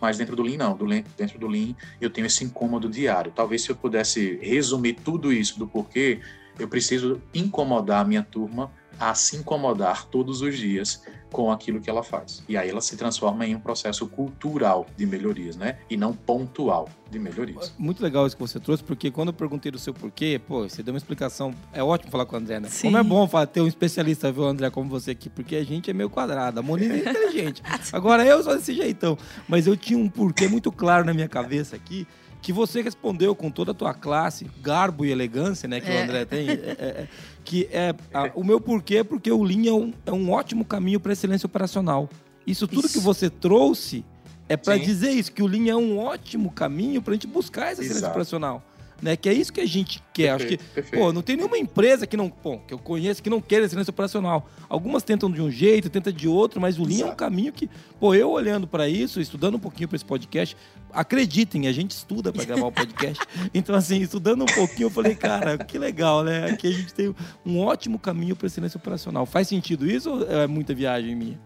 mas 0.00 0.16
dentro 0.18 0.34
do 0.34 0.42
Lean, 0.42 0.56
não. 0.56 0.76
Do 0.76 0.84
Lean, 0.84 1.04
dentro 1.16 1.38
do 1.38 1.46
Lean, 1.46 1.74
eu 2.00 2.10
tenho 2.10 2.26
esse 2.26 2.44
incômodo 2.44 2.88
diário. 2.88 3.32
Talvez 3.34 3.62
se 3.62 3.70
eu 3.70 3.76
pudesse 3.76 4.38
resumir 4.42 4.94
tudo 4.94 5.32
isso 5.32 5.58
do 5.58 5.66
porquê, 5.66 6.20
eu 6.58 6.68
preciso 6.68 7.20
incomodar 7.34 8.02
a 8.02 8.04
minha 8.04 8.22
turma 8.22 8.70
a 9.00 9.14
se 9.14 9.36
incomodar 9.36 10.04
todos 10.04 10.42
os 10.42 10.56
dias 10.58 11.02
com 11.32 11.50
aquilo 11.50 11.80
que 11.80 11.88
ela 11.88 12.02
faz. 12.02 12.42
E 12.48 12.56
aí 12.56 12.68
ela 12.68 12.80
se 12.80 12.96
transforma 12.96 13.46
em 13.46 13.54
um 13.54 13.60
processo 13.60 14.06
cultural 14.06 14.86
de 14.96 15.06
melhorias, 15.06 15.56
né? 15.56 15.78
E 15.88 15.96
não 15.96 16.12
pontual 16.12 16.88
de 17.08 17.18
melhorias. 17.18 17.72
Muito 17.78 18.02
legal 18.02 18.26
isso 18.26 18.36
que 18.36 18.42
você 18.42 18.60
trouxe, 18.60 18.82
porque 18.82 19.10
quando 19.10 19.28
eu 19.28 19.32
perguntei 19.32 19.70
do 19.70 19.78
seu 19.78 19.94
porquê, 19.94 20.40
pô, 20.44 20.68
você 20.68 20.82
deu 20.82 20.92
uma 20.92 20.98
explicação. 20.98 21.54
É 21.72 21.82
ótimo 21.82 22.10
falar 22.10 22.26
com 22.26 22.36
o 22.36 22.38
André, 22.38 22.60
né? 22.60 22.68
Sim. 22.68 22.88
Como 22.88 22.98
é 22.98 23.02
bom 23.02 23.28
ter 23.46 23.60
um 23.60 23.66
especialista, 23.66 24.30
viu, 24.30 24.44
André, 24.44 24.70
como 24.70 24.90
você 24.90 25.12
aqui, 25.12 25.30
porque 25.30 25.56
a 25.56 25.64
gente 25.64 25.90
é 25.90 25.94
meio 25.94 26.10
quadrado. 26.10 26.60
A 26.60 26.62
Moniz 26.62 26.90
é 26.90 26.98
inteligente. 27.10 27.62
Agora 27.92 28.24
eu 28.24 28.42
sou 28.42 28.54
desse 28.56 28.74
jeitão. 28.74 29.16
Mas 29.48 29.66
eu 29.66 29.76
tinha 29.76 29.98
um 29.98 30.08
porquê 30.08 30.48
muito 30.48 30.70
claro 30.70 31.04
na 31.04 31.14
minha 31.14 31.28
cabeça 31.28 31.76
aqui 31.76 32.06
que 32.42 32.52
você 32.52 32.80
respondeu 32.80 33.34
com 33.34 33.50
toda 33.50 33.72
a 33.72 33.74
tua 33.74 33.92
classe, 33.92 34.50
garbo 34.62 35.04
e 35.04 35.10
elegância, 35.10 35.68
né, 35.68 35.80
que 35.80 35.90
é. 35.90 36.00
o 36.00 36.04
André 36.04 36.24
tem, 36.24 36.48
é, 36.48 36.52
é, 36.52 36.56
é, 36.56 37.08
que 37.44 37.68
é 37.72 37.94
a, 38.12 38.30
o 38.34 38.44
meu 38.44 38.60
porquê 38.60 38.96
é 38.96 39.04
porque 39.04 39.30
o 39.30 39.42
Lean 39.42 39.68
é 39.68 39.72
um, 39.72 39.92
é 40.06 40.12
um 40.12 40.30
ótimo 40.30 40.64
caminho 40.64 41.00
para 41.00 41.12
excelência 41.12 41.46
operacional. 41.46 42.08
Isso 42.46 42.66
tudo 42.66 42.86
isso. 42.86 42.98
que 42.98 43.00
você 43.00 43.28
trouxe 43.28 44.04
é 44.48 44.56
para 44.56 44.76
dizer 44.76 45.10
isso, 45.10 45.30
que 45.30 45.42
o 45.42 45.46
Lean 45.46 45.70
é 45.70 45.76
um 45.76 45.98
ótimo 45.98 46.50
caminho 46.50 47.00
para 47.00 47.12
a 47.12 47.14
gente 47.14 47.26
buscar 47.26 47.66
essa 47.66 47.82
excelência 47.82 47.98
Exato. 47.98 48.12
operacional 48.12 48.64
né? 49.02 49.16
Que 49.16 49.28
é 49.28 49.32
isso 49.32 49.52
que 49.52 49.60
a 49.60 49.66
gente 49.66 50.02
quer. 50.12 50.36
Perfeito, 50.36 50.60
Acho 50.60 50.68
que, 50.68 50.74
perfeito. 50.74 51.02
pô, 51.02 51.12
não 51.12 51.22
tem 51.22 51.36
nenhuma 51.36 51.58
empresa 51.58 52.06
que 52.06 52.16
não, 52.16 52.30
que 52.30 52.74
eu 52.74 52.78
conheço 52.78 53.22
que 53.22 53.30
não 53.30 53.40
queira 53.40 53.64
excelência 53.66 53.90
operacional. 53.90 54.48
Algumas 54.68 55.02
tentam 55.02 55.30
de 55.30 55.40
um 55.40 55.50
jeito, 55.50 55.88
tentam 55.88 56.12
de 56.12 56.28
outro, 56.28 56.60
mas 56.60 56.78
o 56.78 56.84
Lean 56.84 57.06
é 57.06 57.10
um 57.10 57.14
caminho 57.14 57.52
que, 57.52 57.68
pô, 57.98 58.14
eu 58.14 58.30
olhando 58.30 58.66
para 58.66 58.88
isso, 58.88 59.20
estudando 59.20 59.56
um 59.56 59.60
pouquinho 59.60 59.88
para 59.88 59.96
esse 59.96 60.04
podcast, 60.04 60.56
acreditem, 60.92 61.66
a 61.66 61.72
gente 61.72 61.92
estuda 61.92 62.32
para 62.32 62.44
gravar 62.44 62.66
o 62.66 62.72
podcast. 62.72 63.24
então, 63.54 63.74
assim, 63.74 64.00
estudando 64.00 64.42
um 64.42 64.46
pouquinho, 64.46 64.86
eu 64.86 64.90
falei, 64.90 65.14
cara, 65.14 65.58
que 65.58 65.78
legal, 65.78 66.22
né? 66.22 66.50
Aqui 66.50 66.66
a 66.66 66.72
gente 66.72 66.92
tem 66.94 67.14
um 67.44 67.60
ótimo 67.60 67.98
caminho 67.98 68.36
para 68.36 68.46
excelência 68.46 68.78
operacional. 68.78 69.26
Faz 69.26 69.48
sentido 69.48 69.90
isso 69.90 70.10
ou 70.10 70.30
é 70.30 70.46
muita 70.46 70.74
viagem 70.74 71.14
minha? 71.14 71.38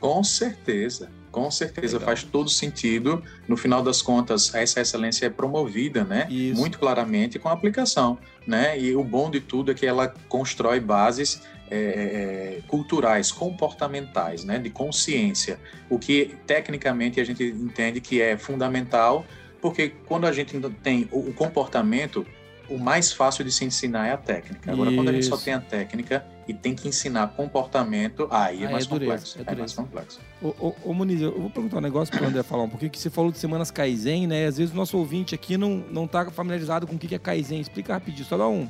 Com 0.00 0.22
certeza. 0.22 1.10
Com 1.34 1.50
certeza, 1.50 1.94
Legal. 1.94 2.14
faz 2.14 2.22
todo 2.22 2.48
sentido. 2.48 3.20
No 3.48 3.56
final 3.56 3.82
das 3.82 4.00
contas, 4.00 4.54
essa 4.54 4.80
excelência 4.80 5.26
é 5.26 5.28
promovida, 5.28 6.04
né? 6.04 6.28
Isso. 6.30 6.60
Muito 6.60 6.78
claramente 6.78 7.40
com 7.40 7.48
a 7.48 7.52
aplicação, 7.52 8.16
né? 8.46 8.78
E 8.78 8.94
o 8.94 9.02
bom 9.02 9.28
de 9.28 9.40
tudo 9.40 9.72
é 9.72 9.74
que 9.74 9.84
ela 9.84 10.14
constrói 10.28 10.78
bases 10.78 11.42
é, 11.68 11.76
é, 11.76 12.60
culturais, 12.68 13.32
comportamentais, 13.32 14.44
né? 14.44 14.60
De 14.60 14.70
consciência, 14.70 15.58
o 15.90 15.98
que 15.98 16.36
tecnicamente 16.46 17.20
a 17.20 17.24
gente 17.24 17.42
entende 17.42 18.00
que 18.00 18.22
é 18.22 18.38
fundamental, 18.38 19.26
porque 19.60 19.92
quando 20.06 20.28
a 20.28 20.32
gente 20.32 20.56
tem 20.84 21.08
o 21.10 21.32
comportamento 21.32 22.24
o 22.68 22.78
mais 22.78 23.12
fácil 23.12 23.44
de 23.44 23.52
se 23.52 23.64
ensinar 23.64 24.06
é 24.06 24.12
a 24.12 24.16
técnica. 24.16 24.72
Agora, 24.72 24.90
Isso. 24.90 24.98
quando 24.98 25.08
a 25.08 25.12
gente 25.12 25.26
só 25.26 25.36
tem 25.36 25.54
a 25.54 25.60
técnica 25.60 26.24
e 26.46 26.54
tem 26.54 26.74
que 26.74 26.88
ensinar 26.88 27.28
comportamento, 27.28 28.28
aí 28.30 28.64
é, 28.64 28.70
mais, 28.70 28.84
é 28.84 28.88
complexo, 28.88 29.38
é, 29.38 29.52
é 29.52 29.54
mais 29.54 29.72
complexo. 29.72 30.20
Ô, 30.42 30.48
ô, 30.58 30.74
ô 30.84 30.94
Muniz, 30.94 31.20
eu 31.20 31.38
vou 31.38 31.50
perguntar 31.50 31.78
um 31.78 31.80
negócio 31.80 32.14
para 32.14 32.24
o 32.24 32.28
André 32.28 32.42
falar 32.42 32.64
um 32.64 32.68
pouquinho, 32.68 32.90
que 32.90 32.98
você 32.98 33.10
falou 33.10 33.30
de 33.30 33.38
semanas 33.38 33.70
Kaizen, 33.70 34.26
né? 34.26 34.46
Às 34.46 34.58
vezes 34.58 34.72
o 34.72 34.76
nosso 34.76 34.96
ouvinte 34.98 35.34
aqui 35.34 35.56
não, 35.56 35.84
não 35.90 36.06
tá 36.06 36.30
familiarizado 36.30 36.86
com 36.86 36.96
o 36.96 36.98
que 36.98 37.14
é 37.14 37.18
Kaizen. 37.18 37.60
Explica 37.60 37.94
rapidinho, 37.94 38.26
só 38.26 38.36
dá 38.36 38.48
um, 38.48 38.68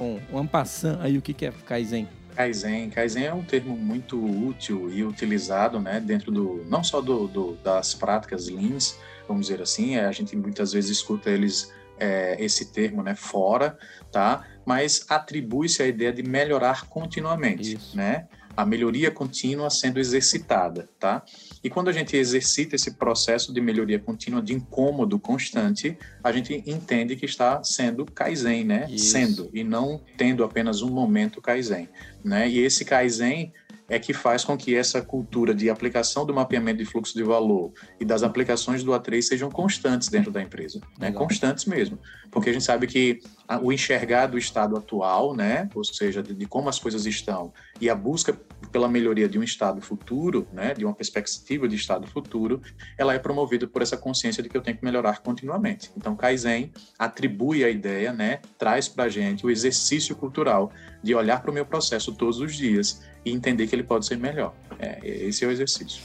um, 0.00 0.20
um 0.32 0.38
ampassant 0.38 0.98
aí 1.00 1.16
o 1.18 1.22
que 1.22 1.44
é 1.44 1.52
Kaizen. 1.66 2.08
Kaizen. 2.34 2.90
Kaizen 2.90 3.24
é 3.24 3.34
um 3.34 3.42
termo 3.42 3.76
muito 3.76 4.18
útil 4.18 4.90
e 4.92 5.04
utilizado 5.04 5.78
né, 5.78 6.00
dentro 6.00 6.32
do 6.32 6.64
não 6.68 6.82
só 6.82 7.00
do, 7.00 7.26
do, 7.28 7.54
das 7.62 7.94
práticas 7.94 8.48
Leans, 8.48 8.96
vamos 9.28 9.46
dizer 9.46 9.62
assim, 9.62 9.96
a 9.96 10.10
gente 10.12 10.34
muitas 10.36 10.72
vezes 10.72 10.98
escuta 10.98 11.30
eles 11.30 11.72
é, 12.02 12.36
esse 12.40 12.72
termo 12.72 13.02
né, 13.02 13.14
fora, 13.14 13.78
tá? 14.10 14.44
mas 14.66 15.04
atribui-se 15.08 15.82
a 15.82 15.86
ideia 15.86 16.12
de 16.12 16.22
melhorar 16.22 16.86
continuamente, 16.88 17.74
Isso. 17.74 17.96
né? 17.96 18.26
A 18.54 18.66
melhoria 18.66 19.10
contínua 19.10 19.70
sendo 19.70 19.98
exercitada, 19.98 20.86
tá? 21.00 21.24
E 21.64 21.70
quando 21.70 21.88
a 21.88 21.92
gente 21.92 22.14
exercita 22.14 22.76
esse 22.76 22.90
processo 22.92 23.50
de 23.50 23.62
melhoria 23.62 23.98
contínua, 23.98 24.42
de 24.42 24.52
incômodo 24.52 25.18
constante, 25.18 25.96
a 26.22 26.30
gente 26.30 26.62
entende 26.66 27.16
que 27.16 27.24
está 27.24 27.64
sendo 27.64 28.04
Kaizen, 28.04 28.64
né? 28.64 28.86
Isso. 28.90 29.06
Sendo, 29.06 29.50
e 29.54 29.64
não 29.64 30.02
tendo 30.18 30.44
apenas 30.44 30.82
um 30.82 30.90
momento 30.90 31.40
Kaizen, 31.40 31.88
né? 32.22 32.46
E 32.46 32.58
esse 32.58 32.84
Kaizen 32.84 33.54
é 33.88 33.98
que 33.98 34.12
faz 34.12 34.44
com 34.44 34.56
que 34.56 34.74
essa 34.74 35.02
cultura 35.02 35.54
de 35.54 35.68
aplicação 35.68 36.24
do 36.24 36.32
mapeamento 36.32 36.78
de 36.78 36.84
fluxo 36.84 37.14
de 37.14 37.22
valor 37.22 37.72
e 38.00 38.04
das 38.04 38.22
aplicações 38.22 38.82
do 38.82 38.92
A3 38.92 39.22
sejam 39.22 39.50
constantes 39.50 40.08
dentro 40.08 40.30
da 40.30 40.40
empresa, 40.40 40.80
né? 40.98 41.12
Constantes 41.12 41.64
mesmo, 41.64 41.98
porque 42.30 42.50
a 42.50 42.52
gente 42.52 42.64
sabe 42.64 42.86
que 42.86 43.20
o 43.62 43.72
enxergar 43.72 44.26
do 44.26 44.38
estado 44.38 44.76
atual, 44.76 45.34
né, 45.34 45.68
ou 45.74 45.84
seja, 45.84 46.22
de, 46.22 46.34
de, 46.34 46.46
como 46.46 46.68
as 46.68 46.78
coisas 46.78 47.04
estão, 47.06 47.52
e 47.82 47.90
a 47.90 47.96
busca 47.96 48.32
pela 48.70 48.88
melhoria 48.88 49.28
de 49.28 49.40
um 49.40 49.42
estado 49.42 49.80
futuro, 49.80 50.46
né, 50.52 50.72
de 50.72 50.84
uma 50.84 50.94
perspectiva 50.94 51.66
de 51.66 51.74
estado 51.74 52.06
futuro, 52.06 52.62
ela 52.96 53.12
é 53.12 53.18
promovida 53.18 53.66
por 53.66 53.82
essa 53.82 53.96
consciência 53.96 54.40
de 54.40 54.48
que 54.48 54.56
eu 54.56 54.60
tenho 54.60 54.76
que 54.76 54.84
melhorar 54.84 55.20
continuamente. 55.20 55.90
Então, 55.96 56.14
Kaizen 56.14 56.70
atribui 56.96 57.64
a 57.64 57.68
ideia, 57.68 58.12
né, 58.12 58.38
traz 58.56 58.88
para 58.88 59.04
a 59.04 59.08
gente 59.08 59.44
o 59.44 59.50
exercício 59.50 60.14
cultural 60.14 60.70
de 61.02 61.12
olhar 61.12 61.42
para 61.42 61.50
o 61.50 61.54
meu 61.54 61.66
processo 61.66 62.12
todos 62.12 62.38
os 62.38 62.54
dias 62.54 63.02
e 63.24 63.32
entender 63.32 63.66
que 63.66 63.74
ele 63.74 63.82
pode 63.82 64.06
ser 64.06 64.16
melhor. 64.16 64.54
É, 64.78 65.00
esse 65.04 65.44
é 65.44 65.48
o 65.48 65.50
exercício. 65.50 66.00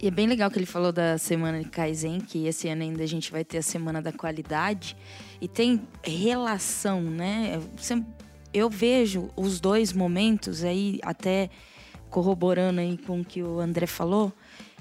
E 0.00 0.06
é 0.06 0.10
bem 0.12 0.28
legal 0.28 0.48
que 0.48 0.60
ele 0.60 0.66
falou 0.66 0.92
da 0.92 1.18
semana 1.18 1.58
de 1.58 1.68
Kaizen, 1.68 2.20
que 2.20 2.46
esse 2.46 2.68
ano 2.68 2.82
ainda 2.82 3.02
a 3.02 3.06
gente 3.06 3.32
vai 3.32 3.44
ter 3.44 3.58
a 3.58 3.62
semana 3.62 4.00
da 4.00 4.12
qualidade. 4.12 4.96
E 5.40 5.48
tem 5.48 5.88
relação, 6.04 7.00
né? 7.00 7.60
Eu 8.56 8.70
vejo 8.70 9.28
os 9.36 9.60
dois 9.60 9.92
momentos 9.92 10.64
aí, 10.64 10.98
até 11.02 11.50
corroborando 12.08 12.80
aí 12.80 12.96
com 12.96 13.20
o 13.20 13.24
que 13.24 13.42
o 13.42 13.60
André 13.60 13.86
falou, 13.86 14.32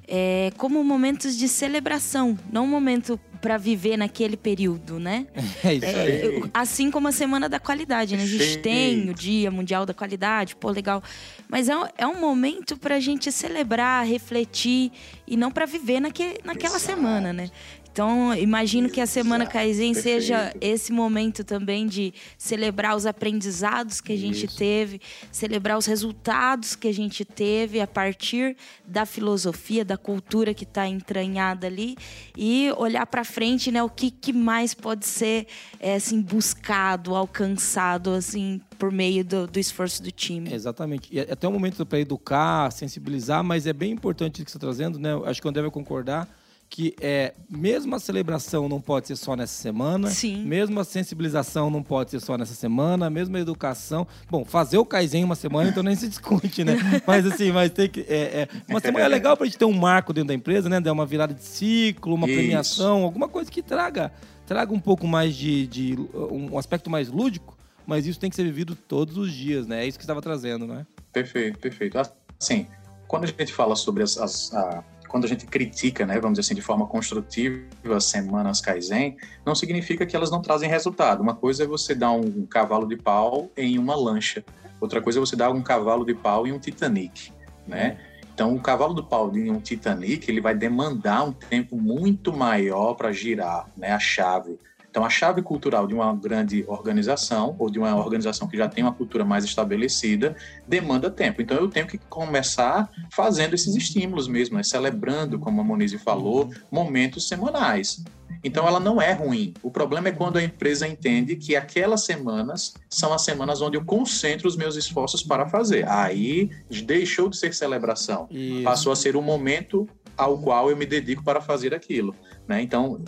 é, 0.07 0.49
como 0.55 0.81
momentos 0.81 1.35
de 1.35 1.49
celebração, 1.49 2.39
não 2.49 2.63
um 2.63 2.67
momento 2.67 3.19
para 3.41 3.57
viver 3.57 3.97
naquele 3.97 4.37
período, 4.37 4.97
né? 4.97 5.27
É 5.61 5.73
isso 5.73 5.85
é, 5.85 6.01
aí. 6.01 6.37
É, 6.37 6.41
assim 6.53 6.89
como 6.89 7.09
a 7.09 7.11
Semana 7.11 7.49
da 7.49 7.59
Qualidade, 7.59 8.15
né? 8.15 8.23
A 8.23 8.25
gente 8.25 8.59
tem 8.59 9.09
o 9.09 9.13
Dia 9.13 9.51
Mundial 9.51 9.85
da 9.85 9.93
Qualidade, 9.93 10.55
pô, 10.55 10.69
legal. 10.69 11.03
Mas 11.49 11.67
é, 11.67 11.73
é 11.97 12.07
um 12.07 12.17
momento 12.17 12.77
para 12.77 12.95
a 12.95 12.99
gente 13.01 13.29
celebrar, 13.29 14.05
refletir 14.05 14.89
e 15.27 15.35
não 15.35 15.51
para 15.51 15.65
viver 15.65 15.99
naque, 15.99 16.35
naquela 16.45 16.77
Exato. 16.77 16.95
semana, 16.95 17.33
né? 17.33 17.49
Então, 17.95 18.35
imagino 18.35 18.89
que 18.89 18.99
a 18.99 19.07
Semana 19.07 19.45
Kaizen 19.45 19.93
seja 19.93 20.53
esse 20.59 20.91
momento 20.91 21.45
também 21.45 21.87
de 21.87 22.13
celebrar 22.37 22.93
os 22.93 23.05
aprendizados 23.05 24.01
que 24.01 24.11
a 24.11 24.17
gente 24.17 24.47
Isso. 24.47 24.57
teve, 24.57 24.99
celebrar 25.31 25.77
os 25.77 25.85
resultados 25.85 26.75
que 26.75 26.89
a 26.89 26.93
gente 26.93 27.23
teve 27.23 27.79
a 27.79 27.87
partir 27.87 28.57
da 28.85 29.05
filosofia, 29.05 29.85
da 29.85 29.95
cultura 29.95 30.53
que 30.53 30.65
está 30.65 30.85
entranhada 30.85 31.67
ali 31.67 31.95
e 32.35 32.69
olhar 32.75 33.05
para 33.05 33.23
frente, 33.23 33.71
né? 33.71 33.81
O 33.81 33.89
que, 33.89 34.11
que 34.11 34.33
mais 34.33 34.73
pode 34.73 35.05
ser 35.05 35.47
é, 35.79 35.95
assim 35.95 36.21
buscado, 36.21 37.15
alcançado, 37.15 38.09
assim 38.09 38.59
por 38.77 38.91
meio 38.91 39.23
do, 39.23 39.47
do 39.47 39.57
esforço 39.57 40.03
do 40.03 40.11
time. 40.11 40.53
Exatamente. 40.53 41.07
E 41.13 41.19
é 41.21 41.31
até 41.31 41.47
um 41.47 41.53
momento 41.53 41.85
para 41.85 41.97
educar, 41.97 42.73
sensibilizar, 42.73 43.41
mas 43.41 43.65
é 43.65 43.71
bem 43.71 43.93
importante 43.93 44.41
o 44.41 44.45
que 44.45 44.51
você 44.51 44.57
está 44.57 44.67
trazendo, 44.67 44.99
né? 44.99 45.11
Acho 45.23 45.39
que 45.39 45.47
o 45.47 45.49
André 45.49 45.61
vai 45.61 45.71
concordar 45.71 46.27
que 46.75 46.93
é 46.99 47.33
mesmo 47.49 47.95
a 47.95 47.99
celebração 47.99 48.67
não 48.67 48.81
pode 48.81 49.07
ser 49.07 49.15
só 49.15 49.33
nessa 49.33 49.53
semana, 49.53 50.09
Sim. 50.09 50.43
mesmo 50.43 50.77
a 50.77 50.83
sensibilização 50.83 51.69
não 51.69 51.81
pode 51.81 52.11
ser 52.11 52.19
só 52.19 52.37
nessa 52.37 52.53
semana, 52.53 53.09
mesmo 53.09 53.37
a 53.37 53.39
educação. 53.39 54.05
Bom, 54.29 54.43
fazer 54.43 54.77
o 54.77 54.85
Kaizen 54.85 55.23
uma 55.23 55.35
semana, 55.35 55.69
então 55.69 55.81
nem 55.81 55.95
se 55.95 56.09
discute, 56.09 56.65
né? 56.65 56.75
Mas 57.07 57.25
assim, 57.25 57.49
mas 57.53 57.71
tem 57.71 57.87
que. 57.87 58.01
É, 58.01 58.41
é, 58.41 58.47
uma 58.67 58.81
semana 58.81 59.05
é 59.05 59.07
legal 59.07 59.37
pra 59.37 59.45
gente 59.45 59.57
ter 59.57 59.63
um 59.63 59.71
marco 59.71 60.11
dentro 60.11 60.27
da 60.27 60.33
empresa, 60.33 60.67
né? 60.67 60.81
Dar 60.81 60.91
uma 60.91 61.05
virada 61.05 61.33
de 61.33 61.43
ciclo, 61.43 62.13
uma 62.13 62.27
Isso. 62.27 62.35
premiação, 62.35 63.03
alguma 63.03 63.29
coisa 63.29 63.49
que 63.49 63.61
traga, 63.61 64.11
traga 64.45 64.73
um 64.73 64.79
pouco 64.79 65.07
mais 65.07 65.33
de, 65.33 65.67
de. 65.67 65.95
um 66.29 66.57
aspecto 66.57 66.89
mais 66.89 67.07
lúdico, 67.07 67.57
mas 67.87 68.05
isso 68.05 68.19
tem 68.19 68.29
que 68.29 68.35
ser 68.35 68.43
vivido 68.43 68.75
todos 68.75 69.17
os 69.17 69.31
dias, 69.31 69.65
né? 69.65 69.85
É 69.85 69.87
isso 69.87 69.97
que 69.97 70.03
estava 70.03 70.21
trazendo, 70.21 70.67
né? 70.67 70.85
Perfeito, 71.13 71.57
perfeito. 71.57 71.97
Assim, 71.97 72.67
quando 73.07 73.23
a 73.23 73.27
gente 73.27 73.53
fala 73.53 73.77
sobre 73.77 74.03
as, 74.03 74.17
as 74.17 74.53
a 74.53 74.83
quando 75.07 75.25
a 75.25 75.27
gente 75.27 75.45
critica, 75.45 76.05
né, 76.05 76.15
vamos 76.19 76.37
dizer 76.37 76.41
assim, 76.41 76.55
de 76.55 76.61
forma 76.61 76.85
construtiva 76.87 77.65
as 77.95 78.05
semanas 78.05 78.61
Kaizen, 78.61 79.17
não 79.45 79.55
significa 79.55 80.05
que 80.05 80.15
elas 80.15 80.31
não 80.31 80.41
trazem 80.41 80.69
resultado. 80.69 81.21
Uma 81.21 81.35
coisa 81.35 81.63
é 81.63 81.67
você 81.67 81.95
dar 81.95 82.11
um 82.11 82.45
cavalo 82.45 82.87
de 82.87 82.97
pau 82.97 83.49
em 83.55 83.77
uma 83.77 83.95
lancha, 83.95 84.43
outra 84.79 85.01
coisa 85.01 85.19
é 85.19 85.21
você 85.21 85.35
dar 85.35 85.51
um 85.51 85.61
cavalo 85.61 86.05
de 86.05 86.13
pau 86.13 86.45
em 86.45 86.51
um 86.51 86.59
Titanic, 86.59 87.31
né? 87.67 87.97
Então, 88.33 88.53
o 88.53 88.59
cavalo 88.59 88.93
do 88.93 89.01
pau 89.01 89.33
em 89.33 89.49
um 89.49 89.61
Titanic, 89.61 90.29
ele 90.29 90.41
vai 90.41 90.53
demandar 90.53 91.23
um 91.23 91.31
tempo 91.31 91.77
muito 91.77 92.33
maior 92.33 92.93
para 92.93 93.11
girar, 93.13 93.65
né, 93.77 93.91
a 93.91 93.99
chave 93.99 94.59
então, 94.95 95.03
a 95.03 95.09
chave 95.09 95.41
cultural 95.41 95.85
de 95.87 95.93
uma 95.93 96.15
grande 96.15 96.63
organização 96.69 97.53
ou 97.59 97.69
de 97.69 97.77
uma 97.77 97.93
organização 97.97 98.47
que 98.47 98.55
já 98.55 98.69
tem 98.69 98.81
uma 98.81 98.93
cultura 98.93 99.25
mais 99.25 99.43
estabelecida 99.43 100.37
demanda 100.65 101.11
tempo. 101.11 101.41
Então, 101.41 101.57
eu 101.57 101.67
tenho 101.67 101.85
que 101.85 101.97
começar 101.97 102.89
fazendo 103.11 103.55
esses 103.55 103.75
estímulos 103.75 104.29
mesmo, 104.29 104.55
né? 104.55 104.63
celebrando, 104.63 105.37
como 105.37 105.59
a 105.59 105.65
Monize 105.65 105.97
falou, 105.97 106.49
momentos 106.71 107.27
semanais. 107.27 108.05
Então, 108.41 108.65
ela 108.65 108.79
não 108.79 109.01
é 109.01 109.11
ruim. 109.11 109.53
O 109.61 109.69
problema 109.69 110.07
é 110.07 110.13
quando 110.13 110.37
a 110.37 110.43
empresa 110.43 110.87
entende 110.87 111.35
que 111.35 111.57
aquelas 111.57 112.05
semanas 112.05 112.73
são 112.89 113.11
as 113.11 113.21
semanas 113.21 113.61
onde 113.61 113.75
eu 113.75 113.83
concentro 113.83 114.47
os 114.47 114.55
meus 114.55 114.77
esforços 114.77 115.21
para 115.21 115.45
fazer. 115.49 115.85
Aí 115.89 116.51
deixou 116.85 117.27
de 117.27 117.35
ser 117.35 117.53
celebração, 117.53 118.29
Isso. 118.31 118.63
passou 118.63 118.93
a 118.93 118.95
ser 118.95 119.17
um 119.17 119.21
momento 119.21 119.89
ao 120.15 120.37
qual 120.37 120.69
eu 120.69 120.77
me 120.77 120.85
dedico 120.85 121.21
para 121.21 121.41
fazer 121.41 121.73
aquilo. 121.73 122.15
Né? 122.47 122.61
Então, 122.61 123.03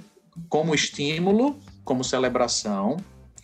como 0.49 0.75
estímulo, 0.75 1.57
como 1.87 2.03
celebração, 2.03 2.97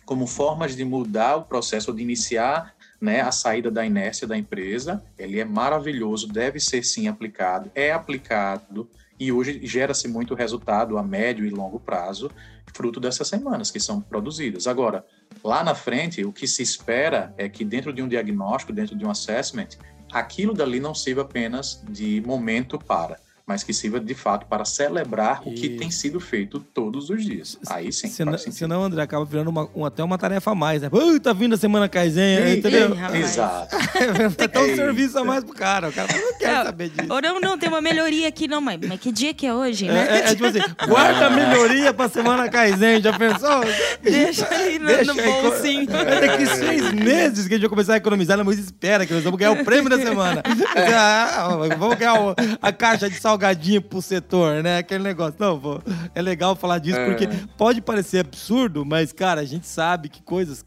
como 0.04 0.26
formas 0.26 0.76
de 0.76 0.84
mudar 0.84 1.36
o 1.36 1.44
processo, 1.44 1.94
de 1.94 2.02
iniciar 2.02 2.74
né, 3.00 3.22
a 3.22 3.32
saída 3.32 3.70
da 3.70 3.86
inércia 3.86 4.26
da 4.26 4.36
empresa. 4.36 5.02
Ele 5.18 5.40
é 5.40 5.46
maravilhoso, 5.46 6.28
deve 6.28 6.60
ser 6.60 6.84
sim 6.84 7.08
aplicado, 7.08 7.70
é 7.74 7.90
aplicado 7.90 8.86
e 9.18 9.32
hoje 9.32 9.66
gera-se 9.66 10.08
muito 10.08 10.34
resultado 10.34 10.98
a 10.98 11.02
médio 11.02 11.46
e 11.46 11.48
longo 11.48 11.80
prazo, 11.80 12.30
fruto 12.74 13.00
dessas 13.00 13.28
semanas 13.28 13.70
que 13.70 13.80
são 13.80 13.98
produzidas. 13.98 14.66
Agora, 14.66 15.06
lá 15.42 15.64
na 15.64 15.74
frente, 15.74 16.22
o 16.22 16.32
que 16.32 16.46
se 16.46 16.62
espera 16.62 17.32
é 17.38 17.48
que 17.48 17.64
dentro 17.64 17.94
de 17.94 18.02
um 18.02 18.08
diagnóstico, 18.08 18.74
dentro 18.74 18.94
de 18.94 19.06
um 19.06 19.10
assessment, 19.10 19.68
aquilo 20.12 20.52
dali 20.52 20.80
não 20.80 20.94
sirva 20.94 21.22
apenas 21.22 21.82
de 21.88 22.22
momento 22.26 22.78
para, 22.78 23.18
mas 23.46 23.62
que 23.62 23.74
sirva 23.74 24.00
de 24.00 24.14
fato 24.14 24.46
para 24.46 24.64
celebrar 24.64 25.42
e... 25.44 25.50
o 25.50 25.54
que 25.54 25.70
tem 25.70 25.90
sido 25.90 26.18
feito 26.18 26.58
todos 26.58 27.10
os 27.10 27.22
dias. 27.22 27.58
Aí 27.68 27.92
sim. 27.92 28.08
Senão, 28.08 28.38
senão 28.38 28.84
André, 28.84 29.02
acaba 29.02 29.24
virando 29.24 29.50
uma, 29.50 29.68
um, 29.74 29.84
até 29.84 30.02
uma 30.02 30.16
tarefa 30.16 30.52
a 30.52 30.54
mais, 30.54 30.80
né? 30.80 30.88
Ui, 30.90 31.20
tá 31.20 31.32
vindo 31.32 31.54
a 31.54 31.58
semana 31.58 31.88
Kaizen, 31.88 32.58
entendeu? 32.58 32.96
Ei, 33.12 33.20
Exato. 33.20 33.76
é, 34.40 34.48
tá 34.48 34.60
um 34.60 34.64
é 34.64 34.76
serviço 34.76 35.18
a 35.18 35.24
mais 35.24 35.44
pro 35.44 35.54
cara. 35.54 35.90
O 35.90 35.92
cara 35.92 36.08
não 36.12 36.38
quer 36.38 36.54
não, 36.54 36.64
saber 36.64 36.88
disso. 36.88 37.12
Ou 37.12 37.20
não, 37.20 37.40
não, 37.40 37.58
tem 37.58 37.68
uma 37.68 37.82
melhoria 37.82 38.28
aqui, 38.28 38.48
não, 38.48 38.60
mas, 38.60 38.80
mas 38.80 38.98
que 38.98 39.12
dia 39.12 39.34
que 39.34 39.46
é 39.46 39.54
hoje, 39.54 39.88
né? 39.88 40.06
É, 40.08 40.12
é, 40.12 40.18
é 40.30 40.34
tipo 40.34 40.46
assim, 40.46 40.60
guarda 40.88 41.26
a 41.26 41.30
melhoria 41.30 41.92
pra 41.92 42.08
semana 42.08 42.48
Kaizen, 42.48 43.02
já 43.02 43.12
pensou? 43.18 43.60
Deixa 44.02 44.48
aí 44.48 44.78
no, 44.78 44.86
Deixa 44.86 45.12
no 45.12 45.22
bolsinho. 45.22 45.88
É 45.94 46.26
daqui 46.28 46.46
seis 46.46 46.92
meses 46.92 47.46
que 47.46 47.54
a 47.54 47.56
gente 47.56 47.64
vai 47.64 47.70
começar 47.70 47.94
a 47.94 47.96
economizar, 47.98 48.42
mas 48.42 48.58
espera 48.58 49.04
que 49.04 49.12
nós 49.12 49.22
vamos 49.22 49.38
ganhar 49.38 49.52
o 49.52 49.64
prêmio 49.64 49.90
da 49.90 49.98
semana. 49.98 50.42
Ah, 50.96 51.48
vamos 51.78 51.96
ganhar 51.96 52.14
a 52.60 52.72
caixa 52.72 53.08
de 53.08 53.18
salgadinho 53.18 53.33
salgadinho 53.34 53.82
pro 53.82 54.00
setor, 54.00 54.62
né? 54.62 54.78
Aquele 54.78 55.02
negócio. 55.02 55.34
Não, 55.38 55.58
pô, 55.58 55.80
é 56.14 56.22
legal 56.22 56.54
falar 56.54 56.78
disso 56.78 56.98
é. 56.98 57.06
porque 57.06 57.28
pode 57.56 57.80
parecer 57.80 58.20
absurdo, 58.20 58.84
mas, 58.84 59.12
cara, 59.12 59.40
a 59.40 59.44
gente 59.44 59.66
sabe 59.66 60.08
que 60.08 60.22
coisas, 60.22 60.64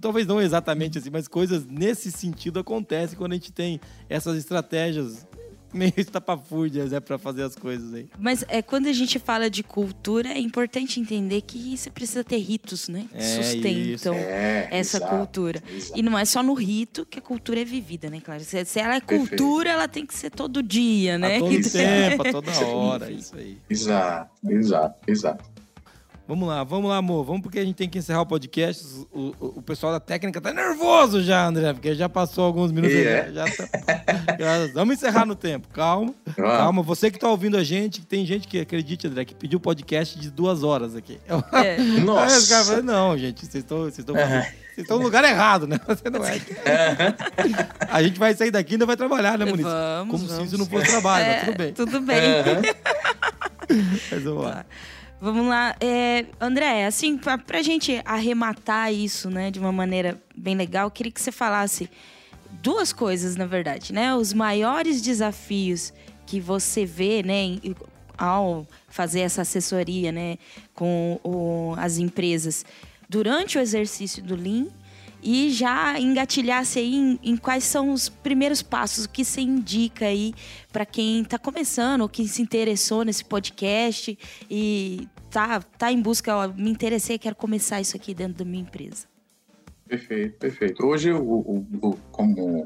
talvez 0.00 0.26
não 0.26 0.40
exatamente 0.40 0.98
assim, 0.98 1.10
mas 1.10 1.28
coisas 1.28 1.64
nesse 1.64 2.10
sentido 2.10 2.60
acontecem 2.60 3.16
quando 3.16 3.32
a 3.32 3.36
gente 3.36 3.52
tem 3.52 3.80
essas 4.08 4.36
estratégias 4.36 5.26
meio 5.74 5.92
estapafúrdias, 5.96 6.92
né, 6.92 7.00
para 7.00 7.18
fazer 7.18 7.42
as 7.42 7.54
coisas 7.54 7.92
aí. 7.94 8.08
Mas 8.18 8.44
é, 8.48 8.62
quando 8.62 8.86
a 8.88 8.92
gente 8.92 9.18
fala 9.18 9.48
de 9.48 9.62
cultura, 9.62 10.28
é 10.28 10.38
importante 10.38 11.00
entender 11.00 11.40
que 11.42 11.76
você 11.76 11.90
precisa 11.90 12.22
ter 12.22 12.38
ritos, 12.38 12.88
né? 12.88 13.06
Que 13.10 13.18
é, 13.18 13.42
sustentam 13.42 14.14
é, 14.14 14.68
essa 14.70 14.98
exato, 14.98 15.16
cultura. 15.16 15.62
Exato. 15.70 15.98
E 15.98 16.02
não 16.02 16.18
é 16.18 16.24
só 16.24 16.42
no 16.42 16.54
rito 16.54 17.06
que 17.06 17.18
a 17.18 17.22
cultura 17.22 17.60
é 17.60 17.64
vivida, 17.64 18.10
né, 18.10 18.20
claro? 18.20 18.42
Se, 18.44 18.64
se 18.64 18.80
ela 18.80 18.96
é 18.96 19.00
cultura, 19.00 19.28
Perfeito. 19.28 19.68
ela 19.68 19.88
tem 19.88 20.06
que 20.06 20.14
ser 20.14 20.30
todo 20.30 20.62
dia, 20.62 21.18
né? 21.18 21.36
A 21.36 21.40
todo 21.40 21.50
tempo, 21.70 22.28
a 22.28 22.32
toda 22.32 22.52
hora, 22.66 23.10
isso 23.10 23.36
aí. 23.36 23.58
Exato, 23.68 24.30
exato, 24.50 24.96
exato. 25.06 25.51
Vamos 26.32 26.48
lá, 26.48 26.64
vamos 26.64 26.88
lá, 26.88 26.96
amor. 26.96 27.26
Vamos 27.26 27.42
porque 27.42 27.58
a 27.58 27.62
gente 27.62 27.74
tem 27.74 27.86
que 27.86 27.98
encerrar 27.98 28.22
o 28.22 28.26
podcast. 28.26 28.86
O, 29.12 29.34
o, 29.38 29.46
o 29.58 29.62
pessoal 29.62 29.92
da 29.92 30.00
técnica 30.00 30.40
tá 30.40 30.50
nervoso 30.50 31.22
já, 31.22 31.46
André, 31.46 31.74
porque 31.74 31.94
já 31.94 32.08
passou 32.08 32.44
alguns 32.44 32.72
minutos. 32.72 32.96
É? 32.96 33.30
Já, 33.30 33.44
tá, 33.44 33.68
já, 34.40 34.72
vamos 34.72 34.94
encerrar 34.94 35.26
no 35.26 35.34
tempo. 35.34 35.68
Calma, 35.68 36.14
calma. 36.34 36.82
Você 36.84 37.10
que 37.10 37.18
tá 37.18 37.28
ouvindo 37.28 37.58
a 37.58 37.62
gente, 37.62 38.00
tem 38.06 38.24
gente 38.24 38.48
que, 38.48 38.58
acredite, 38.58 39.06
André, 39.06 39.26
que 39.26 39.34
pediu 39.34 39.60
podcast 39.60 40.18
de 40.18 40.30
duas 40.30 40.62
horas 40.62 40.96
aqui. 40.96 41.20
É. 41.52 41.76
Nossa. 42.00 42.24
Aí 42.32 42.38
os 42.38 42.48
caras 42.48 42.66
falam, 42.66 42.82
não, 42.82 43.18
gente, 43.18 43.44
vocês 43.44 43.62
estão... 43.62 43.80
Vocês 43.80 43.98
estão 43.98 44.14
Vocês 44.14 44.54
estão 44.78 44.96
no 44.96 45.04
lugar 45.04 45.22
errado, 45.24 45.66
né? 45.66 45.78
Você 45.86 46.08
não 46.08 46.24
é. 46.24 46.40
A 47.90 48.02
gente 48.02 48.18
vai 48.18 48.32
sair 48.32 48.50
daqui 48.50 48.72
e 48.72 48.74
ainda 48.76 48.86
vai 48.86 48.96
trabalhar, 48.96 49.36
né, 49.36 49.44
Muniz? 49.44 49.66
Vamos, 49.66 50.10
Como 50.10 50.26
vamos. 50.26 50.42
se 50.44 50.48
isso 50.48 50.56
não 50.56 50.64
fosse 50.64 50.86
trabalho, 50.86 51.26
é, 51.26 51.28
mas 51.28 51.44
tudo 51.44 51.58
bem. 51.58 51.72
Tudo 51.74 52.00
bem. 52.00 52.18
Uhum. 52.26 53.92
mas 54.10 54.22
vamos 54.22 54.44
lá. 54.44 54.64
Vamos 55.22 55.46
lá. 55.46 55.76
É, 55.78 56.26
André, 56.40 56.84
assim, 56.84 57.16
pra, 57.16 57.38
pra 57.38 57.62
gente 57.62 58.02
arrematar 58.04 58.92
isso, 58.92 59.30
né, 59.30 59.52
de 59.52 59.60
uma 59.60 59.70
maneira 59.70 60.20
bem 60.34 60.56
legal, 60.56 60.90
queria 60.90 61.12
que 61.12 61.20
você 61.20 61.30
falasse 61.30 61.88
duas 62.60 62.92
coisas, 62.92 63.36
na 63.36 63.46
verdade, 63.46 63.92
né? 63.92 64.16
Os 64.16 64.32
maiores 64.32 65.00
desafios 65.00 65.94
que 66.26 66.40
você 66.40 66.84
vê, 66.84 67.22
né, 67.22 67.56
ao 68.18 68.66
fazer 68.88 69.20
essa 69.20 69.42
assessoria, 69.42 70.10
né, 70.10 70.38
com 70.74 71.20
o, 71.22 71.74
as 71.78 71.98
empresas 71.98 72.66
durante 73.08 73.58
o 73.58 73.60
exercício 73.60 74.24
do 74.24 74.34
Lean 74.34 74.66
e 75.22 75.50
já 75.50 75.98
engatilhasse 76.00 76.78
aí 76.78 76.94
em, 76.94 77.18
em, 77.22 77.36
quais 77.36 77.64
são 77.64 77.92
os 77.92 78.08
primeiros 78.08 78.60
passos, 78.60 79.04
o 79.04 79.08
que 79.08 79.24
você 79.24 79.40
indica 79.40 80.06
aí 80.06 80.34
para 80.72 80.84
quem 80.84 81.22
está 81.22 81.38
começando 81.38 82.00
ou 82.00 82.08
que 82.08 82.26
se 82.26 82.42
interessou 82.42 83.04
nesse 83.04 83.24
podcast 83.24 84.18
e 84.50 85.08
tá, 85.30 85.60
tá 85.60 85.92
em 85.92 86.02
busca, 86.02 86.36
ó, 86.36 86.48
me 86.48 86.70
interessei, 86.70 87.18
quero 87.18 87.36
começar 87.36 87.80
isso 87.80 87.96
aqui 87.96 88.12
dentro 88.12 88.38
da 88.38 88.44
minha 88.44 88.62
empresa. 88.62 89.06
Perfeito, 89.86 90.38
perfeito. 90.38 90.86
Hoje, 90.86 91.12
o, 91.12 91.22
o, 91.22 91.66
o 91.82 91.96
como 92.10 92.64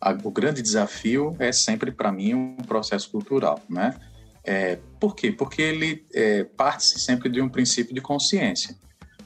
a, 0.00 0.12
o 0.12 0.30
grande 0.30 0.62
desafio 0.62 1.36
é 1.38 1.52
sempre 1.52 1.92
para 1.92 2.10
mim 2.10 2.34
um 2.34 2.56
processo 2.56 3.10
cultural, 3.10 3.60
né? 3.68 3.94
É, 4.42 4.78
por 4.98 5.14
quê? 5.14 5.30
Porque 5.30 5.60
ele 5.60 6.06
é, 6.14 6.44
parte 6.44 6.84
sempre 6.84 7.28
de 7.28 7.42
um 7.42 7.48
princípio 7.48 7.94
de 7.94 8.00
consciência. 8.00 8.74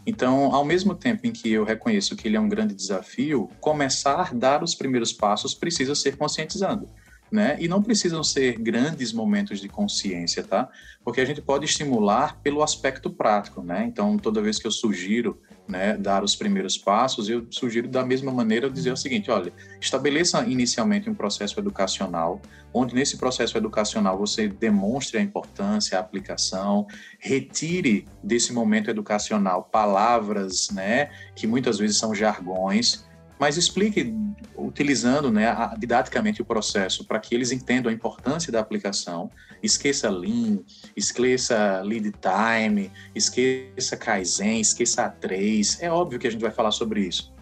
Então, 0.07 0.55
ao 0.55 0.65
mesmo 0.65 0.95
tempo 0.95 1.27
em 1.27 1.33
que 1.33 1.51
eu 1.51 1.65
reconheço 1.65 2.15
que 2.17 2.29
ele 2.29 2.37
é 2.37 2.41
um 2.41 2.49
grande 2.49 2.75
desafio, 2.75 3.49
começar 3.61 4.31
a 4.31 4.35
dar 4.35 4.63
os 4.63 4.75
primeiros 4.75 5.13
passos 5.13 5.55
precisa 5.55 5.95
ser 5.95 6.17
conscientizando. 6.17 6.89
Né? 7.33 7.57
E 7.59 7.67
não 7.67 7.83
precisam 7.83 8.23
ser 8.23 8.59
grandes 8.59 9.13
momentos 9.13 9.59
de 9.59 9.69
consciência, 9.69 10.45
tá? 10.45 10.69
Porque 11.03 11.21
a 11.21 11.25
gente 11.25 11.43
pode 11.43 11.65
estimular 11.65 12.41
pelo 12.43 12.63
aspecto 12.63 13.11
prático, 13.11 13.61
né? 13.61 13.85
Então, 13.89 14.17
toda 14.17 14.43
vez 14.43 14.59
que 14.59 14.67
eu 14.67 14.71
sugiro 14.71 15.41
né, 15.67 15.97
dar 15.97 16.23
os 16.23 16.37
primeiros 16.37 16.77
passos, 16.77 17.29
eu 17.29 17.47
sugiro 17.51 17.89
da 17.89 18.05
mesma 18.05 18.31
maneira 18.31 18.69
dizer 18.69 18.93
o 18.93 18.97
seguinte: 18.97 19.31
olha, 19.31 19.53
estabeleça 19.81 20.45
inicialmente 20.45 21.09
um 21.09 21.15
processo 21.15 21.59
educacional, 21.59 22.41
onde 22.73 22.95
nesse 22.95 23.17
processo 23.17 23.57
educacional 23.57 24.19
você 24.19 24.49
demonstre 24.49 25.19
a 25.19 25.23
importância, 25.23 25.97
a 25.97 26.01
aplicação, 26.01 26.87
retire 27.19 28.07
desse 28.23 28.53
momento 28.53 28.91
educacional 28.91 29.65
palavras, 29.65 30.71
né, 30.71 31.11
que 31.35 31.47
muitas 31.47 31.79
vezes 31.79 31.97
são 31.97 32.15
jargões, 32.15 33.07
mas 33.39 33.57
explique 33.57 34.14
utilizando 34.57 35.30
né, 35.30 35.55
didaticamente 35.78 36.41
o 36.41 36.45
processo 36.45 37.05
para 37.05 37.18
que 37.18 37.35
eles 37.35 37.51
entendam 37.51 37.91
a 37.91 37.95
importância 37.95 38.53
da 38.53 38.61
aplicação. 38.61 39.30
Esqueça 39.62 40.09
Lean, 40.09 40.61
esqueça 40.97 41.80
Lead 41.82 42.12
Time, 42.12 42.91
esqueça 43.14 43.97
Kaizen, 43.97 44.61
esqueça 44.61 45.09
A3. 45.09 45.78
É 45.80 45.91
óbvio 45.91 46.18
que 46.18 46.26
a 46.26 46.30
gente 46.30 46.41
vai 46.41 46.51
falar 46.51 46.70
sobre 46.70 47.01
isso. 47.01 47.32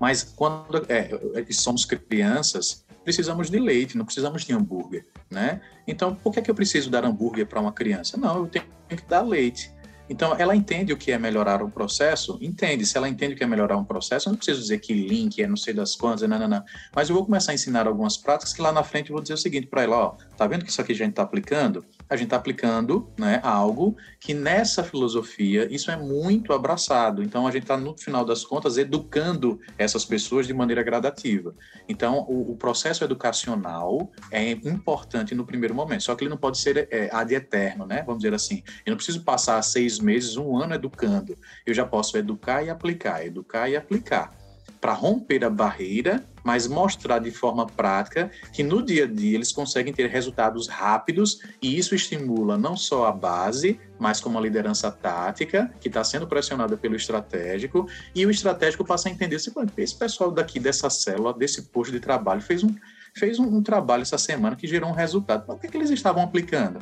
Mas 0.00 0.22
quando 0.22 0.84
é, 0.88 1.10
é 1.34 1.52
somos 1.52 1.84
crianças, 1.84 2.84
precisamos 3.04 3.50
de 3.50 3.58
leite, 3.58 3.96
não 3.96 4.04
precisamos 4.04 4.44
de 4.44 4.52
hambúrguer, 4.52 5.06
né? 5.30 5.60
Então, 5.86 6.14
por 6.14 6.32
que, 6.32 6.40
é 6.40 6.42
que 6.42 6.50
eu 6.50 6.54
preciso 6.54 6.90
dar 6.90 7.04
hambúrguer 7.04 7.46
para 7.46 7.60
uma 7.60 7.72
criança? 7.72 8.16
Não, 8.16 8.38
eu 8.38 8.46
tenho 8.46 8.64
que 8.88 9.08
dar 9.08 9.22
leite. 9.22 9.73
Então, 10.08 10.34
ela 10.38 10.54
entende 10.54 10.92
o 10.92 10.96
que 10.96 11.12
é 11.12 11.18
melhorar 11.18 11.62
um 11.62 11.70
processo? 11.70 12.38
Entende. 12.40 12.84
Se 12.84 12.96
ela 12.96 13.08
entende 13.08 13.34
o 13.34 13.36
que 13.36 13.44
é 13.44 13.46
melhorar 13.46 13.76
um 13.76 13.84
processo, 13.84 14.28
eu 14.28 14.32
não 14.32 14.36
preciso 14.36 14.60
dizer 14.60 14.78
que 14.78 14.92
link 14.92 15.42
é 15.42 15.46
não 15.46 15.56
sei 15.56 15.72
das 15.72 15.96
quantas, 15.96 16.28
não, 16.28 16.38
não, 16.38 16.48
não. 16.48 16.62
Mas 16.94 17.08
eu 17.08 17.14
vou 17.14 17.24
começar 17.24 17.52
a 17.52 17.54
ensinar 17.54 17.86
algumas 17.86 18.16
práticas 18.16 18.52
que 18.52 18.60
lá 18.60 18.70
na 18.70 18.82
frente 18.82 19.10
eu 19.10 19.14
vou 19.14 19.22
dizer 19.22 19.34
o 19.34 19.38
seguinte 19.38 19.66
para 19.66 19.82
ela, 19.82 19.96
ó, 19.96 20.16
tá 20.36 20.46
vendo 20.46 20.64
que 20.64 20.70
isso 20.70 20.80
aqui 20.80 20.92
a 20.92 20.96
gente 20.96 21.10
está 21.10 21.22
aplicando? 21.22 21.84
A 22.08 22.16
gente 22.16 22.26
está 22.26 22.36
aplicando 22.36 23.08
né, 23.18 23.40
algo 23.42 23.96
que 24.20 24.34
nessa 24.34 24.84
filosofia 24.84 25.66
isso 25.70 25.90
é 25.90 25.96
muito 25.96 26.52
abraçado. 26.52 27.22
Então, 27.22 27.46
a 27.46 27.50
gente 27.50 27.62
está, 27.62 27.76
no 27.76 27.96
final 27.96 28.24
das 28.24 28.44
contas, 28.44 28.76
educando 28.76 29.60
essas 29.78 30.04
pessoas 30.04 30.46
de 30.46 30.54
maneira 30.54 30.82
gradativa. 30.82 31.54
Então, 31.88 32.26
o, 32.28 32.52
o 32.52 32.56
processo 32.56 33.04
educacional 33.04 34.10
é 34.30 34.50
importante 34.52 35.34
no 35.34 35.44
primeiro 35.44 35.74
momento, 35.74 36.02
só 36.02 36.14
que 36.14 36.24
ele 36.24 36.30
não 36.30 36.36
pode 36.36 36.58
ser 36.58 36.88
é, 36.90 37.08
ad 37.12 37.34
eterno, 37.34 37.86
né? 37.86 38.02
Vamos 38.06 38.22
dizer 38.22 38.34
assim. 38.34 38.62
Eu 38.84 38.90
não 38.90 38.96
preciso 38.96 39.22
passar 39.22 39.60
seis 39.62 39.98
meses, 39.98 40.36
um 40.36 40.56
ano 40.56 40.74
educando. 40.74 41.36
Eu 41.66 41.74
já 41.74 41.84
posso 41.84 42.16
educar 42.16 42.62
e 42.62 42.70
aplicar, 42.70 43.24
educar 43.24 43.68
e 43.68 43.76
aplicar. 43.76 44.43
Para 44.84 44.92
romper 44.92 45.42
a 45.42 45.48
barreira, 45.48 46.22
mas 46.44 46.66
mostrar 46.66 47.18
de 47.18 47.30
forma 47.30 47.66
prática 47.66 48.30
que 48.52 48.62
no 48.62 48.82
dia 48.82 49.04
a 49.04 49.06
dia 49.06 49.34
eles 49.34 49.50
conseguem 49.50 49.94
ter 49.94 50.10
resultados 50.10 50.68
rápidos 50.68 51.40
e 51.62 51.78
isso 51.78 51.94
estimula 51.94 52.58
não 52.58 52.76
só 52.76 53.06
a 53.06 53.10
base, 53.10 53.80
mas 53.98 54.20
como 54.20 54.36
a 54.36 54.42
liderança 54.42 54.90
tática, 54.90 55.72
que 55.80 55.88
está 55.88 56.04
sendo 56.04 56.26
pressionada 56.26 56.76
pelo 56.76 56.96
estratégico, 56.96 57.88
e 58.14 58.26
o 58.26 58.30
estratégico 58.30 58.84
passa 58.84 59.08
a 59.08 59.10
entender 59.10 59.38
se 59.38 59.50
esse 59.78 59.94
pessoal 59.96 60.30
daqui 60.30 60.60
dessa 60.60 60.90
célula, 60.90 61.32
desse 61.32 61.62
posto 61.62 61.90
de 61.90 61.98
trabalho, 61.98 62.42
fez 62.42 62.62
um, 62.62 62.68
fez 63.14 63.38
um, 63.38 63.44
um 63.44 63.62
trabalho 63.62 64.02
essa 64.02 64.18
semana 64.18 64.54
que 64.54 64.66
gerou 64.66 64.90
um 64.90 64.94
resultado. 64.94 65.50
O 65.50 65.56
que, 65.56 65.66
é 65.66 65.70
que 65.70 65.78
eles 65.78 65.88
estavam 65.88 66.22
aplicando? 66.22 66.80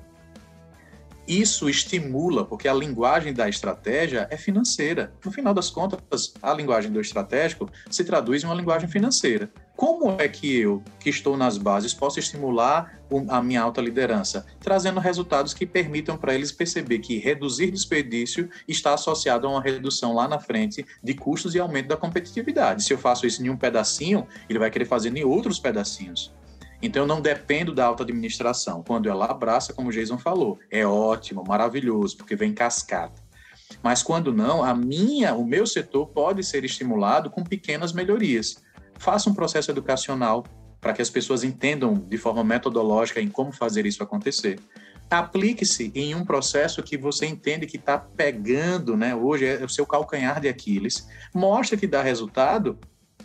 Isso 1.27 1.69
estimula, 1.69 2.45
porque 2.45 2.67
a 2.67 2.75
linguagem 2.75 3.33
da 3.33 3.49
estratégia 3.49 4.27
é 4.31 4.37
financeira. 4.37 5.13
No 5.25 5.31
final 5.31 5.55
das 5.55 5.71
contas, 5.71 6.35
a 6.43 6.53
linguagem 6.53 6.91
do 6.91 7.01
estratégico 7.01 7.71
se 7.89 8.05
traduz 8.05 8.43
em 8.43 8.47
uma 8.47 8.55
linguagem 8.55 8.89
financeira. 8.89 9.49
Como 9.77 10.21
é 10.21 10.29
que 10.29 10.55
eu, 10.55 10.83
que 10.99 11.11
estou 11.11 11.37
nas 11.37 11.57
bases, 11.57 11.95
posso 11.95 12.19
estimular 12.19 13.01
a 13.29 13.43
minha 13.43 13.63
alta 13.63 13.81
liderança? 13.81 14.45
Trazendo 14.61 15.01
resultados 15.01 15.55
que 15.55 15.65
permitam 15.65 16.17
para 16.17 16.35
eles 16.35 16.53
perceber 16.53 16.99
que 16.99 17.19
reduzir 17.19 17.71
desperdício 17.71 18.51
está 18.67 18.95
associado 18.95 19.47
a 19.47 19.51
uma 19.51 19.63
redução 19.63 20.15
lá 20.15 20.27
na 20.27 20.41
frente 20.41 20.85
de 21.03 21.15
custos 21.15 21.55
e 21.55 21.61
aumento 21.61 21.89
da 21.89 21.97
competitividade. 21.97 22.83
Se 22.83 22.93
eu 22.93 22.99
faço 22.99 23.27
isso 23.27 23.45
em 23.45 23.49
um 23.49 23.57
pedacinho, 23.57 24.27
ele 24.49 24.59
vai 24.59 24.71
querer 24.71 24.87
fazer 24.87 25.17
em 25.17 25.25
outros 25.25 25.59
pedacinhos. 25.59 26.33
Então, 26.83 27.05
eu 27.05 27.07
não 27.07 27.21
dependo 27.21 27.73
da 27.73 27.87
alta 27.87 28.03
administração. 28.03 28.83
Quando 28.83 29.09
ela 29.09 29.27
abraça, 29.27 29.73
como 29.73 29.89
o 29.89 29.93
Jason 29.93 30.19
falou, 30.19 30.59
é 30.69 30.85
ótimo, 30.85 31.45
maravilhoso, 31.47 32.17
porque 32.17 32.35
vem 32.35 32.53
cascata. 32.53 33.23
Mas 33.81 34.03
quando 34.03 34.33
não, 34.33 34.65
a 34.65 34.75
minha, 34.75 35.35
o 35.35 35.47
meu 35.47 35.65
setor 35.65 36.09
pode 36.09 36.43
ser 36.43 36.65
estimulado 36.65 37.31
com 37.31 37.45
pequenas 37.45 37.93
melhorias. 37.93 38.63
Faça 38.99 39.31
um 39.31 39.35
processo 39.35 39.71
educacional 39.71 40.45
para 40.81 40.93
que 40.93 41.01
as 41.01 41.09
pessoas 41.09 41.45
entendam 41.45 41.95
de 41.95 42.19
forma 42.19 42.43
metodológica 42.43 43.21
em 43.21 43.29
como 43.29 43.53
fazer 43.53 43.87
isso 43.87 44.03
acontecer. 44.03 44.59
Aplique-se 45.09 45.93
em 45.95 46.15
um 46.15 46.25
processo 46.25 46.83
que 46.83 46.97
você 46.97 47.27
entende 47.27 47.67
que 47.67 47.77
está 47.77 47.99
pegando, 47.99 48.97
né? 48.97 49.15
Hoje 49.15 49.47
é 49.47 49.65
o 49.65 49.69
seu 49.69 49.87
calcanhar 49.87 50.41
de 50.41 50.49
Aquiles. 50.49 51.07
Mostre 51.33 51.77
que 51.77 51.87
dá 51.87 52.03
resultado 52.03 52.79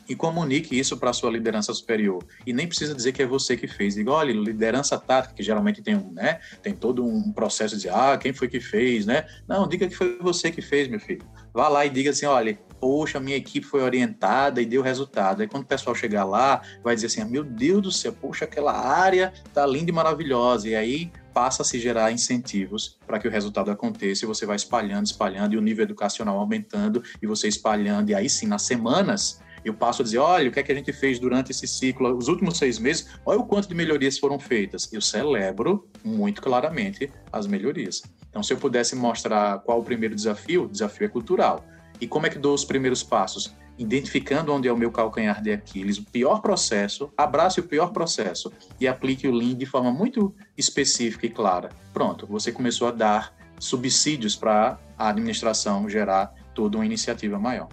e 0.08 0.16
comunique 0.16 0.78
isso 0.78 0.98
para 0.98 1.10
a 1.10 1.14
sua 1.14 1.32
liderança 1.32 1.74
superior. 1.74 2.24
E 2.46 2.54
nem 2.54 2.68
precisa 2.68 2.96
dizer 2.96 3.12
que 3.12 3.22
é 3.22 3.26
você 3.26 3.58
que 3.58 3.68
fez. 3.68 3.96
Diga, 3.96 4.12
olha, 4.12 4.32
liderança 4.32 4.98
tática, 4.98 5.34
que 5.34 5.44
geralmente 5.44 5.82
tem 5.82 5.96
um, 5.96 6.12
né? 6.12 6.40
Tem 6.62 6.74
todo 6.74 7.06
um 7.06 7.32
processo 7.32 7.78
de 7.78 7.90
ah, 7.90 8.18
quem 8.18 8.34
foi 8.34 8.48
que 8.48 8.60
fez, 8.60 9.06
né? 9.06 9.26
Não, 9.48 9.68
diga 9.68 9.88
que 9.88 9.96
foi 9.96 10.18
você 10.20 10.52
que 10.52 10.62
fez, 10.62 10.88
meu 10.88 11.00
filho. 11.00 11.26
Vá 11.54 11.68
lá 11.68 11.86
e 11.86 11.90
diga 11.90 12.12
assim, 12.12 12.26
olha, 12.26 12.58
poxa, 12.80 13.20
minha 13.20 13.36
equipe 13.36 13.66
foi 13.66 13.82
orientada 13.82 14.62
e 14.62 14.66
deu 14.66 14.82
resultado. 14.82 15.42
Aí 15.42 15.48
quando 15.48 15.64
o 15.64 15.68
pessoal 15.68 15.96
chegar 15.96 16.24
lá, 16.24 16.62
vai 16.84 16.96
dizer 16.96 17.08
assim, 17.08 17.22
ah, 17.22 17.26
meu 17.26 17.44
Deus 17.44 17.82
do 17.82 17.92
céu, 17.92 18.14
poxa, 18.14 18.46
aquela 18.46 18.74
área 18.74 19.34
tá 19.54 19.66
linda 19.66 19.90
e 19.90 19.94
maravilhosa. 19.94 20.70
E 20.70 20.76
aí 20.76 21.12
passa 21.34 21.62
a 21.62 21.66
se 21.66 21.80
gerar 21.80 22.12
incentivos 22.12 22.98
para 23.06 23.20
que 23.20 23.28
o 23.28 23.32
resultado 23.32 23.70
aconteça 23.70 24.26
e 24.26 24.28
você 24.28 24.44
vai 24.44 24.56
espalhando, 24.56 25.06
espalhando 25.06 25.54
e 25.54 25.58
o 25.58 25.62
nível 25.62 25.84
educacional 25.84 26.38
aumentando 26.38 27.04
e 27.22 27.28
você 27.28 27.48
espalhando. 27.48 28.10
E 28.10 28.16
aí 28.16 28.28
sim, 28.28 28.48
nas 28.48 28.64
semanas, 28.64 29.40
eu 29.64 29.74
passo 29.74 30.02
a 30.02 30.06
dizer, 30.06 30.18
olha, 30.18 30.50
o 30.50 30.52
que 30.52 30.60
é 30.60 30.64
que 30.64 30.72
a 30.72 30.76
gente 30.76 30.94
fez 30.94 31.20
durante 31.20 31.52
esse 31.52 31.68
ciclo, 31.68 32.16
os 32.16 32.28
últimos 32.28 32.58
seis 32.58 32.80
meses, 32.80 33.08
olha 33.26 33.40
o 33.40 33.46
quanto 33.46 33.68
de 33.68 33.76
melhorias 33.76 34.18
foram 34.18 34.40
feitas. 34.40 34.92
Eu 34.92 35.02
celebro 35.02 35.88
muito 36.04 36.42
claramente 36.42 37.12
as 37.32 37.48
melhorias. 37.48 38.04
Então, 38.30 38.44
se 38.44 38.54
eu 38.54 38.58
pudesse 38.58 38.96
mostrar 38.96 39.60
qual 39.60 39.80
o 39.80 39.84
primeiro 39.84 40.16
desafio, 40.16 40.66
o 40.66 40.70
desafio 40.70 41.06
é 41.06 41.10
cultural. 41.10 41.66
E 42.00 42.08
como 42.08 42.28
é 42.28 42.30
que 42.30 42.38
dou 42.38 42.54
os 42.54 42.64
primeiros 42.64 43.02
passos? 43.02 43.56
Identificando 43.78 44.54
onde 44.54 44.68
é 44.68 44.74
o 44.74 44.78
meu 44.78 44.92
calcanhar 44.92 45.42
de 45.42 45.52
Aquiles, 45.52 45.98
o 45.98 46.06
pior 46.06 46.42
processo, 46.42 47.12
abrace 47.16 47.60
o 47.60 47.64
pior 47.64 47.92
processo 47.92 48.52
e 48.80 48.88
aplique 48.88 49.28
o 49.28 49.32
Lean 49.32 49.56
de 49.56 49.66
forma 49.66 49.92
muito 49.92 50.34
específica 50.58 51.26
e 51.26 51.30
clara. 51.30 51.70
Pronto, 51.94 52.26
você 52.26 52.52
começou 52.52 52.88
a 52.88 52.92
dar 52.92 53.36
subsídios 53.60 54.36
para 54.36 54.80
a 54.98 55.10
administração 55.10 55.90
gerar 55.90 56.34
toda 56.54 56.78
uma 56.78 56.86
iniciativa 56.86 57.40
maior. 57.40 57.70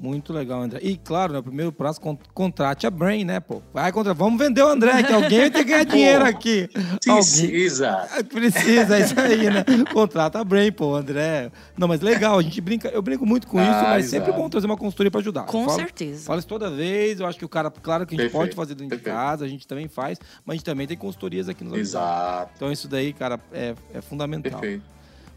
Muito 0.00 0.32
legal, 0.32 0.62
André. 0.62 0.80
E 0.82 0.96
claro, 0.96 1.32
né, 1.32 1.38
o 1.38 1.42
primeiro 1.42 1.72
prazo, 1.72 2.00
contrate 2.32 2.86
a 2.86 2.90
Brain, 2.90 3.24
né, 3.24 3.40
pô? 3.40 3.62
Vai 3.72 3.90
contra... 3.92 4.14
Vamos 4.14 4.38
vender 4.38 4.62
o 4.62 4.68
André, 4.68 5.02
que 5.02 5.12
alguém 5.12 5.50
tem 5.50 5.64
que 5.64 5.64
ganhar 5.64 5.84
dinheiro 5.86 6.24
aqui. 6.24 6.68
Precisa. 7.02 7.90
Alguém... 7.90 8.24
Precisa, 8.52 8.96
é 8.96 9.00
isso 9.00 9.18
aí, 9.18 9.50
né? 9.50 9.64
Contrata 9.92 10.40
a 10.40 10.44
Brain, 10.44 10.72
pô, 10.72 10.94
André. 10.94 11.50
Não, 11.76 11.88
mas 11.88 12.00
legal, 12.00 12.38
a 12.38 12.42
gente 12.42 12.60
brinca, 12.60 12.88
eu 12.88 13.02
brinco 13.02 13.24
muito 13.24 13.46
com 13.46 13.58
ah, 13.58 13.62
isso, 13.62 13.82
mas 13.82 14.04
exato. 14.06 14.24
sempre 14.24 14.40
bom 14.40 14.48
trazer 14.48 14.66
uma 14.66 14.76
consultoria 14.76 15.10
para 15.10 15.20
ajudar. 15.20 15.44
Com 15.44 15.64
falo, 15.64 15.78
certeza. 15.78 16.26
Falo 16.26 16.38
isso 16.38 16.48
toda 16.48 16.70
vez, 16.70 17.20
eu 17.20 17.26
acho 17.26 17.38
que 17.38 17.44
o 17.44 17.48
cara, 17.48 17.70
claro 17.70 18.06
que 18.06 18.14
a 18.14 18.16
gente 18.16 18.30
Perfeito. 18.30 18.54
pode 18.54 18.56
fazer 18.56 18.74
dentro 18.74 18.96
Perfeito. 18.96 19.14
de 19.14 19.22
casa, 19.22 19.44
a 19.44 19.48
gente 19.48 19.66
também 19.66 19.88
faz, 19.88 20.18
mas 20.44 20.54
a 20.54 20.56
gente 20.56 20.64
também 20.64 20.86
tem 20.86 20.96
consultorias 20.96 21.48
aqui 21.48 21.64
nos 21.64 21.78
Exato. 21.78 22.52
Então 22.56 22.72
isso 22.72 22.88
daí, 22.88 23.12
cara, 23.12 23.38
é, 23.52 23.74
é 23.92 24.00
fundamental. 24.00 24.60
Perfeito. 24.60 24.93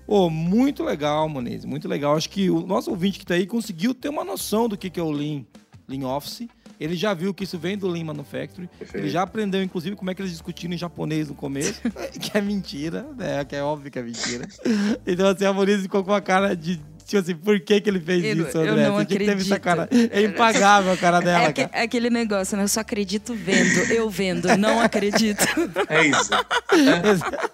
Oh, 0.07 0.29
muito 0.29 0.83
legal, 0.83 1.27
Moniz, 1.27 1.65
muito 1.65 1.87
legal. 1.87 2.15
Acho 2.15 2.29
que 2.29 2.49
o 2.49 2.65
nosso 2.65 2.89
ouvinte 2.89 3.19
que 3.19 3.25
está 3.25 3.33
aí 3.33 3.45
conseguiu 3.45 3.93
ter 3.93 4.07
uma 4.07 4.23
noção 4.23 4.69
do 4.69 4.77
que, 4.77 4.89
que 4.89 4.99
é 4.99 5.03
o 5.03 5.11
Lean, 5.11 5.43
Lean 5.87 6.07
Office. 6.07 6.47
Ele 6.79 6.95
já 6.95 7.13
viu 7.13 7.33
que 7.33 7.43
isso 7.43 7.57
vem 7.57 7.77
do 7.77 7.87
Lean 7.87 8.05
Manufacturing. 8.05 8.67
Perfeito. 8.67 9.03
Ele 9.03 9.09
já 9.09 9.23
aprendeu, 9.23 9.61
inclusive, 9.61 9.95
como 9.95 10.11
é 10.11 10.15
que 10.15 10.21
eles 10.21 10.31
discutiram 10.31 10.73
em 10.73 10.77
japonês 10.77 11.27
no 11.27 11.35
começo, 11.35 11.81
que 12.19 12.37
é 12.37 12.41
mentira, 12.41 13.05
né? 13.17 13.43
Que 13.43 13.55
é 13.55 13.63
óbvio 13.63 13.91
que 13.91 13.99
é 13.99 14.03
mentira. 14.03 14.47
Então, 15.05 15.27
assim, 15.27 15.45
a 15.45 15.53
Moniz 15.53 15.81
ficou 15.81 16.03
com 16.03 16.13
a 16.13 16.21
cara 16.21 16.55
de 16.55 16.79
tipo 17.05 17.21
assim, 17.21 17.35
por 17.35 17.59
que, 17.61 17.79
que 17.79 17.89
ele 17.89 17.99
fez 17.99 18.23
eu, 18.23 18.45
isso, 18.45 18.57
André? 18.57 18.85
Eu 18.85 18.89
não 18.89 18.97
acredito. 18.97 19.29
Teve 19.29 19.41
essa 19.41 19.59
cara. 19.59 19.89
É 20.11 20.21
impagável 20.21 20.91
a 20.91 20.97
cara 20.97 21.19
dela. 21.21 21.45
É, 21.45 21.53
que, 21.53 21.61
é, 21.61 21.81
aquele 21.83 22.09
negócio, 22.09 22.57
né? 22.57 22.63
Eu 22.63 22.67
só 22.67 22.81
acredito 22.81 23.33
vendo. 23.33 23.91
Eu 23.91 24.09
vendo, 24.09 24.55
não 24.57 24.81
acredito. 24.81 25.45
É 25.89 26.05
isso. 26.05 26.33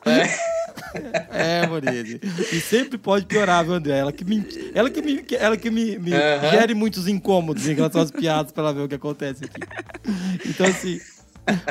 É. 0.06 0.22
É, 0.22 0.53
Monize. 1.69 2.19
E 2.51 2.59
sempre 2.59 2.97
pode 2.97 3.25
piorar, 3.25 3.63
viu, 3.63 3.73
André? 3.73 3.97
Ela 3.97 4.11
que 4.11 4.23
me, 4.23 4.45
ela 4.73 4.89
que 4.89 5.01
me, 5.01 5.25
ela 5.37 5.57
que 5.57 5.69
me, 5.69 5.97
me 5.97 6.11
uhum. 6.11 6.49
gere 6.51 6.73
muitos 6.73 7.07
incômodos 7.07 7.67
em 7.67 7.73
relação 7.73 8.01
às 8.01 8.11
piadas 8.11 8.51
para 8.51 8.63
ela 8.63 8.73
ver 8.73 8.81
o 8.81 8.87
que 8.87 8.95
acontece 8.95 9.45
aqui. 9.45 9.61
Então, 10.45 10.65
assim. 10.65 10.99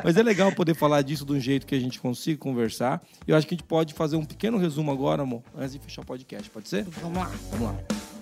Mas 0.05 0.19
é 0.19 0.23
legal 0.23 0.53
poder 0.53 0.75
falar 0.75 1.01
disso 1.01 1.25
de 1.25 1.33
um 1.33 1.41
jeito 1.41 1.67
que 1.67 1.75
a 1.75 1.81
gente 1.81 1.99
consiga 1.99 2.39
conversar. 2.39 3.03
Eu 3.27 3.35
acho 3.35 3.47
que 3.47 3.55
a 3.55 3.57
gente 3.57 3.67
pode 3.67 3.95
fazer 3.95 4.17
um 4.17 4.25
pequeno 4.25 4.59
resumo 4.59 4.91
agora, 4.91 5.23
amor, 5.23 5.43
antes 5.57 5.73
de 5.73 5.79
fechar 5.79 6.03
o 6.03 6.05
podcast. 6.05 6.51
Pode 6.51 6.69
ser? 6.69 6.85
Vamos 7.01 7.17
lá. 7.17 7.31
Vamos 7.51 7.69
lá. 7.69 8.22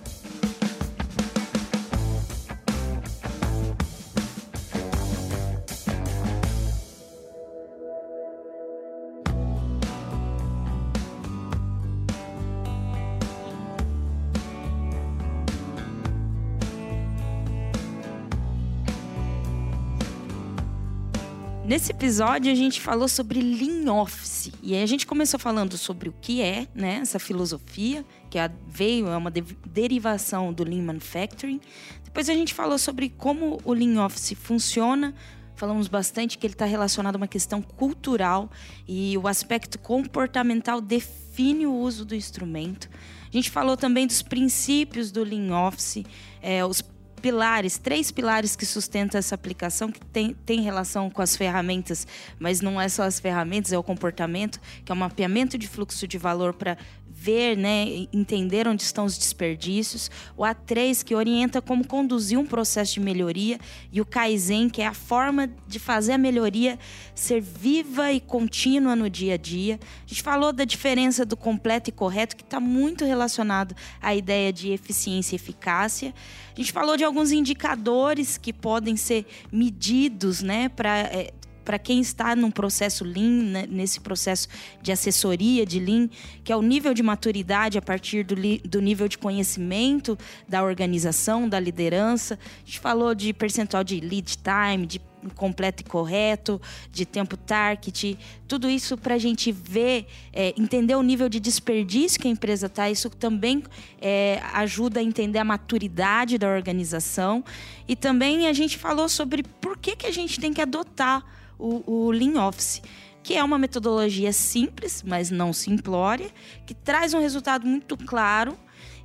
Nesse 21.70 21.92
episódio 21.92 22.50
a 22.50 22.54
gente 22.56 22.80
falou 22.80 23.06
sobre 23.06 23.40
Lean 23.40 23.94
Office 23.94 24.50
e 24.60 24.74
aí 24.74 24.82
a 24.82 24.86
gente 24.86 25.06
começou 25.06 25.38
falando 25.38 25.78
sobre 25.78 26.08
o 26.08 26.14
que 26.20 26.42
é, 26.42 26.66
né, 26.74 26.96
essa 26.96 27.20
filosofia 27.20 28.04
que 28.28 28.38
veio 28.66 29.06
é 29.06 29.16
uma 29.16 29.30
de 29.30 29.40
derivação 29.64 30.52
do 30.52 30.64
Lean 30.64 30.82
Manufacturing. 30.82 31.60
Depois 32.02 32.28
a 32.28 32.34
gente 32.34 32.52
falou 32.52 32.76
sobre 32.76 33.08
como 33.08 33.60
o 33.64 33.72
Lean 33.72 34.04
Office 34.04 34.32
funciona, 34.36 35.14
falamos 35.54 35.86
bastante 35.86 36.38
que 36.38 36.44
ele 36.44 36.54
está 36.54 36.64
relacionado 36.64 37.14
a 37.14 37.18
uma 37.18 37.28
questão 37.28 37.62
cultural 37.62 38.50
e 38.88 39.16
o 39.16 39.28
aspecto 39.28 39.78
comportamental 39.78 40.80
define 40.80 41.68
o 41.68 41.72
uso 41.72 42.04
do 42.04 42.16
instrumento. 42.16 42.90
A 43.32 43.36
gente 43.36 43.48
falou 43.48 43.76
também 43.76 44.08
dos 44.08 44.22
princípios 44.22 45.12
do 45.12 45.22
Lean 45.22 45.56
Office, 45.56 46.02
é, 46.42 46.66
os 46.66 46.82
pilares, 47.20 47.78
três 47.78 48.10
pilares 48.10 48.56
que 48.56 48.66
sustentam 48.66 49.18
essa 49.18 49.34
aplicação, 49.34 49.92
que 49.92 50.00
tem, 50.06 50.34
tem 50.44 50.60
relação 50.60 51.08
com 51.10 51.22
as 51.22 51.36
ferramentas, 51.36 52.06
mas 52.38 52.60
não 52.60 52.80
é 52.80 52.88
só 52.88 53.02
as 53.02 53.20
ferramentas, 53.20 53.72
é 53.72 53.78
o 53.78 53.82
comportamento, 53.82 54.60
que 54.84 54.90
é 54.90 54.94
o 54.94 54.98
mapeamento 54.98 55.56
de 55.56 55.68
fluxo 55.68 56.08
de 56.08 56.18
valor 56.18 56.54
para 56.54 56.76
ver, 57.22 57.54
né, 57.54 58.06
entender 58.14 58.66
onde 58.66 58.82
estão 58.82 59.04
os 59.04 59.18
desperdícios, 59.18 60.10
o 60.34 60.42
A3 60.42 61.04
que 61.04 61.14
orienta 61.14 61.60
como 61.60 61.86
conduzir 61.86 62.38
um 62.38 62.46
processo 62.46 62.94
de 62.94 63.00
melhoria 63.00 63.58
e 63.92 64.00
o 64.00 64.06
Kaizen 64.06 64.70
que 64.70 64.80
é 64.80 64.86
a 64.86 64.94
forma 64.94 65.50
de 65.68 65.78
fazer 65.78 66.12
a 66.12 66.18
melhoria 66.18 66.78
ser 67.14 67.42
viva 67.42 68.10
e 68.10 68.20
contínua 68.20 68.96
no 68.96 69.10
dia 69.10 69.34
a 69.34 69.36
dia. 69.36 69.78
A 70.06 70.08
gente 70.08 70.22
falou 70.22 70.50
da 70.50 70.64
diferença 70.64 71.26
do 71.26 71.36
completo 71.36 71.90
e 71.90 71.92
correto 71.92 72.34
que 72.34 72.42
está 72.42 72.58
muito 72.58 73.04
relacionado 73.04 73.76
à 74.00 74.14
ideia 74.14 74.50
de 74.50 74.70
eficiência 74.70 75.34
e 75.34 75.36
eficácia. 75.36 76.14
A 76.54 76.56
gente 76.56 76.72
falou 76.72 76.96
de 76.96 77.04
alguns 77.04 77.32
indicadores 77.32 78.38
que 78.38 78.50
podem 78.50 78.96
ser 78.96 79.26
medidos, 79.52 80.40
né, 80.40 80.70
para 80.70 81.00
é, 81.00 81.34
para 81.64 81.78
quem 81.78 82.00
está 82.00 82.34
num 82.34 82.50
processo 82.50 83.04
Lean, 83.04 83.42
né, 83.42 83.66
nesse 83.68 84.00
processo 84.00 84.48
de 84.82 84.92
assessoria 84.92 85.64
de 85.64 85.78
Lean, 85.78 86.08
que 86.42 86.52
é 86.52 86.56
o 86.56 86.62
nível 86.62 86.94
de 86.94 87.02
maturidade 87.02 87.78
a 87.78 87.82
partir 87.82 88.24
do, 88.24 88.34
do 88.64 88.80
nível 88.80 89.08
de 89.08 89.18
conhecimento 89.18 90.18
da 90.48 90.62
organização, 90.62 91.48
da 91.48 91.60
liderança. 91.60 92.38
A 92.62 92.64
gente 92.64 92.80
falou 92.80 93.14
de 93.14 93.32
percentual 93.32 93.84
de 93.84 94.00
lead 94.00 94.36
time, 94.38 94.86
de 94.86 95.00
completo 95.34 95.82
e 95.82 95.84
correto, 95.84 96.60
de 96.90 97.04
tempo 97.04 97.36
target, 97.36 98.18
tudo 98.48 98.68
isso 98.68 98.96
para 98.96 99.14
a 99.14 99.18
gente 99.18 99.52
ver, 99.52 100.06
é, 100.32 100.54
entender 100.56 100.94
o 100.94 101.02
nível 101.02 101.28
de 101.28 101.38
desperdício 101.38 102.20
que 102.20 102.28
a 102.28 102.30
empresa 102.30 102.66
está. 102.66 102.90
Isso 102.90 103.10
também 103.10 103.62
é, 104.00 104.40
ajuda 104.54 105.00
a 105.00 105.02
entender 105.02 105.38
a 105.38 105.44
maturidade 105.44 106.38
da 106.38 106.48
organização. 106.48 107.44
E 107.86 107.94
também 107.94 108.48
a 108.48 108.52
gente 108.52 108.78
falou 108.78 109.08
sobre 109.08 109.42
por 109.42 109.76
que, 109.76 109.96
que 109.96 110.06
a 110.06 110.12
gente 110.12 110.40
tem 110.40 110.52
que 110.52 110.62
adotar 110.62 111.24
o, 111.60 112.06
o 112.06 112.10
Lean 112.10 112.42
Office, 112.46 112.82
que 113.22 113.34
é 113.34 113.44
uma 113.44 113.58
metodologia 113.58 114.32
simples, 114.32 115.02
mas 115.06 115.30
não 115.30 115.52
simplória, 115.52 116.30
que 116.66 116.74
traz 116.74 117.12
um 117.12 117.20
resultado 117.20 117.66
muito 117.66 117.96
claro, 117.96 118.56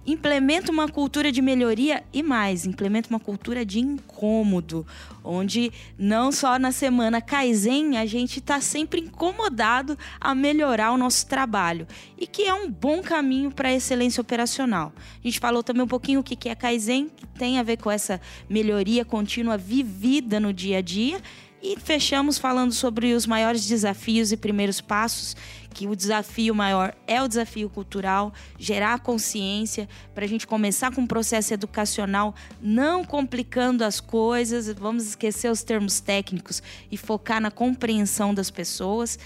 implementa 0.06 0.72
uma 0.72 0.88
cultura 0.88 1.32
de 1.32 1.42
melhoria 1.42 2.04
e 2.14 2.22
mais, 2.22 2.66
implementa 2.66 3.10
uma 3.10 3.20
cultura 3.20 3.66
de 3.66 3.80
incômodo, 3.80 4.86
onde 5.24 5.72
não 5.98 6.32
só 6.32 6.60
na 6.60 6.72
semana 6.72 7.20
Kaizen 7.20 7.98
a 7.98 8.06
gente 8.06 8.40
está 8.40 8.62
sempre 8.62 9.02
incomodado 9.02 9.98
a 10.22 10.36
melhorar 10.36 10.92
o 10.92 10.98
nosso 10.98 11.26
trabalho 11.26 11.88
e 12.18 12.28
que 12.28 12.44
é 12.44 12.54
um 12.54 12.70
bom 12.70 13.02
caminho 13.02 13.52
para 13.52 13.70
a 13.70 13.74
excelência 13.74 14.22
operacional. 14.22 14.94
A 14.96 15.28
gente 15.28 15.40
falou 15.40 15.64
também 15.64 15.84
um 15.84 15.88
pouquinho 15.88 16.20
o 16.20 16.24
que 16.24 16.50
é 16.50 16.56
Kaizen, 16.56 17.10
que 17.10 17.26
tem 17.26 17.58
a 17.58 17.64
ver 17.64 17.78
com 17.78 17.90
essa 17.90 18.22
melhoria 18.48 19.04
contínua 19.04 19.58
vivida 19.58 20.40
no 20.40 20.54
dia 20.54 20.78
a 20.78 20.82
dia 20.82 21.20
e 21.66 21.80
fechamos 21.80 22.38
falando 22.38 22.72
sobre 22.72 23.14
os 23.14 23.26
maiores 23.26 23.66
desafios 23.66 24.32
e 24.32 24.38
primeiros 24.38 24.80
passos, 24.82 25.36
que 25.74 25.88
o 25.88 25.96
desafio 25.96 26.54
maior 26.54 26.96
é 27.08 27.22
o 27.24 27.28
desafio 27.28 27.68
cultural, 27.70 28.32
gerar 28.60 29.00
consciência, 29.00 29.90
para 30.14 30.26
a 30.26 30.28
gente 30.28 30.46
começar 30.46 30.94
com 30.94 31.02
um 31.02 31.08
processo 31.08 31.56
educacional, 31.56 32.36
não 32.62 33.04
complicando 33.04 33.84
as 33.84 34.00
coisas, 34.00 34.68
vamos 34.78 35.08
esquecer 35.08 35.50
os 35.50 35.64
termos 35.64 36.00
técnicos 36.00 36.62
e 36.92 36.98
focar 36.98 37.42
na 37.42 37.50
compreensão 37.50 38.34
das 38.34 38.52
pessoas 38.52 39.18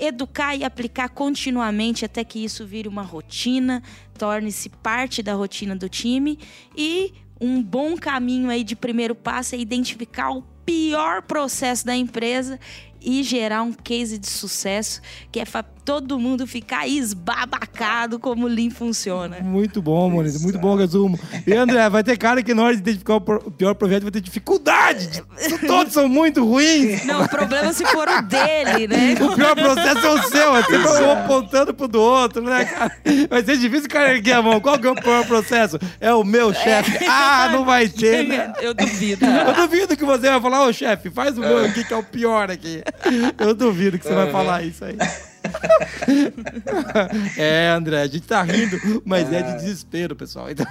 educar 0.00 0.54
e 0.54 0.62
aplicar 0.62 1.08
continuamente 1.08 2.04
até 2.04 2.22
que 2.22 2.44
isso 2.44 2.64
vire 2.64 2.86
uma 2.86 3.02
rotina, 3.02 3.82
torne-se 4.16 4.68
parte 4.68 5.24
da 5.24 5.34
rotina 5.34 5.74
do 5.74 5.88
time 5.88 6.38
e 6.76 7.12
um 7.40 7.60
bom 7.60 7.96
caminho 7.96 8.48
aí 8.48 8.62
de 8.62 8.76
primeiro 8.76 9.16
passo 9.16 9.56
é 9.56 9.58
identificar 9.58 10.30
o 10.30 10.44
pior 10.68 11.22
processo 11.22 11.86
da 11.86 11.96
empresa 11.96 12.60
e 13.00 13.22
gerar 13.22 13.62
um 13.62 13.72
case 13.72 14.18
de 14.18 14.28
sucesso 14.28 15.00
que 15.30 15.40
é 15.40 15.44
para 15.44 15.62
todo 15.88 16.18
mundo 16.18 16.46
ficar 16.46 16.86
esbabacado 16.86 18.18
como 18.18 18.44
o 18.44 18.48
Lean 18.48 18.68
funciona. 18.68 19.38
Muito 19.40 19.80
bom, 19.80 20.10
Moniz. 20.10 20.42
Muito 20.42 20.58
bom 20.58 20.76
resumo. 20.76 21.18
E 21.46 21.54
André, 21.54 21.88
vai 21.88 22.04
ter 22.04 22.18
cara 22.18 22.42
que 22.42 22.52
na 22.52 22.64
hora 22.64 22.74
de 22.74 22.80
identificar 22.80 23.14
o 23.14 23.50
pior 23.50 23.74
projeto 23.74 24.02
vai 24.02 24.12
ter 24.12 24.20
dificuldade. 24.20 25.24
Todos 25.66 25.94
são 25.94 26.06
muito 26.06 26.44
ruins. 26.44 27.06
Não, 27.06 27.22
o 27.22 27.28
problema 27.28 27.70
é 27.70 27.72
se 27.72 27.86
for 27.86 28.06
o 28.06 28.20
dele, 28.20 28.86
né? 28.86 29.14
O 29.28 29.34
pior 29.34 29.54
processo 29.54 30.06
é 30.06 30.10
o 30.10 30.22
seu. 30.24 30.56
É 30.56 30.62
sempre 30.64 31.04
um 31.04 31.12
apontando 31.12 31.72
pro 31.72 31.88
do 31.88 32.02
outro, 32.02 32.42
né, 32.42 32.66
cara? 32.66 32.92
Vai 33.30 33.42
ser 33.42 33.56
difícil 33.56 33.88
cara 33.88 34.12
erguer 34.12 34.32
a 34.32 34.42
mão. 34.42 34.60
Qual 34.60 34.78
que 34.78 34.86
é 34.86 34.90
o 34.90 34.94
pior 34.94 35.26
processo? 35.26 35.78
É 36.00 36.12
o 36.12 36.22
meu 36.22 36.52
chefe. 36.52 37.02
É. 37.02 37.08
Ah, 37.08 37.48
não 37.50 37.64
vai 37.64 37.88
ter, 37.88 38.26
né? 38.26 38.52
Eu 38.60 38.74
duvido. 38.74 39.24
Eu 39.24 39.54
duvido 39.54 39.96
que 39.96 40.04
você 40.04 40.28
vai 40.28 40.40
falar, 40.40 40.66
ô 40.66 40.72
chefe, 40.72 41.08
faz 41.10 41.38
o 41.38 41.40
meu 41.40 41.64
aqui 41.64 41.82
que 41.82 41.94
é 41.94 41.96
o 41.96 42.02
pior 42.02 42.50
aqui. 42.50 42.82
Eu 43.38 43.54
duvido 43.54 43.98
que 43.98 44.04
você 44.04 44.14
vai 44.14 44.30
falar 44.30 44.62
isso 44.62 44.84
aí. 44.84 44.96
é, 47.36 47.70
André, 47.70 48.02
a 48.02 48.06
gente 48.06 48.26
tá 48.26 48.42
rindo, 48.42 49.02
mas 49.04 49.32
é, 49.32 49.40
é 49.40 49.42
de 49.42 49.54
desespero, 49.58 50.16
pessoal. 50.16 50.50
Então, 50.50 50.66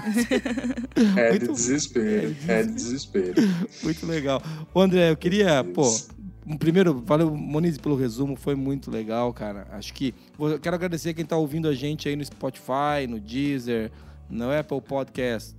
é, 1.15 1.31
muito, 1.31 1.47
de 1.47 1.53
desespero, 1.53 2.35
é 2.47 2.63
de 2.63 2.73
desespero. 2.73 3.35
Muito 3.83 4.05
legal. 4.05 4.41
Ô, 4.73 4.81
André, 4.81 5.11
eu 5.11 5.17
queria, 5.17 5.63
pô, 5.63 5.83
primeiro, 6.59 7.01
valeu, 7.05 7.35
Moniz, 7.35 7.77
pelo 7.77 7.95
resumo, 7.95 8.35
foi 8.35 8.55
muito 8.55 8.91
legal, 8.91 9.33
cara. 9.33 9.67
Acho 9.71 9.93
que. 9.93 10.13
Eu 10.39 10.59
quero 10.59 10.75
agradecer 10.75 11.13
quem 11.13 11.25
tá 11.25 11.37
ouvindo 11.37 11.67
a 11.67 11.73
gente 11.73 12.07
aí 12.07 12.15
no 12.15 12.23
Spotify, 12.23 13.07
no 13.07 13.19
Deezer, 13.19 13.91
no 14.29 14.51
Apple 14.51 14.81
Podcast 14.81 15.56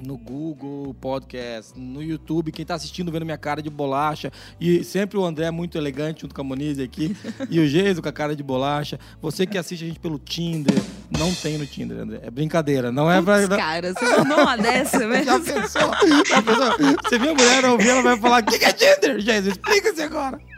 no 0.00 0.16
Google 0.16 0.94
Podcast, 0.94 1.78
no 1.78 2.02
YouTube, 2.02 2.50
quem 2.52 2.62
está 2.62 2.74
assistindo 2.74 3.12
vendo 3.12 3.24
minha 3.24 3.38
cara 3.38 3.62
de 3.62 3.70
bolacha. 3.70 4.32
E 4.60 4.82
sempre 4.82 5.18
o 5.18 5.24
André 5.24 5.50
muito 5.50 5.76
elegante 5.76 6.22
junto 6.22 6.34
com 6.34 6.40
a 6.40 6.44
Moniz 6.44 6.78
aqui. 6.78 7.16
e 7.50 7.60
o 7.60 7.66
Geiso 7.66 8.02
com 8.02 8.08
a 8.08 8.12
cara 8.12 8.34
de 8.34 8.42
bolacha. 8.42 8.98
Você 9.20 9.46
que 9.46 9.58
assiste 9.58 9.84
a 9.84 9.88
gente 9.88 10.00
pelo 10.00 10.18
Tinder, 10.18 10.76
não 11.10 11.34
tem 11.34 11.58
no 11.58 11.66
Tinder, 11.66 11.98
André. 11.98 12.20
É 12.22 12.30
brincadeira. 12.30 12.90
Não 12.90 13.10
é 13.10 13.20
Puts, 13.20 13.46
pra. 13.46 13.56
Cara, 13.56 13.92
você 13.92 14.04
mandou 14.04 14.40
uma 14.40 14.56
dessa 14.56 14.98
mesmo. 15.06 15.24
Já 15.24 15.40
pensou? 15.40 15.90
Já 16.26 16.42
pensou? 16.42 16.96
Você 17.02 17.18
viu 17.18 17.32
a 17.32 17.34
mulher 17.34 17.64
ouvir, 17.64 17.88
ela 17.88 18.02
vai 18.02 18.16
falar: 18.18 18.42
o 18.42 18.46
que 18.46 18.64
é 18.64 18.72
Tinder, 18.72 19.20
Geiso? 19.20 19.50
Explica-se 19.50 20.02
agora. 20.02 20.49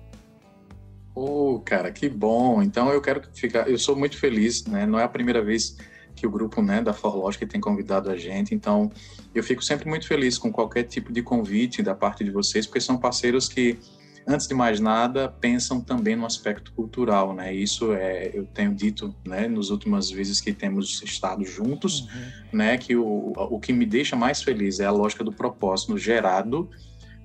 Oh, 1.14 1.60
cara, 1.64 1.90
que 1.90 2.08
bom. 2.08 2.62
Então 2.62 2.90
eu 2.90 3.00
quero 3.00 3.22
ficar. 3.34 3.68
Eu 3.68 3.78
sou 3.78 3.94
muito 3.94 4.16
feliz, 4.16 4.64
né? 4.64 4.86
Não 4.86 4.98
é 4.98 5.04
a 5.04 5.08
primeira 5.08 5.42
vez 5.42 5.76
que 6.14 6.26
o 6.26 6.30
grupo 6.30 6.62
né, 6.62 6.80
da 6.82 6.92
Forlógica 6.92 7.46
tem 7.46 7.60
convidado 7.60 8.10
a 8.10 8.16
gente. 8.16 8.54
Então, 8.54 8.90
eu 9.34 9.42
fico 9.42 9.62
sempre 9.62 9.88
muito 9.88 10.06
feliz 10.06 10.38
com 10.38 10.52
qualquer 10.52 10.84
tipo 10.84 11.12
de 11.12 11.22
convite 11.22 11.82
da 11.82 11.94
parte 11.94 12.22
de 12.22 12.30
vocês, 12.30 12.66
porque 12.66 12.80
são 12.80 12.98
parceiros 12.98 13.48
que, 13.48 13.78
antes 14.26 14.46
de 14.46 14.54
mais 14.54 14.78
nada, 14.78 15.28
pensam 15.28 15.80
também 15.80 16.14
no 16.14 16.26
aspecto 16.26 16.72
cultural, 16.72 17.34
né? 17.34 17.52
Isso 17.52 17.92
é, 17.92 18.30
eu 18.34 18.44
tenho 18.46 18.74
dito, 18.74 19.14
né, 19.26 19.48
nas 19.48 19.70
últimas 19.70 20.10
vezes 20.10 20.40
que 20.40 20.52
temos 20.52 21.02
estado 21.02 21.44
juntos, 21.44 22.02
uhum. 22.02 22.58
né, 22.58 22.76
que 22.76 22.94
o, 22.94 23.32
o 23.34 23.58
que 23.58 23.72
me 23.72 23.86
deixa 23.86 24.14
mais 24.14 24.42
feliz 24.42 24.80
é 24.80 24.84
a 24.84 24.90
lógica 24.90 25.24
do 25.24 25.32
propósito 25.32 25.96
gerado 25.96 26.68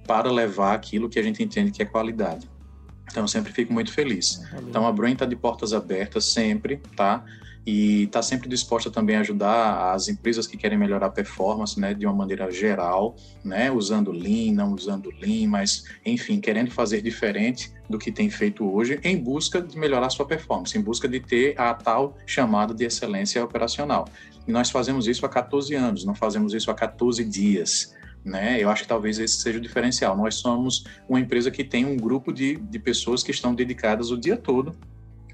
para 0.08 0.32
levar 0.32 0.74
aquilo 0.74 1.10
que 1.10 1.20
a 1.20 1.24
gente 1.24 1.44
entende 1.44 1.72
que 1.72 1.82
é 1.82 1.86
qualidade. 1.86 2.50
Então, 3.10 3.24
eu 3.24 3.28
sempre 3.28 3.52
fico 3.52 3.74
muito 3.74 3.92
feliz. 3.92 4.42
Valeu. 4.52 4.70
Então, 4.70 4.88
a 4.88 4.92
Brain 4.92 5.14
está 5.14 5.26
de 5.26 5.36
portas 5.36 5.74
abertas 5.74 6.26
sempre, 6.26 6.78
tá? 6.96 7.24
e 7.68 8.04
está 8.04 8.22
sempre 8.22 8.48
disposta 8.48 8.90
também 8.90 9.18
a 9.18 9.20
ajudar 9.20 9.94
as 9.94 10.08
empresas 10.08 10.48
que 10.48 10.56
querem 10.56 10.78
melhorar 10.78 11.08
a 11.08 11.10
performance, 11.10 11.78
né, 11.78 11.94
de 11.94 12.06
uma 12.06 12.16
maneira 12.16 12.50
geral, 12.50 13.18
né, 13.44 13.70
usando 13.70 14.10
Lean, 14.10 14.54
não 14.54 14.74
usando 14.74 15.12
Lean, 15.20 15.50
mas 15.50 15.84
enfim, 16.06 16.40
querendo 16.40 16.72
fazer 16.72 17.02
diferente 17.02 17.74
do 17.90 18.00
que 18.00 18.10
tem 18.10 18.30
feito 18.30 18.66
hoje, 18.66 19.02
em 19.04 19.18
busca 19.18 19.62
de 19.62 19.78
melhorar 19.78 20.08
a 20.08 20.10
sua 20.10 20.26
performance, 20.26 20.78
em 20.78 20.82
busca 20.82 21.10
de 21.10 21.20
ter 21.20 21.60
a 21.60 21.74
tal 21.74 22.16
chamada 22.26 22.74
de 22.74 22.86
excelência 22.86 23.44
operacional. 23.44 24.08
E 24.48 24.52
nós 24.52 24.70
fazemos 24.70 25.06
isso 25.06 25.26
há 25.26 25.30
14 25.30 25.76
anos, 25.76 26.06
não 26.06 26.16
fazemos 26.16 26.54
isso 26.54 26.72
há 26.72 26.74
14 26.74 27.22
dias. 27.26 27.94
Né? 28.28 28.62
Eu 28.62 28.70
acho 28.70 28.82
que 28.84 28.90
talvez 28.90 29.18
esse 29.20 29.38
seja 29.38 29.58
o 29.58 29.62
diferencial. 29.62 30.16
Nós 30.16 30.36
somos 30.36 30.84
uma 31.08 31.20
empresa 31.20 31.50
que 31.50 31.64
tem 31.64 31.86
um 31.86 31.96
grupo 31.96 32.34
de, 32.34 32.58
de 32.58 32.78
pessoas 32.78 33.24
que 33.24 33.32
estão 33.32 33.56
dedicadas 33.56 34.12
o 34.12 34.18
dia 34.18 34.36
todo 34.36 34.76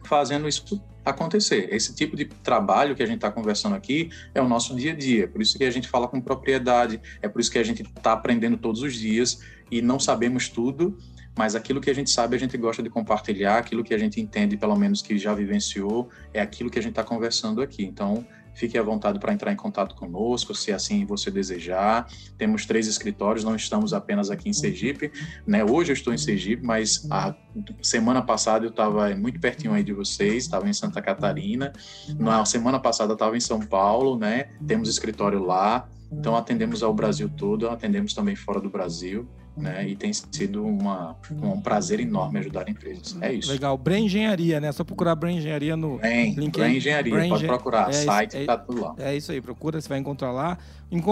fazendo 0.05 0.47
isso 0.47 0.79
acontecer. 1.03 1.73
Esse 1.73 1.95
tipo 1.95 2.15
de 2.15 2.25
trabalho 2.25 2.95
que 2.95 3.01
a 3.01 3.05
gente 3.05 3.15
está 3.15 3.31
conversando 3.31 3.75
aqui 3.75 4.09
é 4.35 4.41
o 4.41 4.47
nosso 4.47 4.75
dia 4.75 4.91
a 4.91 4.95
dia, 4.95 5.27
por 5.27 5.41
isso 5.41 5.57
que 5.57 5.63
a 5.63 5.71
gente 5.71 5.87
fala 5.87 6.07
com 6.07 6.21
propriedade, 6.21 7.01
é 7.21 7.27
por 7.27 7.41
isso 7.41 7.51
que 7.51 7.57
a 7.57 7.63
gente 7.63 7.81
está 7.81 8.13
aprendendo 8.13 8.57
todos 8.57 8.81
os 8.81 8.93
dias 8.93 9.39
e 9.71 9.81
não 9.81 9.99
sabemos 9.99 10.49
tudo, 10.49 10.97
mas 11.37 11.55
aquilo 11.55 11.81
que 11.81 11.89
a 11.89 11.95
gente 11.95 12.09
sabe 12.09 12.35
a 12.35 12.39
gente 12.39 12.55
gosta 12.57 12.83
de 12.83 12.89
compartilhar, 12.89 13.57
aquilo 13.57 13.83
que 13.83 13.93
a 13.93 13.97
gente 13.97 14.21
entende, 14.21 14.55
pelo 14.55 14.75
menos 14.75 15.01
que 15.01 15.17
já 15.17 15.33
vivenciou, 15.33 16.09
é 16.33 16.41
aquilo 16.41 16.69
que 16.69 16.77
a 16.77 16.81
gente 16.81 16.91
está 16.91 17.03
conversando 17.03 17.61
aqui. 17.61 17.83
Então, 17.83 18.25
Fique 18.53 18.77
à 18.77 18.83
vontade 18.83 19.19
para 19.19 19.33
entrar 19.33 19.51
em 19.51 19.55
contato 19.55 19.95
conosco, 19.95 20.53
se 20.53 20.71
assim 20.71 21.05
você 21.05 21.31
desejar. 21.31 22.07
Temos 22.37 22.65
três 22.65 22.87
escritórios, 22.87 23.43
não 23.43 23.55
estamos 23.55 23.93
apenas 23.93 24.29
aqui 24.29 24.49
em 24.49 24.53
Sergipe. 24.53 25.11
Né? 25.45 25.63
Hoje 25.63 25.91
eu 25.91 25.93
estou 25.93 26.13
em 26.13 26.17
Sergipe, 26.17 26.63
mas 26.63 27.07
a 27.09 27.35
semana 27.81 28.21
passada 28.21 28.65
eu 28.65 28.69
estava 28.69 29.13
muito 29.15 29.39
pertinho 29.39 29.73
aí 29.73 29.83
de 29.83 29.93
vocês, 29.93 30.43
estava 30.43 30.69
em 30.69 30.73
Santa 30.73 31.01
Catarina. 31.01 31.73
Na 32.17 32.45
semana 32.45 32.79
passada 32.79 33.13
estava 33.13 33.35
em 33.35 33.41
São 33.41 33.59
Paulo, 33.59 34.17
né? 34.17 34.49
Temos 34.65 34.89
escritório 34.89 35.43
lá. 35.43 35.87
Então 36.11 36.35
atendemos 36.35 36.83
ao 36.83 36.93
Brasil 36.93 37.27
todo, 37.27 37.67
atendemos 37.67 38.13
também 38.13 38.35
fora 38.35 38.61
do 38.61 38.69
Brasil 38.69 39.27
né? 39.55 39.87
E 39.87 39.95
tem 39.95 40.11
sido 40.11 40.65
uma, 40.65 41.15
um 41.31 41.61
prazer 41.61 41.99
enorme 41.99 42.39
ajudar 42.39 42.67
empresas. 42.67 43.15
É 43.21 43.33
isso. 43.33 43.51
Legal. 43.51 43.77
Brain 43.77 44.05
Engenharia, 44.05 44.59
né? 44.59 44.71
Só 44.71 44.83
procurar 44.83 45.15
Brain 45.15 45.37
Engenharia 45.37 45.77
no 45.77 45.97
Brain, 45.97 46.33
LinkedIn. 46.33 46.51
Brain 46.51 46.77
Engenharia, 46.77 47.13
Brain 47.13 47.29
pode 47.29 47.45
procurar. 47.45 47.89
É 47.89 47.93
site, 47.93 48.37
é, 48.37 48.45
tá 48.45 48.57
tudo 48.57 48.81
lá. 48.81 48.95
É 48.97 49.15
isso 49.15 49.31
aí, 49.31 49.41
procura, 49.41 49.79
você 49.79 49.87
vai 49.87 49.99
encontrar 49.99 50.31
lá. 50.31 50.57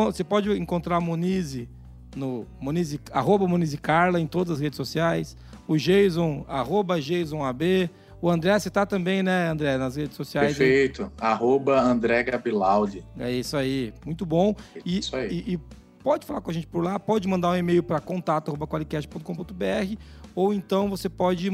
Você 0.05 0.23
pode 0.23 0.51
encontrar 0.51 0.97
a 0.97 1.01
Monize 1.01 1.69
no 2.15 2.45
Monize, 2.59 2.99
arroba 3.11 3.47
Monize 3.47 3.77
Carla 3.77 4.19
em 4.19 4.27
todas 4.27 4.53
as 4.55 4.59
redes 4.59 4.77
sociais. 4.77 5.37
O 5.67 5.77
Jason, 5.77 6.45
arroba 6.47 6.99
JasonAB. 6.99 7.89
O 8.21 8.29
André, 8.29 8.59
você 8.59 8.69
tá 8.69 8.85
também, 8.85 9.23
né, 9.23 9.49
André, 9.49 9.77
nas 9.77 9.95
redes 9.95 10.15
sociais? 10.15 10.55
Perfeito. 10.55 11.03
Aí. 11.03 11.09
Arroba 11.19 11.81
André 11.81 12.21
Gabilaldi. 12.23 13.03
É 13.17 13.31
isso 13.31 13.57
aí. 13.57 13.91
Muito 14.05 14.27
bom. 14.27 14.55
E, 14.85 14.99
isso 14.99 15.15
aí. 15.15 15.43
E, 15.47 15.53
e 15.53 15.59
pode 16.04 16.26
falar 16.26 16.41
com 16.41 16.52
a 16.52 16.54
gente 16.54 16.68
por 16.68 16.84
lá, 16.84 16.99
pode 16.99 17.28
mandar 17.28 17.52
um 17.52 17.56
e-mail 17.56 17.84
para 17.84 17.99
contato.qualicast.com.br 17.99 19.95
ou 20.36 20.54
então 20.54 20.89
você 20.89 21.10
pode 21.10 21.49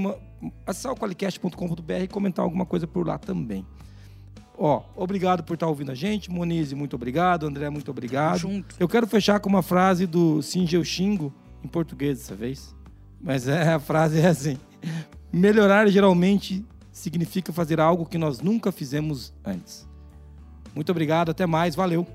acessar 0.65 0.91
o 0.91 0.95
qualicast.com.br 0.95 1.93
e 2.03 2.07
comentar 2.07 2.43
alguma 2.43 2.65
coisa 2.65 2.87
por 2.87 3.05
lá 3.05 3.17
também. 3.17 3.65
Ó, 4.57 4.81
obrigado 4.95 5.43
por 5.43 5.53
estar 5.53 5.67
ouvindo 5.67 5.91
a 5.91 5.95
gente. 5.95 6.31
Monize, 6.31 6.73
muito 6.73 6.95
obrigado. 6.95 7.45
André, 7.45 7.69
muito 7.69 7.91
obrigado. 7.91 8.39
Junto. 8.39 8.75
Eu 8.79 8.87
quero 8.87 9.05
fechar 9.05 9.39
com 9.39 9.49
uma 9.49 9.61
frase 9.61 10.07
do 10.07 10.41
Singel 10.41 10.83
Xingo, 10.83 11.31
em 11.63 11.67
português 11.67 12.17
dessa 12.17 12.35
vez. 12.35 12.75
Mas 13.21 13.47
é, 13.47 13.73
a 13.73 13.79
frase 13.79 14.19
é 14.19 14.27
assim: 14.27 14.57
Melhorar 15.31 15.87
geralmente 15.87 16.65
significa 16.91 17.53
fazer 17.53 17.79
algo 17.79 18.05
que 18.05 18.17
nós 18.17 18.39
nunca 18.41 18.71
fizemos 18.71 19.33
antes. 19.45 19.87
Muito 20.73 20.91
obrigado, 20.91 21.29
até 21.29 21.45
mais, 21.45 21.75
valeu. 21.75 22.07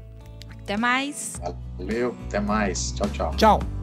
Até 0.63 0.77
mais. 0.77 1.41
Valeu, 1.79 2.15
até 2.29 2.41
mais. 2.41 2.95
Tchau, 2.95 3.09
tchau. 3.11 3.31
Tchau. 3.37 3.82